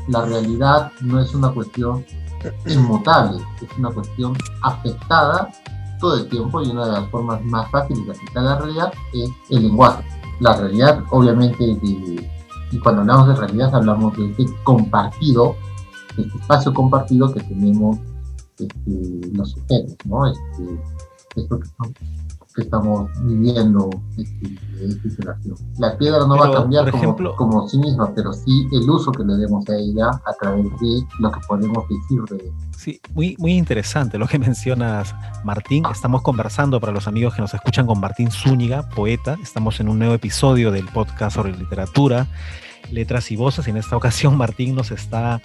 La 0.08 0.24
realidad 0.24 0.92
no 1.00 1.20
es 1.20 1.34
una 1.34 1.50
cuestión 1.50 2.04
inmutable, 2.66 3.42
es 3.60 3.78
una 3.78 3.90
cuestión 3.90 4.36
afectada 4.62 5.50
todo 5.98 6.18
el 6.18 6.28
tiempo 6.28 6.62
y 6.62 6.70
una 6.70 6.86
de 6.86 6.92
las 6.92 7.10
formas 7.10 7.42
más 7.44 7.70
fáciles 7.70 8.04
de 8.06 8.12
afectar 8.12 8.42
la 8.42 8.58
realidad 8.58 8.92
es 9.14 9.30
el 9.50 9.62
lenguaje. 9.62 10.04
La 10.40 10.54
realidad, 10.54 11.02
obviamente, 11.10 11.64
y 12.72 12.78
cuando 12.80 13.00
hablamos 13.02 13.28
de 13.28 13.36
realidad 13.36 13.74
hablamos 13.74 14.16
de 14.16 14.30
este 14.30 14.46
compartido, 14.64 15.56
este 16.22 16.38
espacio 16.38 16.72
compartido 16.72 17.32
que 17.32 17.40
tenemos 17.40 17.98
este, 18.58 19.30
los 19.32 19.50
sujetos, 19.50 19.96
¿no? 20.04 20.26
Este, 20.26 20.80
esto 21.36 21.60
que, 21.60 21.68
que 22.56 22.62
estamos 22.62 23.10
viviendo 23.22 23.90
este, 24.16 24.58
La 25.78 25.96
piedra 25.98 26.26
no 26.26 26.38
va 26.38 26.46
a 26.46 26.52
cambiar 26.52 26.90
como, 26.90 27.36
como, 27.36 27.68
sí 27.68 27.78
misma, 27.78 28.12
pero 28.14 28.32
sí 28.32 28.66
el 28.72 28.88
uso 28.88 29.12
que 29.12 29.24
le 29.24 29.36
demos 29.36 29.68
a 29.68 29.76
ella 29.76 30.10
a 30.24 30.32
través 30.40 30.64
de 30.64 31.06
lo 31.20 31.30
que 31.30 31.40
podemos 31.46 31.84
decir 31.88 32.22
de 32.30 32.52
Sí, 32.76 33.00
muy, 33.14 33.36
muy 33.38 33.52
interesante 33.52 34.18
lo 34.18 34.26
que 34.26 34.38
mencionas, 34.48 35.14
Martín. 35.44 35.84
Estamos 35.92 36.22
conversando 36.22 36.80
para 36.80 36.92
los 36.92 37.06
amigos 37.06 37.34
que 37.34 37.42
nos 37.42 37.52
escuchan 37.52 37.86
con 37.86 38.00
Martín 38.00 38.30
Zúñiga, 38.30 38.88
poeta. 38.88 39.36
Estamos 39.42 39.78
en 39.80 39.88
un 39.88 39.98
nuevo 39.98 40.14
episodio 40.14 40.70
del 40.70 40.86
podcast 40.86 41.36
sobre 41.36 41.54
literatura, 41.56 42.26
letras 42.90 43.30
y 43.30 43.36
voces. 43.36 43.66
Y 43.66 43.70
en 43.70 43.76
esta 43.76 43.96
ocasión 43.96 44.36
Martín 44.36 44.74
nos 44.74 44.90
está 44.90 45.42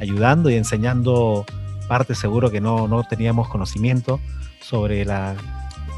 ayudando 0.00 0.50
y 0.50 0.54
enseñando 0.54 1.44
parte 1.88 2.14
seguro 2.14 2.50
que 2.50 2.60
no, 2.60 2.88
no 2.88 3.04
teníamos 3.04 3.48
conocimiento 3.48 4.20
sobre 4.60 5.04
la 5.04 5.36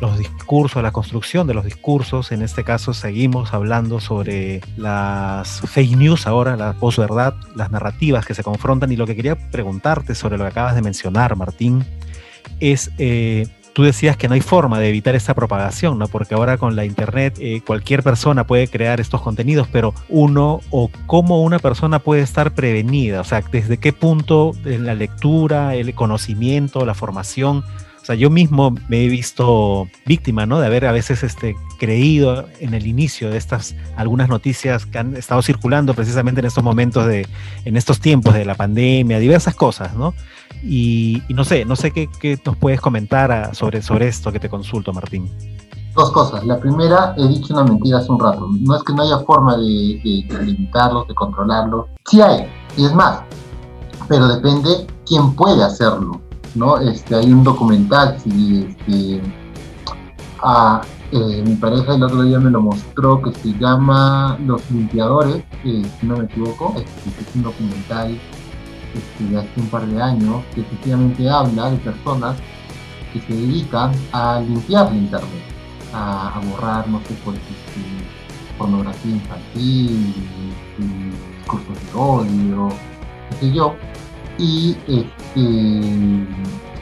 los 0.01 0.19
discursos, 0.19 0.83
la 0.83 0.93
construcción 0.93 1.47
de 1.47 1.55
los 1.55 1.65
discursos. 1.65 2.33
En 2.33 2.43
este 2.43 2.65
caso 2.65 2.93
seguimos 2.93 3.55
hablando 3.55 4.01
sobre 4.01 4.61
las 4.77 5.61
fake 5.61 5.97
news 5.97 6.27
ahora, 6.27 6.57
la 6.57 6.75
posverdad, 6.75 7.35
las 7.55 7.71
narrativas 7.71 8.27
que 8.27 8.35
se 8.35 8.43
confrontan. 8.43 8.93
Y 8.93 8.97
lo 8.97 9.07
que 9.07 9.17
quería 9.17 9.37
preguntarte 9.51 10.15
sobre 10.15 10.37
lo 10.37 10.45
que 10.45 10.51
acabas 10.51 10.75
de 10.75 10.83
mencionar, 10.83 11.37
Martín, 11.37 11.85
es... 12.61 12.91
Eh, 12.99 13.47
tú 13.77 13.83
decías 13.83 14.17
que 14.17 14.27
no 14.27 14.33
hay 14.33 14.41
forma 14.41 14.81
de 14.81 14.89
evitar 14.89 15.15
esta 15.15 15.35
propagación, 15.35 15.99
¿no? 15.99 16.09
Porque 16.09 16.35
ahora 16.35 16.57
con 16.57 16.77
la 16.77 16.87
internet 16.87 17.37
eh, 17.39 17.61
cualquier 17.61 18.03
persona 18.03 18.47
puede 18.47 18.69
crear 18.69 19.03
estos 19.03 19.21
contenidos, 19.21 19.69
pero 19.71 19.93
uno 20.09 20.61
o 20.71 20.91
cómo 21.05 21.43
una 21.43 21.59
persona 21.59 21.99
puede 21.99 22.23
estar 22.23 22.55
prevenida, 22.55 23.21
o 23.21 23.25
sea, 23.25 23.43
desde 23.53 23.77
qué 23.77 23.93
punto 23.93 24.53
en 24.65 24.87
la 24.87 24.95
lectura, 24.95 25.75
el 25.75 25.95
conocimiento, 25.95 26.87
la 26.87 26.95
formación 26.95 27.65
sea, 28.07 28.15
yo 28.15 28.31
mismo 28.31 28.73
me 28.89 29.05
he 29.05 29.09
visto 29.09 29.89
víctima, 30.07 30.47
¿no? 30.47 30.61
De 30.61 30.67
haber 30.67 30.87
a 30.87 30.93
veces 30.93 31.25
este, 31.25 31.57
creído 31.77 32.47
en 32.61 32.73
el 32.75 32.87
inicio 32.87 33.31
de 33.31 33.37
estas 33.37 33.75
algunas 33.97 34.29
noticias 34.29 34.87
que 34.87 34.99
han 34.99 35.17
estado 35.17 35.43
circulando 35.43 35.93
precisamente 35.93 36.39
en 36.41 36.47
estos 36.47 36.63
momentos 36.63 37.05
de, 37.07 37.27
en 37.65 37.77
estos 37.77 37.99
tiempos 37.99 38.35
de 38.35 38.45
la 38.45 38.55
pandemia, 38.55 39.19
diversas 39.19 39.57
cosas, 39.57 39.97
¿no? 39.97 40.15
Y, 40.63 41.21
no 41.31 41.45
sé, 41.45 41.65
no 41.65 41.75
sé 41.75 41.91
qué, 41.91 42.41
nos 42.45 42.57
puedes 42.57 42.81
comentar 42.81 43.55
sobre, 43.57 43.83
sobre 43.83 44.07
esto 44.07 44.31
que 44.31 44.39
te 44.39 44.49
consulto, 44.49 44.93
Martín. 44.93 45.29
Dos 45.97 46.13
cosas. 46.13 46.45
La 46.47 46.61
primera, 46.61 47.15
he 47.17 47.27
dicho 47.27 47.55
una 47.55 47.65
mentira 47.65 47.99
hace 47.99 48.13
un 48.13 48.21
rato. 48.21 48.49
No 48.61 48.77
es 48.77 48.85
que 48.85 48.93
no 48.93 49.03
haya 49.03 49.19
forma 49.25 49.57
de, 49.57 50.01
de, 50.05 50.27
de 50.29 50.45
limitarlos, 50.45 51.09
de 51.09 51.15
controlarlos. 51.15 51.87
Sí 52.09 52.21
hay, 52.21 52.47
y 52.77 52.85
es 52.85 52.95
más. 52.95 53.21
Pero 54.07 54.29
depende 54.29 54.87
quién 55.07 55.33
puede 55.33 55.65
hacerlo. 55.65 56.21
¿No? 56.57 56.79
Este, 56.81 57.15
hay 57.15 57.33
un 57.33 57.45
documental, 57.45 58.19
si, 58.21 58.67
este, 58.69 59.21
a, 60.43 60.81
eh, 61.13 61.43
mi 61.47 61.55
pareja 61.57 61.95
el 61.95 62.03
otro 62.03 62.23
día 62.23 62.41
me 62.41 62.51
lo 62.51 62.61
mostró, 62.61 63.23
que 63.23 63.33
se 63.33 63.53
llama 63.59 64.37
Los 64.45 64.69
Limpiadores, 64.71 65.45
si 65.63 66.07
no 66.07 66.17
me 66.17 66.25
equivoco, 66.25 66.75
este, 66.77 67.21
es 67.21 67.35
un 67.37 67.43
documental 67.43 68.19
este, 68.95 69.25
de 69.25 69.39
hace 69.39 69.61
un 69.61 69.69
par 69.69 69.87
de 69.87 70.03
años, 70.03 70.43
que 70.55 70.63
efectivamente 70.63 71.29
habla 71.29 71.71
de 71.71 71.77
personas 71.79 72.37
que 73.13 73.21
se 73.21 73.33
dedican 73.33 73.93
a 74.13 74.41
limpiar 74.41 74.91
la 74.91 74.97
internet, 74.97 75.45
a, 75.93 76.41
borrar, 76.51 76.89
no 76.89 76.99
sé, 77.01 77.15
pues, 77.25 77.37
este, 77.37 78.57
pornografía 78.59 79.13
infantil, 79.13 80.15
discursos 81.39 81.77
de 81.77 81.99
odio, 81.99 82.69
qué 83.31 83.37
sé 83.37 83.53
yo, 83.53 83.75
y 84.39 84.77
este, 84.87 86.27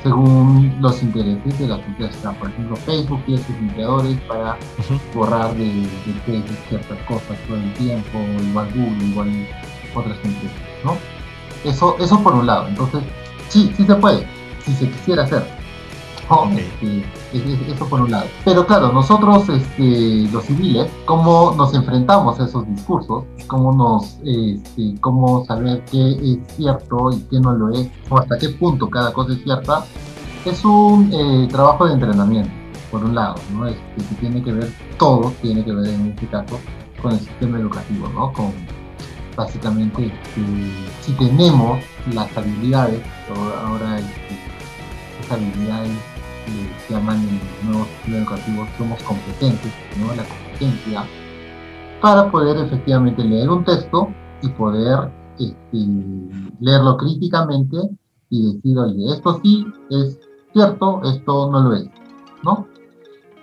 según 0.03 0.77
los 0.81 1.03
intereses 1.03 1.59
de 1.59 1.67
las 1.67 1.81
empresas. 1.81 2.37
Por 2.37 2.51
ejemplo, 2.51 2.77
Facebook 2.77 3.25
tiene 3.25 3.43
sus 3.43 3.57
empleadores 3.57 4.21
para 4.23 4.57
borrar 5.15 5.55
de, 5.55 5.87
ciertas 6.69 6.99
cosas 7.09 7.39
todo 7.49 7.57
el 7.57 7.73
tiempo, 7.75 8.19
igual 8.51 8.69
Google, 8.75 9.05
igual 9.05 9.49
otras 9.95 10.17
empresas, 10.25 10.59
¿no? 10.85 10.97
Eso, 11.65 11.97
eso 11.99 12.23
por 12.23 12.35
un 12.35 12.47
lado. 12.47 12.69
Entonces, 12.69 13.03
sí, 13.49 13.73
sí 13.77 13.85
se 13.85 13.95
puede, 13.95 14.27
si 14.65 14.73
se 14.75 14.91
quisiera 14.91 15.25
hacer. 15.25 15.45
Este, 16.57 17.05
eso 17.75 17.87
por 17.87 18.01
un 18.01 18.11
lado. 18.11 18.27
Pero 18.45 18.67
claro, 18.67 18.93
nosotros, 18.93 19.49
este, 19.49 20.29
los 20.33 20.45
civiles, 20.45 20.91
cómo 21.05 21.55
nos 21.57 21.75
enfrentamos 21.75 22.39
a 22.41 22.45
esos 22.45 22.67
discursos, 22.69 23.25
cómo 23.47 23.73
nos, 23.73 24.19
este, 24.25 25.01
cómo 25.01 25.45
saber 25.45 25.85
qué 25.91 26.11
es 26.11 26.55
cierto 26.55 27.11
y 27.13 27.21
qué 27.31 27.41
no 27.41 27.53
lo 27.53 27.71
es, 27.71 27.89
o 28.09 28.19
hasta 28.19 28.39
qué 28.39 28.51
punto 28.51 28.89
cada 28.89 29.13
cosa 29.13 29.33
es 29.33 29.43
cierta, 29.43 29.85
es 30.45 30.65
un 30.65 31.11
eh, 31.13 31.49
trabajo 31.51 31.87
de 31.87 31.95
entrenamiento, 31.95 32.51
por 32.91 33.05
un 33.05 33.15
lado, 33.15 33.35
¿no? 33.53 33.67
Este, 33.67 33.81
que 34.09 34.15
tiene 34.21 34.43
que 34.43 34.53
ver, 34.53 34.73
todo 34.99 35.33
tiene 35.43 35.65
que 35.65 35.73
ver 35.73 35.89
en 35.89 36.07
este 36.09 36.27
caso 36.29 36.59
con 37.01 37.13
el 37.13 37.21
sistema 37.21 37.59
educativo, 37.59 38.09
¿no? 38.15 38.33
Con 38.33 38.53
básicamente 39.37 40.13
si 41.01 41.13
tenemos 41.15 41.81
las 42.13 42.37
habilidades, 42.37 43.01
ahora 43.67 43.99
esas 43.99 45.33
habilidades 45.33 45.91
que 46.45 46.93
llaman 46.93 47.17
en 47.23 47.41
el 47.41 47.69
nuevo 47.69 47.85
sistema 47.87 48.19
educativo 48.19 48.67
somos 48.79 49.03
competentes, 49.03 49.73
¿no? 49.99 50.15
la 50.15 50.25
competencia, 50.25 51.05
para 52.01 52.31
poder 52.31 52.59
efectivamente 52.59 53.25
leer 53.25 53.49
un 53.51 53.65
texto 53.65 54.09
y 54.43 54.49
poder 54.49 55.11
este, 55.39 55.79
leerlo 56.61 56.97
críticamente 56.97 57.77
y 58.31 58.53
decir, 58.55 58.79
oye, 58.79 59.13
esto 59.13 59.41
sí 59.43 59.67
es 59.91 60.19
cierto, 60.53 61.03
esto 61.05 61.51
no 61.51 61.61
lo 61.61 61.75
es, 61.75 61.89
¿no? 62.43 62.67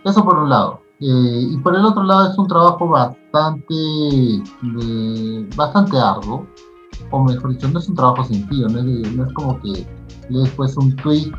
Eso 0.04 0.24
por 0.24 0.38
un 0.38 0.50
lado. 0.50 0.82
Eh, 1.00 1.48
y 1.52 1.58
por 1.58 1.76
el 1.76 1.84
otro 1.84 2.04
lado 2.04 2.30
es 2.32 2.38
un 2.38 2.48
trabajo 2.48 2.88
bastante, 2.88 3.74
bastante 5.56 5.98
arduo, 5.98 6.46
o 7.10 7.24
mejor 7.24 7.52
dicho, 7.52 7.68
no 7.68 7.80
es 7.80 7.90
un 7.90 7.96
trabajo 7.96 8.24
sencillo, 8.24 8.68
no 8.70 9.26
es 9.26 9.34
como 9.34 9.60
que 9.62 9.88
después 10.40 10.76
un 10.78 10.96
tweet, 10.98 11.32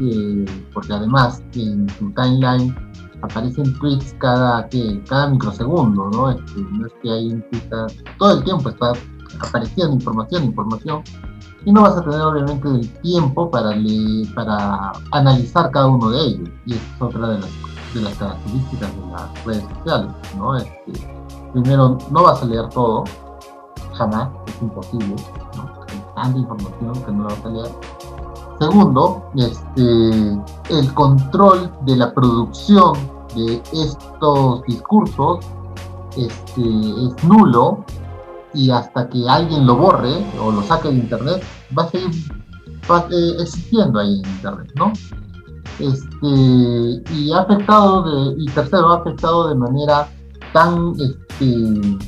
porque 0.73 0.93
además 0.93 1.43
en 1.55 1.87
tu 1.87 2.11
timeline 2.13 2.75
aparecen 3.23 3.79
tweets 3.79 4.15
cada, 4.19 4.69
que, 4.69 5.03
cada 5.09 5.29
microsegundo, 5.31 6.11
¿no? 6.11 6.31
Este, 6.31 6.61
no 6.61 6.87
es 6.87 6.93
que 7.03 7.11
hay 7.11 7.33
un 7.33 7.43
tweet, 7.51 7.63
todo 8.19 8.39
el 8.39 8.45
tiempo 8.45 8.69
está 8.69 8.93
apareciendo 9.41 9.95
información, 9.95 10.45
información, 10.45 11.03
y 11.65 11.73
no 11.73 11.83
vas 11.83 11.97
a 11.97 12.03
tener 12.03 12.21
obviamente 12.21 12.69
el 12.69 12.93
tiempo 13.01 13.51
para, 13.51 13.75
para 14.35 14.93
analizar 15.13 15.71
cada 15.71 15.87
uno 15.87 16.11
de 16.11 16.21
ellos, 16.21 16.49
y 16.67 16.75
es 16.75 16.81
otra 16.99 17.29
de 17.29 17.39
las, 17.39 17.51
de 17.95 18.01
las 18.03 18.15
características 18.17 18.91
de 18.97 19.07
las 19.13 19.45
redes 19.45 19.65
sociales, 19.77 20.13
¿no? 20.37 20.57
Este, 20.57 20.93
primero, 21.53 21.99
no 22.11 22.23
vas 22.25 22.43
a 22.43 22.47
leer 22.47 22.69
todo, 22.71 23.05
jamás, 23.95 24.29
es 24.47 24.63
imposible, 24.63 25.17
¿no? 25.57 25.83
Hay 25.89 26.03
tanta 26.17 26.39
información 26.39 27.05
que 27.05 27.13
no 27.13 27.29
la 27.29 27.35
vas 27.35 27.45
a 27.45 27.49
leer 27.49 27.71
Segundo, 28.63 29.29
este, 29.35 30.39
el 30.71 30.95
control 30.95 31.69
de 31.85 31.97
la 31.97 32.15
producción 32.15 32.93
de 33.35 33.61
estos 33.73 34.63
discursos 34.69 35.45
este, 36.17 36.61
es 36.61 37.25
nulo 37.25 37.85
y 38.55 38.71
hasta 38.71 39.09
que 39.09 39.29
alguien 39.29 39.67
lo 39.67 39.75
borre 39.75 40.25
o 40.41 40.53
lo 40.53 40.63
saque 40.63 40.91
de 40.91 40.95
internet 40.95 41.43
va 41.77 41.83
a 41.83 41.91
seguir 41.91 42.33
existiendo 43.41 43.99
ahí 43.99 44.21
en 44.21 44.31
internet, 44.31 44.71
¿no? 44.77 44.93
Este, 45.81 47.13
y 47.15 47.33
ha 47.33 47.41
afectado 47.41 48.05
de, 48.05 48.43
y 48.45 48.47
tercero 48.47 48.91
ha 48.91 48.99
afectado 48.99 49.49
de 49.49 49.57
manera 49.57 50.09
tan 50.53 50.93
este, 51.01 51.99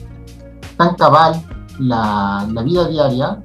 tan 0.77 0.95
cabal 0.95 1.35
la 1.81 2.47
vida 2.65 2.87
diaria 2.87 3.43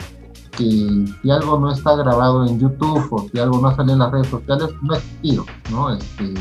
si 0.59 1.31
algo 1.31 1.57
no 1.57 1.71
está 1.71 1.95
grabado 1.95 2.45
en 2.45 2.59
YouTube 2.59 3.07
o 3.11 3.25
si 3.29 3.39
algo 3.39 3.59
no 3.59 3.73
sale 3.75 3.93
en 3.93 3.99
las 3.99 4.11
redes 4.11 4.27
sociales, 4.27 4.69
no 4.81 4.95
es 4.95 5.03
tiro, 5.21 5.45
¿no? 5.71 5.93
Este, 5.93 6.33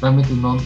realmente 0.00 0.32
no, 0.34 0.56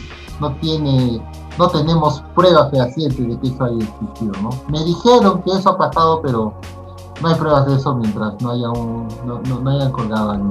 no 0.40 0.52
tiene, 0.56 1.20
no 1.58 1.68
tenemos 1.68 2.22
pruebas 2.34 2.70
fehacientes 2.70 3.28
de 3.28 3.40
que 3.40 3.48
eso 3.48 3.64
haya 3.64 3.84
existido, 3.84 4.32
¿no? 4.40 4.50
Me 4.68 4.84
dijeron 4.84 5.42
que 5.42 5.50
eso 5.50 5.70
ha 5.70 5.78
pasado, 5.78 6.22
pero 6.22 6.54
no 7.20 7.28
hay 7.28 7.34
pruebas 7.34 7.66
de 7.66 7.76
eso 7.76 7.94
mientras 7.96 8.40
no 8.40 8.50
haya 8.50 8.70
un, 8.70 9.08
no, 9.26 9.40
no, 9.40 9.70
hayan 9.70 9.92
colgado 9.92 10.34
en, 10.34 10.50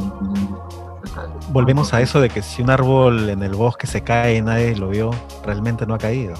Volvemos 1.51 1.93
a 1.93 2.01
eso 2.01 2.21
de 2.21 2.29
que 2.29 2.41
si 2.41 2.61
un 2.61 2.69
árbol 2.69 3.29
en 3.29 3.41
el 3.41 3.55
bosque 3.55 3.87
se 3.87 4.01
cae 4.01 4.35
y 4.35 4.41
nadie 4.41 4.75
lo 4.75 4.89
vio, 4.89 5.11
realmente 5.43 5.85
no 5.85 5.95
ha 5.95 5.97
caído. 5.97 6.35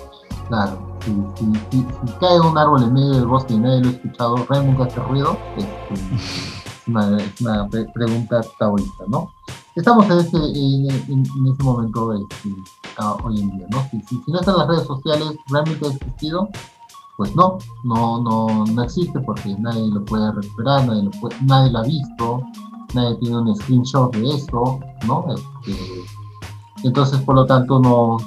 Claro, 0.49 0.79
si, 1.05 1.85
cae 2.19 2.39
un 2.41 2.57
árbol 2.57 2.83
en 2.83 2.93
medio 2.93 3.11
del 3.11 3.27
bosque 3.27 3.53
y 3.53 3.59
nadie 3.59 3.81
lo 3.81 3.89
ha 3.89 3.91
escuchado, 3.91 4.35
realmente 4.49 4.81
hace 4.81 4.99
ruido, 5.01 5.37
es, 5.57 5.67
una, 6.87 7.17
una 7.39 7.69
pregunta 7.69 8.41
taoísta, 8.57 9.03
¿no? 9.07 9.31
Estamos 9.75 10.05
en 10.07 10.17
ese, 10.17 10.37
en, 10.37 11.21
ese 11.21 11.63
momento 11.63 12.13
este, 12.13 12.49
hoy 13.23 13.39
en 13.39 13.57
día, 13.57 13.67
¿no? 13.69 13.87
Si, 13.91 14.01
si, 14.01 14.31
no 14.31 14.39
están 14.39 14.57
las 14.57 14.67
redes 14.67 14.87
sociales, 14.87 15.35
¿realmente 15.49 15.85
ha 15.85 15.91
existido? 15.91 16.49
Pues 17.15 17.35
no, 17.35 17.59
no, 17.83 18.19
no, 18.21 18.65
no 18.65 18.83
existe 18.83 19.19
porque 19.19 19.55
nadie 19.59 19.87
lo 19.89 20.03
puede 20.03 20.31
recuperar, 20.31 20.87
nadie 20.87 21.03
lo, 21.03 21.11
nadie 21.43 21.71
lo 21.71 21.79
ha 21.79 21.83
visto, 21.83 22.41
nadie 22.95 23.15
tiene 23.17 23.37
un 23.37 23.55
screenshot 23.55 24.15
de 24.15 24.35
eso, 24.35 24.79
¿no? 25.05 25.27
Este, 25.35 25.77
entonces, 26.83 27.21
por 27.21 27.35
lo 27.35 27.45
tanto, 27.45 27.79
no, 27.79 28.17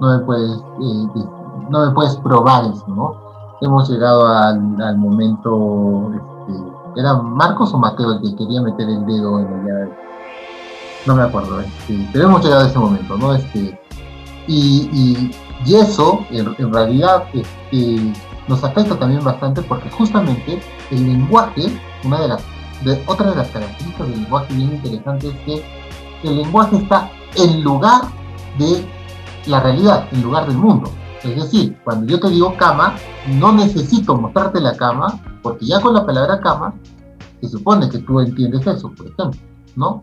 no, 0.00 0.18
me 0.18 0.24
puedes, 0.24 0.52
eh, 0.52 1.24
no 1.70 1.86
me 1.86 1.92
puedes 1.92 2.16
probar 2.16 2.64
eso, 2.66 2.84
¿no? 2.88 3.16
Hemos 3.60 3.88
llegado 3.88 4.26
al, 4.26 4.80
al 4.80 4.98
momento, 4.98 6.10
este, 6.12 7.00
¿era 7.00 7.14
Marcos 7.14 7.72
o 7.72 7.78
Mateo 7.78 8.12
el 8.12 8.20
que 8.20 8.36
quería 8.36 8.60
meter 8.60 8.88
el 8.88 9.06
dedo 9.06 9.40
en 9.40 9.46
el 9.46 9.90
No 11.06 11.14
me 11.16 11.22
acuerdo, 11.22 11.60
este, 11.60 12.08
pero 12.12 12.26
hemos 12.26 12.42
llegado 12.44 12.64
a 12.64 12.66
ese 12.66 12.78
momento, 12.78 13.16
¿no? 13.16 13.34
Este, 13.34 13.80
y, 14.46 15.30
y, 15.64 15.74
eso, 15.74 16.20
en, 16.30 16.54
en 16.58 16.72
realidad, 16.72 17.24
este, 17.32 18.12
nos 18.48 18.62
afecta 18.62 18.98
también 18.98 19.24
bastante 19.24 19.62
porque 19.62 19.88
justamente 19.90 20.60
el 20.90 21.06
lenguaje, 21.06 21.80
una 22.04 22.20
de 22.20 22.28
las 22.28 22.44
de, 22.84 23.02
otra 23.06 23.30
de 23.30 23.36
las 23.36 23.48
características 23.48 24.08
del 24.08 24.20
lenguaje 24.20 24.54
bien 24.54 24.74
interesante 24.74 25.28
es 25.28 25.34
que 25.44 25.64
el 26.28 26.36
lenguaje 26.36 26.76
está 26.76 27.10
en 27.36 27.62
lugar 27.62 28.02
de 28.58 28.84
la 29.46 29.60
realidad, 29.60 30.06
en 30.12 30.22
lugar 30.22 30.46
del 30.46 30.56
mundo. 30.56 30.90
Es 31.24 31.36
decir, 31.36 31.78
cuando 31.84 32.06
yo 32.06 32.20
te 32.20 32.28
digo 32.28 32.54
cama, 32.58 32.96
no 33.38 33.52
necesito 33.52 34.14
mostrarte 34.14 34.60
la 34.60 34.76
cama, 34.76 35.22
porque 35.42 35.66
ya 35.66 35.80
con 35.80 35.94
la 35.94 36.04
palabra 36.04 36.40
cama, 36.40 36.74
se 37.40 37.48
supone 37.48 37.88
que 37.88 37.98
tú 37.98 38.20
entiendes 38.20 38.66
eso, 38.66 38.90
por 38.90 39.06
ejemplo, 39.06 39.40
¿no? 39.74 40.00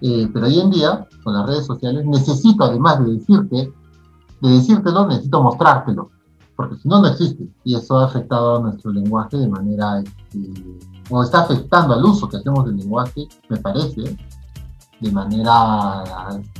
Eh, 0.00 0.28
pero 0.32 0.46
hoy 0.46 0.60
en 0.60 0.70
día, 0.70 1.06
con 1.22 1.34
las 1.34 1.46
redes 1.46 1.66
sociales, 1.66 2.06
necesito, 2.06 2.64
además 2.64 3.04
de 3.04 3.12
decirte, 3.14 3.72
de 4.40 4.50
decírtelo, 4.50 5.06
necesito 5.06 5.42
mostrártelo, 5.42 6.10
porque 6.54 6.76
si 6.76 6.88
no, 6.88 7.00
no 7.00 7.08
existe. 7.08 7.46
Y 7.64 7.74
eso 7.74 7.98
ha 7.98 8.06
afectado 8.06 8.56
a 8.56 8.60
nuestro 8.60 8.92
lenguaje 8.92 9.36
de 9.36 9.48
manera 9.48 10.00
este, 10.00 10.38
o 11.10 11.22
está 11.22 11.42
afectando 11.42 11.94
al 11.94 12.04
uso 12.04 12.28
que 12.28 12.38
hacemos 12.38 12.64
del 12.64 12.76
lenguaje, 12.76 13.28
me 13.48 13.58
parece, 13.58 14.16
de 15.00 15.12
manera, 15.12 16.04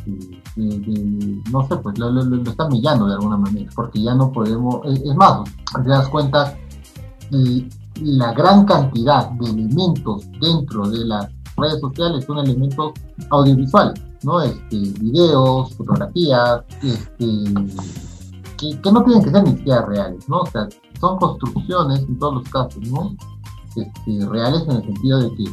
este, 0.05 1.43
no 1.51 1.67
sé, 1.67 1.77
pues 1.77 1.99
lo, 1.99 2.11
lo, 2.11 2.51
está 2.51 2.69
millando 2.69 3.07
de 3.07 3.15
alguna 3.15 3.37
manera, 3.37 3.71
porque 3.75 4.03
ya 4.03 4.15
no 4.15 4.31
podemos, 4.31 4.81
es, 4.85 5.15
más, 5.17 5.41
te 5.83 5.89
das 5.89 6.09
cuenta, 6.09 6.57
la 8.03 8.33
gran 8.35 8.65
cantidad 8.67 9.31
de 9.31 9.51
elementos 9.51 10.27
dentro 10.41 10.89
de 10.89 11.05
las 11.07 11.29
redes 11.57 11.81
sociales 11.81 12.25
son 12.27 12.39
elementos 12.39 12.93
audiovisuales, 13.31 14.01
¿no? 14.23 14.43
Este, 14.43 14.77
videos, 15.01 15.75
fotografías, 15.75 16.63
este, 16.83 17.27
que, 18.59 18.81
que 18.81 18.93
no 18.93 19.03
tienen 19.05 19.25
que 19.25 19.31
ser 19.31 19.45
ni 19.45 19.53
siquiera 19.53 19.87
reales, 19.87 20.29
¿no? 20.29 20.41
O 20.41 20.47
sea, 20.47 20.69
son 21.01 21.19
construcciones 21.19 22.01
en 22.01 22.19
todos 22.19 22.35
los 22.35 22.49
casos, 22.51 22.83
¿no? 22.89 23.17
Este, 23.77 24.27
reales 24.29 24.63
en 24.69 24.77
el 24.77 24.83
sentido 24.83 25.21
de 25.21 25.35
que 25.37 25.45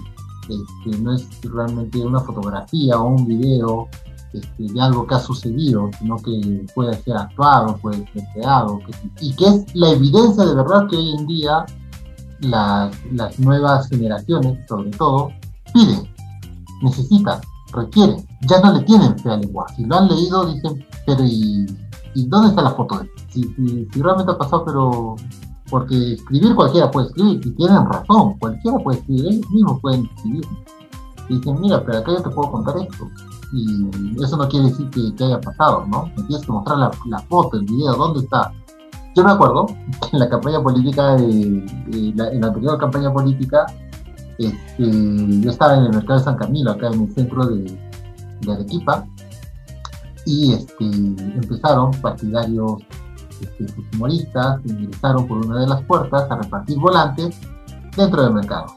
este, 0.49 1.01
no 1.01 1.13
es 1.13 1.27
realmente 1.43 1.99
una 1.99 2.19
fotografía 2.19 2.99
o 2.99 3.07
un 3.07 3.25
video 3.25 3.87
este, 4.33 4.73
de 4.73 4.81
algo 4.81 5.05
que 5.05 5.15
ha 5.15 5.19
sucedido, 5.19 5.89
sino 5.99 6.17
que 6.17 6.65
puede 6.73 7.01
ser 7.03 7.17
actuado, 7.17 7.77
puede 7.77 7.97
ser 8.11 8.23
creado, 8.33 8.79
y 9.21 9.35
que 9.35 9.45
es 9.45 9.75
la 9.75 9.91
evidencia 9.91 10.43
de 10.45 10.55
verdad 10.55 10.87
que 10.89 10.95
hoy 10.95 11.11
en 11.11 11.27
día 11.27 11.65
las, 12.39 13.39
nuevas 13.39 13.87
generaciones, 13.89 14.67
sobre 14.67 14.89
todo, 14.91 15.29
piden, 15.73 16.09
necesitan, 16.81 17.39
requieren, 17.71 18.25
ya 18.49 18.59
no 18.61 18.73
le 18.73 18.83
tienen 18.83 19.17
fe 19.19 19.29
al 19.29 19.41
lenguaje. 19.41 19.75
Si 19.75 19.85
lo 19.85 19.95
han 19.95 20.07
leído, 20.07 20.45
dicen, 20.45 20.85
pero 21.05 21.23
¿y, 21.23 21.67
dónde 22.27 22.49
está 22.49 22.61
la 22.61 22.71
foto 22.71 22.99
de 22.99 23.09
Si, 23.29 23.43
si, 23.43 23.87
si 23.91 24.01
realmente 24.01 24.31
ha 24.31 24.37
pasado, 24.37 24.65
pero 24.65 25.15
porque 25.73 26.13
escribir 26.13 26.53
cualquiera 26.53 26.91
puede 26.91 27.07
escribir, 27.07 27.41
y 27.43 27.49
tienen 27.49 27.83
razón, 27.87 28.37
cualquiera 28.37 28.77
puede 28.77 28.99
escribir, 28.99 29.25
ellos 29.25 29.49
mismos 29.49 29.81
pueden 29.81 30.05
escribir. 30.05 30.45
Dicen, 31.29 31.61
mira, 31.61 31.83
pero 31.83 31.97
acá 31.97 32.11
yo 32.11 32.21
te 32.21 32.29
puedo 32.29 32.51
contar 32.51 32.75
esto. 32.77 33.09
Y 33.51 34.23
eso 34.23 34.37
no 34.37 34.47
quiere 34.47 34.67
decir 34.67 34.87
que, 34.91 35.23
haya 35.23 35.41
pasado, 35.41 35.83
¿no? 35.87 36.05
Me 36.15 36.23
tienes 36.27 36.45
que 36.45 36.51
mostrar 36.51 36.77
la, 36.77 37.19
foto, 37.21 37.57
el 37.57 37.65
video, 37.65 37.95
dónde 37.95 38.19
está. 38.19 38.53
Yo 39.15 39.23
me 39.23 39.31
acuerdo 39.31 39.65
que 39.65 40.09
en 40.13 40.19
la 40.19 40.29
campaña 40.29 40.61
política, 40.61 41.15
de, 41.15 41.65
en 41.87 42.41
la 42.41 42.47
anterior 42.47 42.77
campaña 42.77 43.11
política, 43.11 43.65
este, 44.37 45.41
yo 45.41 45.49
estaba 45.49 45.73
en 45.77 45.85
el 45.85 45.89
mercado 45.89 46.19
de 46.19 46.25
San 46.25 46.37
Camilo, 46.37 46.69
acá 46.69 46.89
en 46.89 47.01
el 47.01 47.15
centro 47.15 47.47
de, 47.47 47.79
de 48.41 48.53
Arequipa, 48.53 49.07
y 50.27 50.53
este, 50.53 50.85
empezaron 50.85 51.89
partidarios 51.99 52.73
este, 53.43 53.67
sus 53.67 53.85
humoristas 53.93 54.59
ingresaron 54.65 55.27
por 55.27 55.45
una 55.45 55.61
de 55.61 55.67
las 55.67 55.81
puertas 55.83 56.29
a 56.29 56.35
repartir 56.35 56.77
volantes 56.79 57.39
dentro 57.95 58.23
del 58.23 58.33
mercado, 58.33 58.67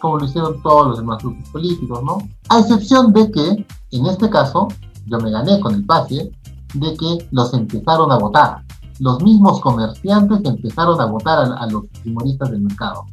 como 0.00 0.18
lo 0.18 0.24
hicieron 0.24 0.62
todos 0.62 0.88
los 0.88 0.98
demás 0.98 1.22
grupos 1.22 1.48
políticos, 1.50 2.02
¿no? 2.04 2.18
A 2.48 2.60
excepción 2.60 3.12
de 3.12 3.30
que, 3.30 3.66
en 3.90 4.06
este 4.06 4.30
caso, 4.30 4.68
yo 5.06 5.18
me 5.18 5.30
gané 5.30 5.60
con 5.60 5.74
el 5.74 5.84
pase 5.84 6.30
de 6.74 6.96
que 6.96 7.28
los 7.32 7.52
empezaron 7.54 8.12
a 8.12 8.18
votar. 8.18 8.62
Los 9.00 9.22
mismos 9.22 9.60
comerciantes 9.60 10.40
empezaron 10.44 11.00
a 11.00 11.06
votar 11.06 11.52
a, 11.58 11.66
los 11.66 11.84
humoristas 12.04 12.50
del 12.50 12.60
mercado. 12.60 13.06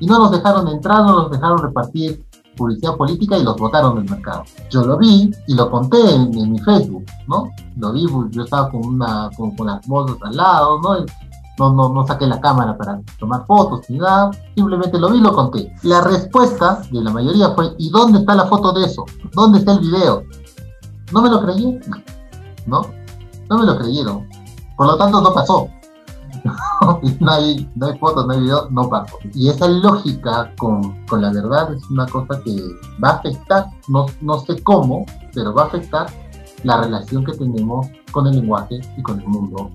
Y 0.00 0.06
no 0.06 0.18
los 0.18 0.30
dejaron 0.30 0.68
entrar, 0.68 1.04
no 1.04 1.22
los 1.22 1.30
dejaron 1.30 1.58
repartir 1.58 2.24
publicidad 2.58 2.96
política 2.96 3.38
y 3.38 3.44
los 3.44 3.56
votaron 3.56 3.94
del 3.94 4.10
mercado. 4.10 4.42
Yo 4.70 4.84
lo 4.84 4.98
vi 4.98 5.30
y 5.46 5.54
lo 5.54 5.70
conté 5.70 5.98
en, 6.14 6.30
mi 6.52 6.58
Facebook, 6.58 7.04
¿no? 7.28 7.50
Lo 7.76 7.92
vi, 7.92 8.06
pues, 8.06 8.30
yo 8.32 8.42
estaba 8.42 8.70
con, 8.70 8.84
una, 8.84 9.30
con, 9.36 9.54
las 9.66 9.86
bolsas 9.86 10.18
al 10.22 10.36
lado, 10.36 10.80
¿no? 10.80 10.96
no, 11.58 11.72
no, 11.72 11.88
no 11.88 12.06
saqué 12.06 12.26
la 12.26 12.40
cámara 12.40 12.76
para 12.76 13.00
tomar 13.18 13.44
fotos 13.46 13.88
ni 13.88 13.98
nada, 13.98 14.30
simplemente 14.54 14.98
lo 14.98 15.10
vi 15.10 15.18
y 15.18 15.22
lo 15.22 15.32
conté. 15.32 15.72
La 15.82 16.00
respuesta 16.00 16.82
de 16.90 17.02
la 17.02 17.10
mayoría 17.10 17.50
fue, 17.50 17.74
¿y 17.78 17.90
dónde 17.90 18.18
está 18.18 18.34
la 18.34 18.46
foto 18.46 18.72
de 18.72 18.84
eso? 18.84 19.04
¿Dónde 19.32 19.58
está 19.58 19.72
el 19.72 19.80
video? 19.80 20.24
¿No 21.12 21.22
me 21.22 21.30
lo 21.30 21.40
creí? 21.40 21.78
¿No? 22.66 22.82
No 23.48 23.58
me 23.58 23.66
lo 23.66 23.78
creyeron. 23.78 24.28
Por 24.76 24.86
lo 24.86 24.96
tanto, 24.96 25.20
no 25.20 25.32
pasó. 25.32 25.68
no, 27.20 27.30
hay, 27.30 27.70
no 27.74 27.86
hay 27.86 27.98
fotos, 27.98 28.26
no 28.26 28.32
hay 28.32 28.40
videos, 28.40 28.70
no 28.70 28.88
pasa. 28.88 29.12
Y 29.34 29.48
esa 29.48 29.68
lógica 29.68 30.52
con, 30.58 31.04
con, 31.06 31.22
la 31.22 31.32
verdad 31.32 31.74
es 31.74 31.88
una 31.90 32.06
cosa 32.06 32.40
que 32.44 32.56
va 33.02 33.10
a 33.10 33.16
afectar, 33.16 33.66
no, 33.88 34.06
no 34.20 34.38
sé 34.40 34.62
cómo, 34.62 35.04
pero 35.34 35.54
va 35.54 35.64
a 35.64 35.66
afectar 35.66 36.06
la 36.64 36.80
relación 36.82 37.24
que 37.24 37.32
tenemos 37.32 37.86
con 38.12 38.26
el 38.26 38.36
lenguaje 38.36 38.80
y 38.96 39.02
con 39.02 39.20
el 39.20 39.28
mundo. 39.28 39.70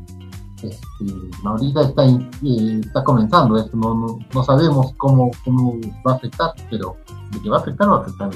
Este, 0.62 1.06
ahorita 1.44 1.82
está, 1.82 2.06
eh, 2.06 2.82
está 2.82 3.04
comenzando 3.04 3.58
esto, 3.58 3.76
no, 3.76 3.94
no, 3.94 4.20
no, 4.34 4.44
sabemos 4.44 4.94
cómo, 4.98 5.30
cómo 5.44 5.76
va 6.08 6.14
a 6.14 6.16
afectar, 6.16 6.54
pero 6.70 6.96
de 7.32 7.42
que 7.42 7.50
va 7.50 7.58
a 7.58 7.60
afectar, 7.60 7.90
va 7.90 7.98
a 7.98 8.02
afectar. 8.02 8.30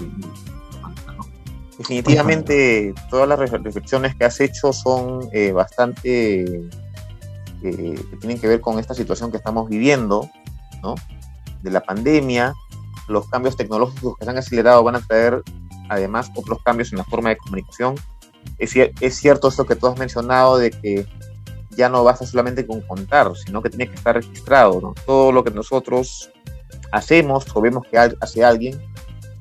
Definitivamente 1.78 2.94
todas 3.10 3.30
las 3.30 3.40
reflexiones 3.40 4.16
que 4.16 4.26
has 4.26 4.42
hecho 4.42 4.74
son 4.74 5.30
eh, 5.32 5.52
bastante 5.52 6.70
que, 7.62 8.06
tienen 8.20 8.40
que 8.40 8.48
ver 8.48 8.62
con 8.62 8.80
esta 8.80 8.94
situación 8.94 9.32
que 9.32 9.38
estamos 9.38 9.70
viviendo, 9.70 10.30
¿no? 10.82 10.96
De 11.62 11.72
la 11.72 11.82
pandemia, 11.82 12.54
los 13.08 13.28
cambios 13.30 13.56
tecnológicos 13.56 14.18
que 14.18 14.26
se 14.26 14.32
han 14.32 14.38
acelerado 14.38 14.84
van 14.84 14.96
a 14.96 15.02
traer 15.02 15.44
además 15.90 16.32
otros 16.36 16.62
cambios 16.64 16.92
en 16.92 17.00
la 17.00 17.04
forma 17.04 17.30
de 17.30 17.38
comunicación. 17.38 17.96
Es, 18.58 18.76
es 18.76 19.16
cierto 19.16 19.48
esto 19.48 19.66
que 19.66 19.76
tú 19.76 19.88
has 19.88 19.98
mencionado 19.98 20.58
de 20.58 20.72
que 20.72 21.08
ya 21.78 21.90
no 21.90 22.04
basta 22.04 22.26
solamente 22.26 22.66
con 22.66 22.82
contar, 22.82 23.32
sino 23.36 23.62
que 23.62 23.70
tiene 23.70 23.88
que 23.88 23.96
estar 23.96 24.16
registrado, 24.16 24.82
¿no? 24.82 24.94
Todo 25.06 25.32
lo 25.32 25.44
que 25.44 25.52
nosotros 25.52 26.32
hacemos 26.92 27.46
o 27.54 27.62
vemos 27.62 27.86
que 27.90 27.98
hace 27.98 28.44
alguien, 28.44 28.82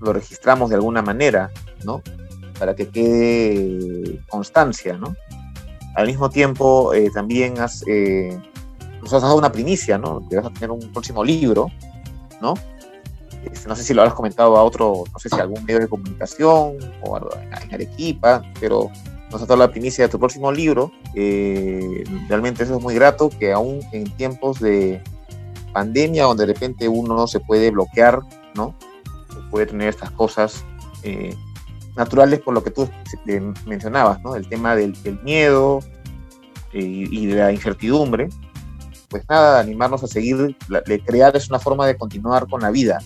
lo 0.01 0.13
registramos 0.13 0.69
de 0.69 0.77
alguna 0.77 1.03
manera, 1.03 1.51
¿no? 1.85 2.03
Para 2.59 2.77
que 2.77 2.89
quede 2.89 4.21
constancia, 4.29 4.99
¿no? 4.99 5.17
Al 5.97 6.07
mismo 6.07 6.29
tiempo, 6.31 6.93
eh, 6.95 7.11
también 7.11 7.59
has, 7.59 7.83
eh, 7.89 8.39
nos 9.01 9.13
has 9.13 9.23
dado 9.23 9.37
una 9.37 9.51
primicia, 9.51 9.97
¿no? 9.99 10.27
Que 10.29 10.37
vas 10.37 10.47
a 10.47 10.51
tener 10.51 10.71
un 10.71 10.81
próximo 10.93 11.25
libro, 11.25 11.69
¿no? 12.41 12.55
Este, 13.51 13.69
no 13.69 13.77
sé 13.77 13.83
si 13.83 13.95
lo 13.95 14.03
habrás 14.03 14.15
comentado 14.15 14.57
a 14.57 14.63
otro, 14.63 15.05
no 15.13 15.19
sé 15.19 15.29
si 15.29 15.41
algún 15.41 15.65
medio 15.65 15.81
de 15.81 15.89
comunicación 15.89 16.77
o 17.03 17.19
en 17.19 17.75
Arequipa, 17.75 18.43
pero 18.61 18.91
nos 19.31 19.43
ha 19.43 19.47
dado 19.47 19.59
la 19.59 19.71
primicia 19.71 20.05
de 20.05 20.11
tu 20.11 20.19
próximo 20.19 20.53
libro. 20.53 20.91
Eh, 21.15 22.05
realmente 22.29 22.65
eso 22.65 22.77
es 22.77 22.83
muy 22.83 22.95
grato, 22.95 23.31
que 23.31 23.53
aún 23.53 23.81
en 23.93 24.05
tiempos 24.17 24.61
de 24.61 25.03
pandemia, 25.73 26.25
donde 26.25 26.47
de 26.47 26.53
repente 26.53 26.89
uno 26.89 27.27
se 27.27 27.41
puede 27.41 27.71
bloquear, 27.71 28.21
¿no? 28.55 28.75
Puede 29.51 29.67
tener 29.67 29.89
estas 29.89 30.11
cosas 30.11 30.65
eh, 31.03 31.35
naturales 31.97 32.41
por 32.41 32.55
lo 32.55 32.63
que 32.63 32.71
tú 32.71 32.89
mencionabas, 33.65 34.21
¿no? 34.23 34.37
El 34.37 34.49
tema 34.49 34.77
del, 34.77 34.95
miedo 35.23 35.81
y 36.73 37.27
de 37.27 37.37
la 37.37 37.53
incertidumbre. 37.53 38.29
Pues 39.09 39.25
nada, 39.29 39.61
animarnos 39.61 40.03
a 40.03 40.07
seguir, 40.07 40.57
de 40.87 41.01
crear 41.01 41.37
es 41.37 41.49
una 41.49 41.59
forma 41.59 41.87
de 41.87 41.97
continuar 41.97 42.49
con 42.49 42.61
la 42.61 42.71
vida, 42.71 42.99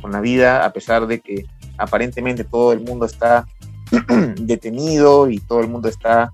con 0.00 0.12
la 0.12 0.20
vida 0.20 0.64
a 0.64 0.72
pesar 0.72 1.06
de 1.06 1.20
que 1.20 1.46
aparentemente 1.78 2.44
todo 2.44 2.72
el 2.72 2.80
mundo 2.80 3.06
está 3.06 3.46
detenido 4.36 5.30
y 5.30 5.38
todo 5.38 5.60
el 5.60 5.68
mundo 5.68 5.88
está 5.88 6.32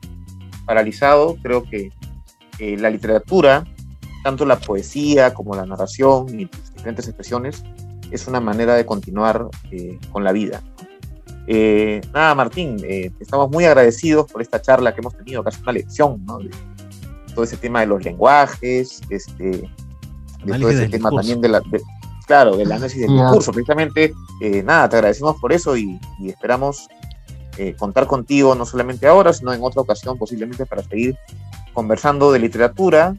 paralizado, 0.67 1.37
creo 1.43 1.63
que 1.63 1.93
la 2.59 2.91
literatura, 2.91 3.65
tanto 4.25 4.45
la 4.45 4.59
poesía 4.59 5.33
como 5.33 5.55
la 5.55 5.65
narración 5.65 6.29
y 6.29 6.49
diferentes 6.75 7.07
expresiones, 7.07 7.63
es 8.11 8.27
una 8.27 8.41
manera 8.41 8.75
de 8.75 8.85
continuar 8.85 9.49
eh, 9.71 9.99
con 10.11 10.25
la 10.25 10.33
vida. 10.33 10.63
Eh, 11.51 12.03
nada, 12.13 12.35
Martín, 12.35 12.77
eh, 12.85 13.11
estamos 13.19 13.51
muy 13.51 13.65
agradecidos 13.65 14.31
por 14.31 14.43
esta 14.43 14.61
charla 14.61 14.95
que 14.95 15.01
hemos 15.01 15.17
tenido, 15.17 15.43
casi 15.43 15.63
una 15.63 15.73
lección, 15.73 16.23
¿no? 16.27 16.39
De 16.39 16.51
todo 17.35 17.45
ese 17.45 17.57
tema 17.57 17.81
de 17.81 17.87
los 17.87 18.05
lenguajes, 18.05 19.01
este, 19.09 19.71
de 20.45 20.59
todo 20.59 20.69
ese 20.69 20.89
tema 20.89 21.11
también 21.11 21.41
de 21.41 21.49
la, 21.49 21.63
claro, 22.27 22.57
del 22.57 22.71
análisis 22.71 23.01
del 23.01 23.17
discurso. 23.17 23.53
Precisamente, 23.53 24.13
nada, 24.63 24.91
te 24.91 24.97
agradecemos 24.97 25.37
por 25.41 25.53
eso 25.53 25.75
y 25.77 25.99
esperamos 26.27 26.87
eh, 27.59 27.75
contar 27.77 28.07
contigo 28.07 28.55
no 28.55 28.65
solamente 28.65 29.09
ahora, 29.09 29.33
sino 29.33 29.53
en 29.53 29.61
otra 29.65 29.83
ocasión 29.83 30.17
posiblemente 30.17 30.65
para 30.65 30.81
seguir 30.85 31.19
conversando 31.75 32.31
de 32.31 32.39
literatura, 32.39 33.17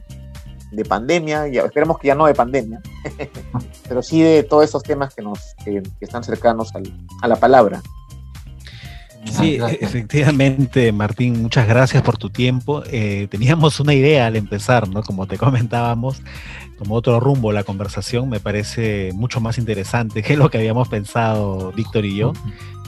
de 0.72 0.82
pandemia, 0.82 1.46
y 1.48 1.58
esperemos 1.58 1.98
que 1.98 2.08
ya 2.08 2.14
no 2.14 2.24
de 2.24 2.34
pandemia, 2.34 2.80
pero 3.88 4.02
sí 4.02 4.22
de 4.22 4.42
todos 4.42 4.64
esos 4.64 4.82
temas 4.82 5.14
que 5.14 5.20
nos 5.20 5.54
están 6.00 6.24
cercanos 6.24 6.72
a 7.20 7.28
la 7.28 7.36
palabra. 7.36 7.82
Sí, 9.24 9.58
efectivamente, 9.80 10.92
Martín, 10.92 11.42
muchas 11.42 11.68
gracias 11.68 12.02
por 12.02 12.16
tu 12.16 12.30
tiempo. 12.30 12.82
Eh, 12.90 13.28
teníamos 13.30 13.80
una 13.80 13.94
idea 13.94 14.26
al 14.26 14.36
empezar, 14.36 14.88
¿no? 14.88 15.02
Como 15.02 15.26
te 15.26 15.38
comentábamos, 15.38 16.22
como 16.78 16.94
otro 16.94 17.20
rumbo 17.20 17.52
la 17.52 17.64
conversación, 17.64 18.28
me 18.28 18.40
parece 18.40 19.10
mucho 19.14 19.40
más 19.40 19.58
interesante 19.58 20.22
que 20.22 20.36
lo 20.36 20.50
que 20.50 20.58
habíamos 20.58 20.88
pensado 20.88 21.72
Víctor 21.72 22.04
y 22.06 22.16
yo 22.16 22.32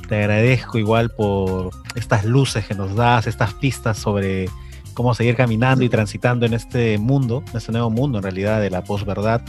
te 0.09 0.17
agradezco 0.17 0.79
igual 0.79 1.11
por 1.11 1.71
estas 1.95 2.25
luces 2.25 2.67
que 2.67 2.75
nos 2.75 2.95
das, 2.95 3.27
estas 3.27 3.55
pistas 3.55 3.97
sobre 3.97 4.47
cómo 4.95 5.15
seguir 5.15 5.37
caminando 5.37 5.85
y 5.85 5.89
transitando 5.89 6.45
en 6.45 6.55
este 6.55 6.99
mundo, 6.99 7.43
en 7.51 7.57
este 7.57 7.73
nuevo 7.73 7.89
mundo 7.89 8.19
en 8.19 8.25
realidad 8.25 8.61
de 8.61 8.69
la 8.69 8.85
posverdad, 8.85 9.41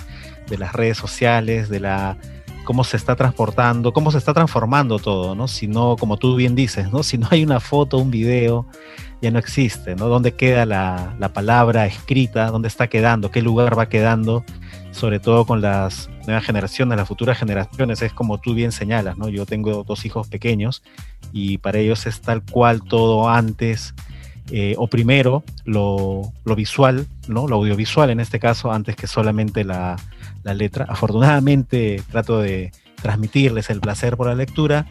de 0.49 0.57
las 0.57 0.73
redes 0.73 0.97
sociales, 0.97 1.69
de 1.69 1.81
la 1.81 2.17
cómo 2.63 2.83
se 2.83 2.97
está 2.97 3.15
transportando, 3.15 3.93
cómo 3.93 4.11
se 4.11 4.17
está 4.17 4.33
transformando 4.33 4.99
todo, 4.99 5.35
¿no? 5.35 5.47
Si 5.47 5.67
no, 5.67 5.95
como 5.99 6.17
tú 6.17 6.35
bien 6.35 6.55
dices, 6.55 6.91
¿no? 6.91 7.03
Si 7.03 7.17
no 7.17 7.27
hay 7.31 7.43
una 7.43 7.59
foto, 7.59 7.97
un 7.97 8.11
video, 8.11 8.65
ya 9.21 9.31
no 9.31 9.39
existe, 9.39 9.95
¿no? 9.95 10.07
¿Dónde 10.07 10.33
queda 10.33 10.65
la, 10.65 11.15
la 11.19 11.33
palabra 11.33 11.85
escrita? 11.85 12.47
¿Dónde 12.47 12.67
está 12.67 12.87
quedando? 12.87 13.31
¿Qué 13.31 13.41
lugar 13.41 13.77
va 13.77 13.89
quedando? 13.89 14.43
Sobre 14.91 15.19
todo 15.19 15.45
con 15.45 15.61
las 15.61 16.09
nuevas 16.25 16.45
generaciones, 16.45 16.97
las 16.97 17.07
futuras 17.07 17.37
generaciones, 17.37 18.01
es 18.01 18.13
como 18.13 18.39
tú 18.39 18.53
bien 18.53 18.71
señalas, 18.71 19.17
¿no? 19.17 19.29
Yo 19.29 19.45
tengo 19.45 19.83
dos 19.83 20.05
hijos 20.05 20.27
pequeños 20.27 20.83
y 21.31 21.57
para 21.57 21.79
ellos 21.79 22.05
es 22.05 22.21
tal 22.21 22.43
cual 22.43 22.83
todo 22.83 23.29
antes 23.29 23.93
eh, 24.51 24.75
o 24.77 24.87
primero 24.87 25.43
lo, 25.63 26.33
lo, 26.43 26.55
visual, 26.55 27.07
¿no? 27.27 27.47
Lo 27.47 27.55
audiovisual 27.55 28.09
en 28.09 28.19
este 28.19 28.39
caso, 28.39 28.73
antes 28.73 28.95
que 28.95 29.07
solamente 29.07 29.63
la, 29.63 29.95
la 30.43 30.53
letra. 30.53 30.85
Afortunadamente 30.87 32.01
trato 32.11 32.39
de 32.39 32.71
transmitirles 33.01 33.69
el 33.69 33.81
placer 33.81 34.17
por 34.17 34.27
la 34.27 34.35
lectura 34.35 34.87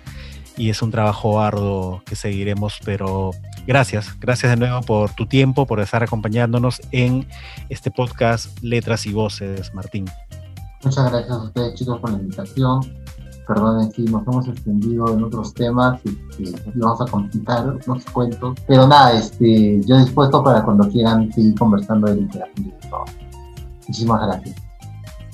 y 0.56 0.70
es 0.70 0.82
un 0.82 0.90
trabajo 0.90 1.40
arduo 1.40 2.02
que 2.04 2.14
seguiremos, 2.14 2.78
pero 2.84 3.30
gracias, 3.66 4.18
gracias 4.20 4.50
de 4.52 4.56
nuevo 4.56 4.82
por 4.82 5.14
tu 5.14 5.26
tiempo, 5.26 5.66
por 5.66 5.80
estar 5.80 6.02
acompañándonos 6.02 6.80
en 6.90 7.26
este 7.68 7.90
podcast 7.90 8.62
Letras 8.62 9.06
y 9.06 9.12
Voces, 9.12 9.72
Martín. 9.74 10.04
Muchas 10.84 11.10
gracias 11.10 11.30
a 11.30 11.42
ustedes 11.44 11.74
chicos 11.74 12.00
por 12.00 12.10
la 12.10 12.18
invitación. 12.18 12.80
Perdonen 13.46 13.90
si 13.92 14.02
nos 14.04 14.26
hemos 14.26 14.48
extendido 14.48 15.12
en 15.12 15.24
otros 15.24 15.52
temas 15.54 16.00
y, 16.04 16.10
y 16.38 16.54
vamos 16.76 17.00
a 17.00 17.06
complicar 17.06 17.66
unos 17.86 18.04
cuentos. 18.06 18.56
Pero 18.66 18.86
nada, 18.86 19.12
este, 19.18 19.80
yo 19.84 19.98
dispuesto 19.98 20.42
para 20.42 20.62
cuando 20.62 20.88
quieran 20.88 21.32
seguir 21.32 21.54
conversando 21.56 22.08
de 22.08 22.22
literatura. 22.22 22.76
Muchísimas 23.86 24.26
gracias. 24.26 24.71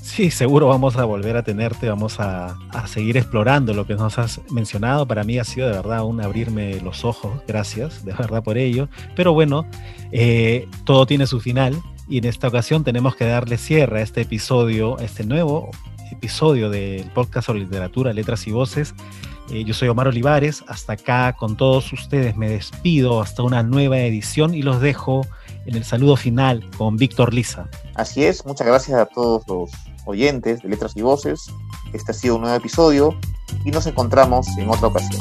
Sí, 0.08 0.30
seguro 0.30 0.66
vamos 0.66 0.96
a 0.96 1.04
volver 1.04 1.36
a 1.36 1.42
tenerte, 1.44 1.88
vamos 1.88 2.18
a, 2.18 2.56
a, 2.70 2.86
seguir 2.88 3.18
explorando 3.18 3.74
lo 3.74 3.86
que 3.86 3.94
nos 3.94 4.18
has 4.18 4.40
mencionado. 4.50 5.06
Para 5.06 5.22
mí 5.22 5.38
ha 5.38 5.44
sido 5.44 5.68
de 5.68 5.74
verdad 5.74 6.02
un 6.02 6.20
abrirme 6.20 6.80
los 6.80 7.04
ojos, 7.04 7.40
gracias, 7.46 8.04
de 8.04 8.14
verdad 8.14 8.42
por 8.42 8.56
ello. 8.56 8.88
Pero 9.14 9.32
bueno, 9.32 9.66
eh, 10.10 10.66
todo 10.84 11.06
tiene 11.06 11.26
su 11.26 11.40
final 11.40 11.80
y 12.08 12.18
en 12.18 12.24
esta 12.24 12.48
ocasión 12.48 12.82
tenemos 12.82 13.14
que 13.14 13.26
darle 13.26 13.58
cierre 13.58 14.00
a 14.00 14.02
este 14.02 14.22
episodio, 14.22 14.98
a 14.98 15.04
este 15.04 15.24
nuevo 15.24 15.70
episodio 16.10 16.70
del 16.70 17.08
podcast 17.12 17.46
sobre 17.46 17.60
literatura, 17.60 18.12
letras 18.12 18.46
y 18.48 18.50
voces. 18.50 18.94
Eh, 19.50 19.62
yo 19.64 19.74
soy 19.74 19.88
Omar 19.88 20.08
Olivares, 20.08 20.64
hasta 20.68 20.94
acá 20.94 21.36
con 21.38 21.56
todos 21.56 21.92
ustedes 21.92 22.36
me 22.36 22.48
despido 22.48 23.20
hasta 23.20 23.42
una 23.42 23.62
nueva 23.62 23.98
edición 23.98 24.54
y 24.54 24.62
los 24.62 24.80
dejo 24.80 25.26
en 25.66 25.76
el 25.76 25.84
saludo 25.84 26.16
final 26.16 26.68
con 26.76 26.96
Víctor 26.96 27.32
Lisa. 27.32 27.68
Así 27.94 28.24
es, 28.24 28.44
muchas 28.46 28.66
gracias 28.66 28.98
a 28.98 29.06
todos 29.06 29.46
los 29.46 29.70
oyentes 30.08 30.62
de 30.62 30.68
Letras 30.68 30.96
y 30.96 31.02
Voces. 31.02 31.52
Este 31.92 32.12
ha 32.12 32.14
sido 32.14 32.36
un 32.36 32.42
nuevo 32.42 32.56
episodio 32.56 33.14
y 33.64 33.70
nos 33.70 33.86
encontramos 33.86 34.48
en 34.58 34.68
otra 34.70 34.88
ocasión. 34.88 35.20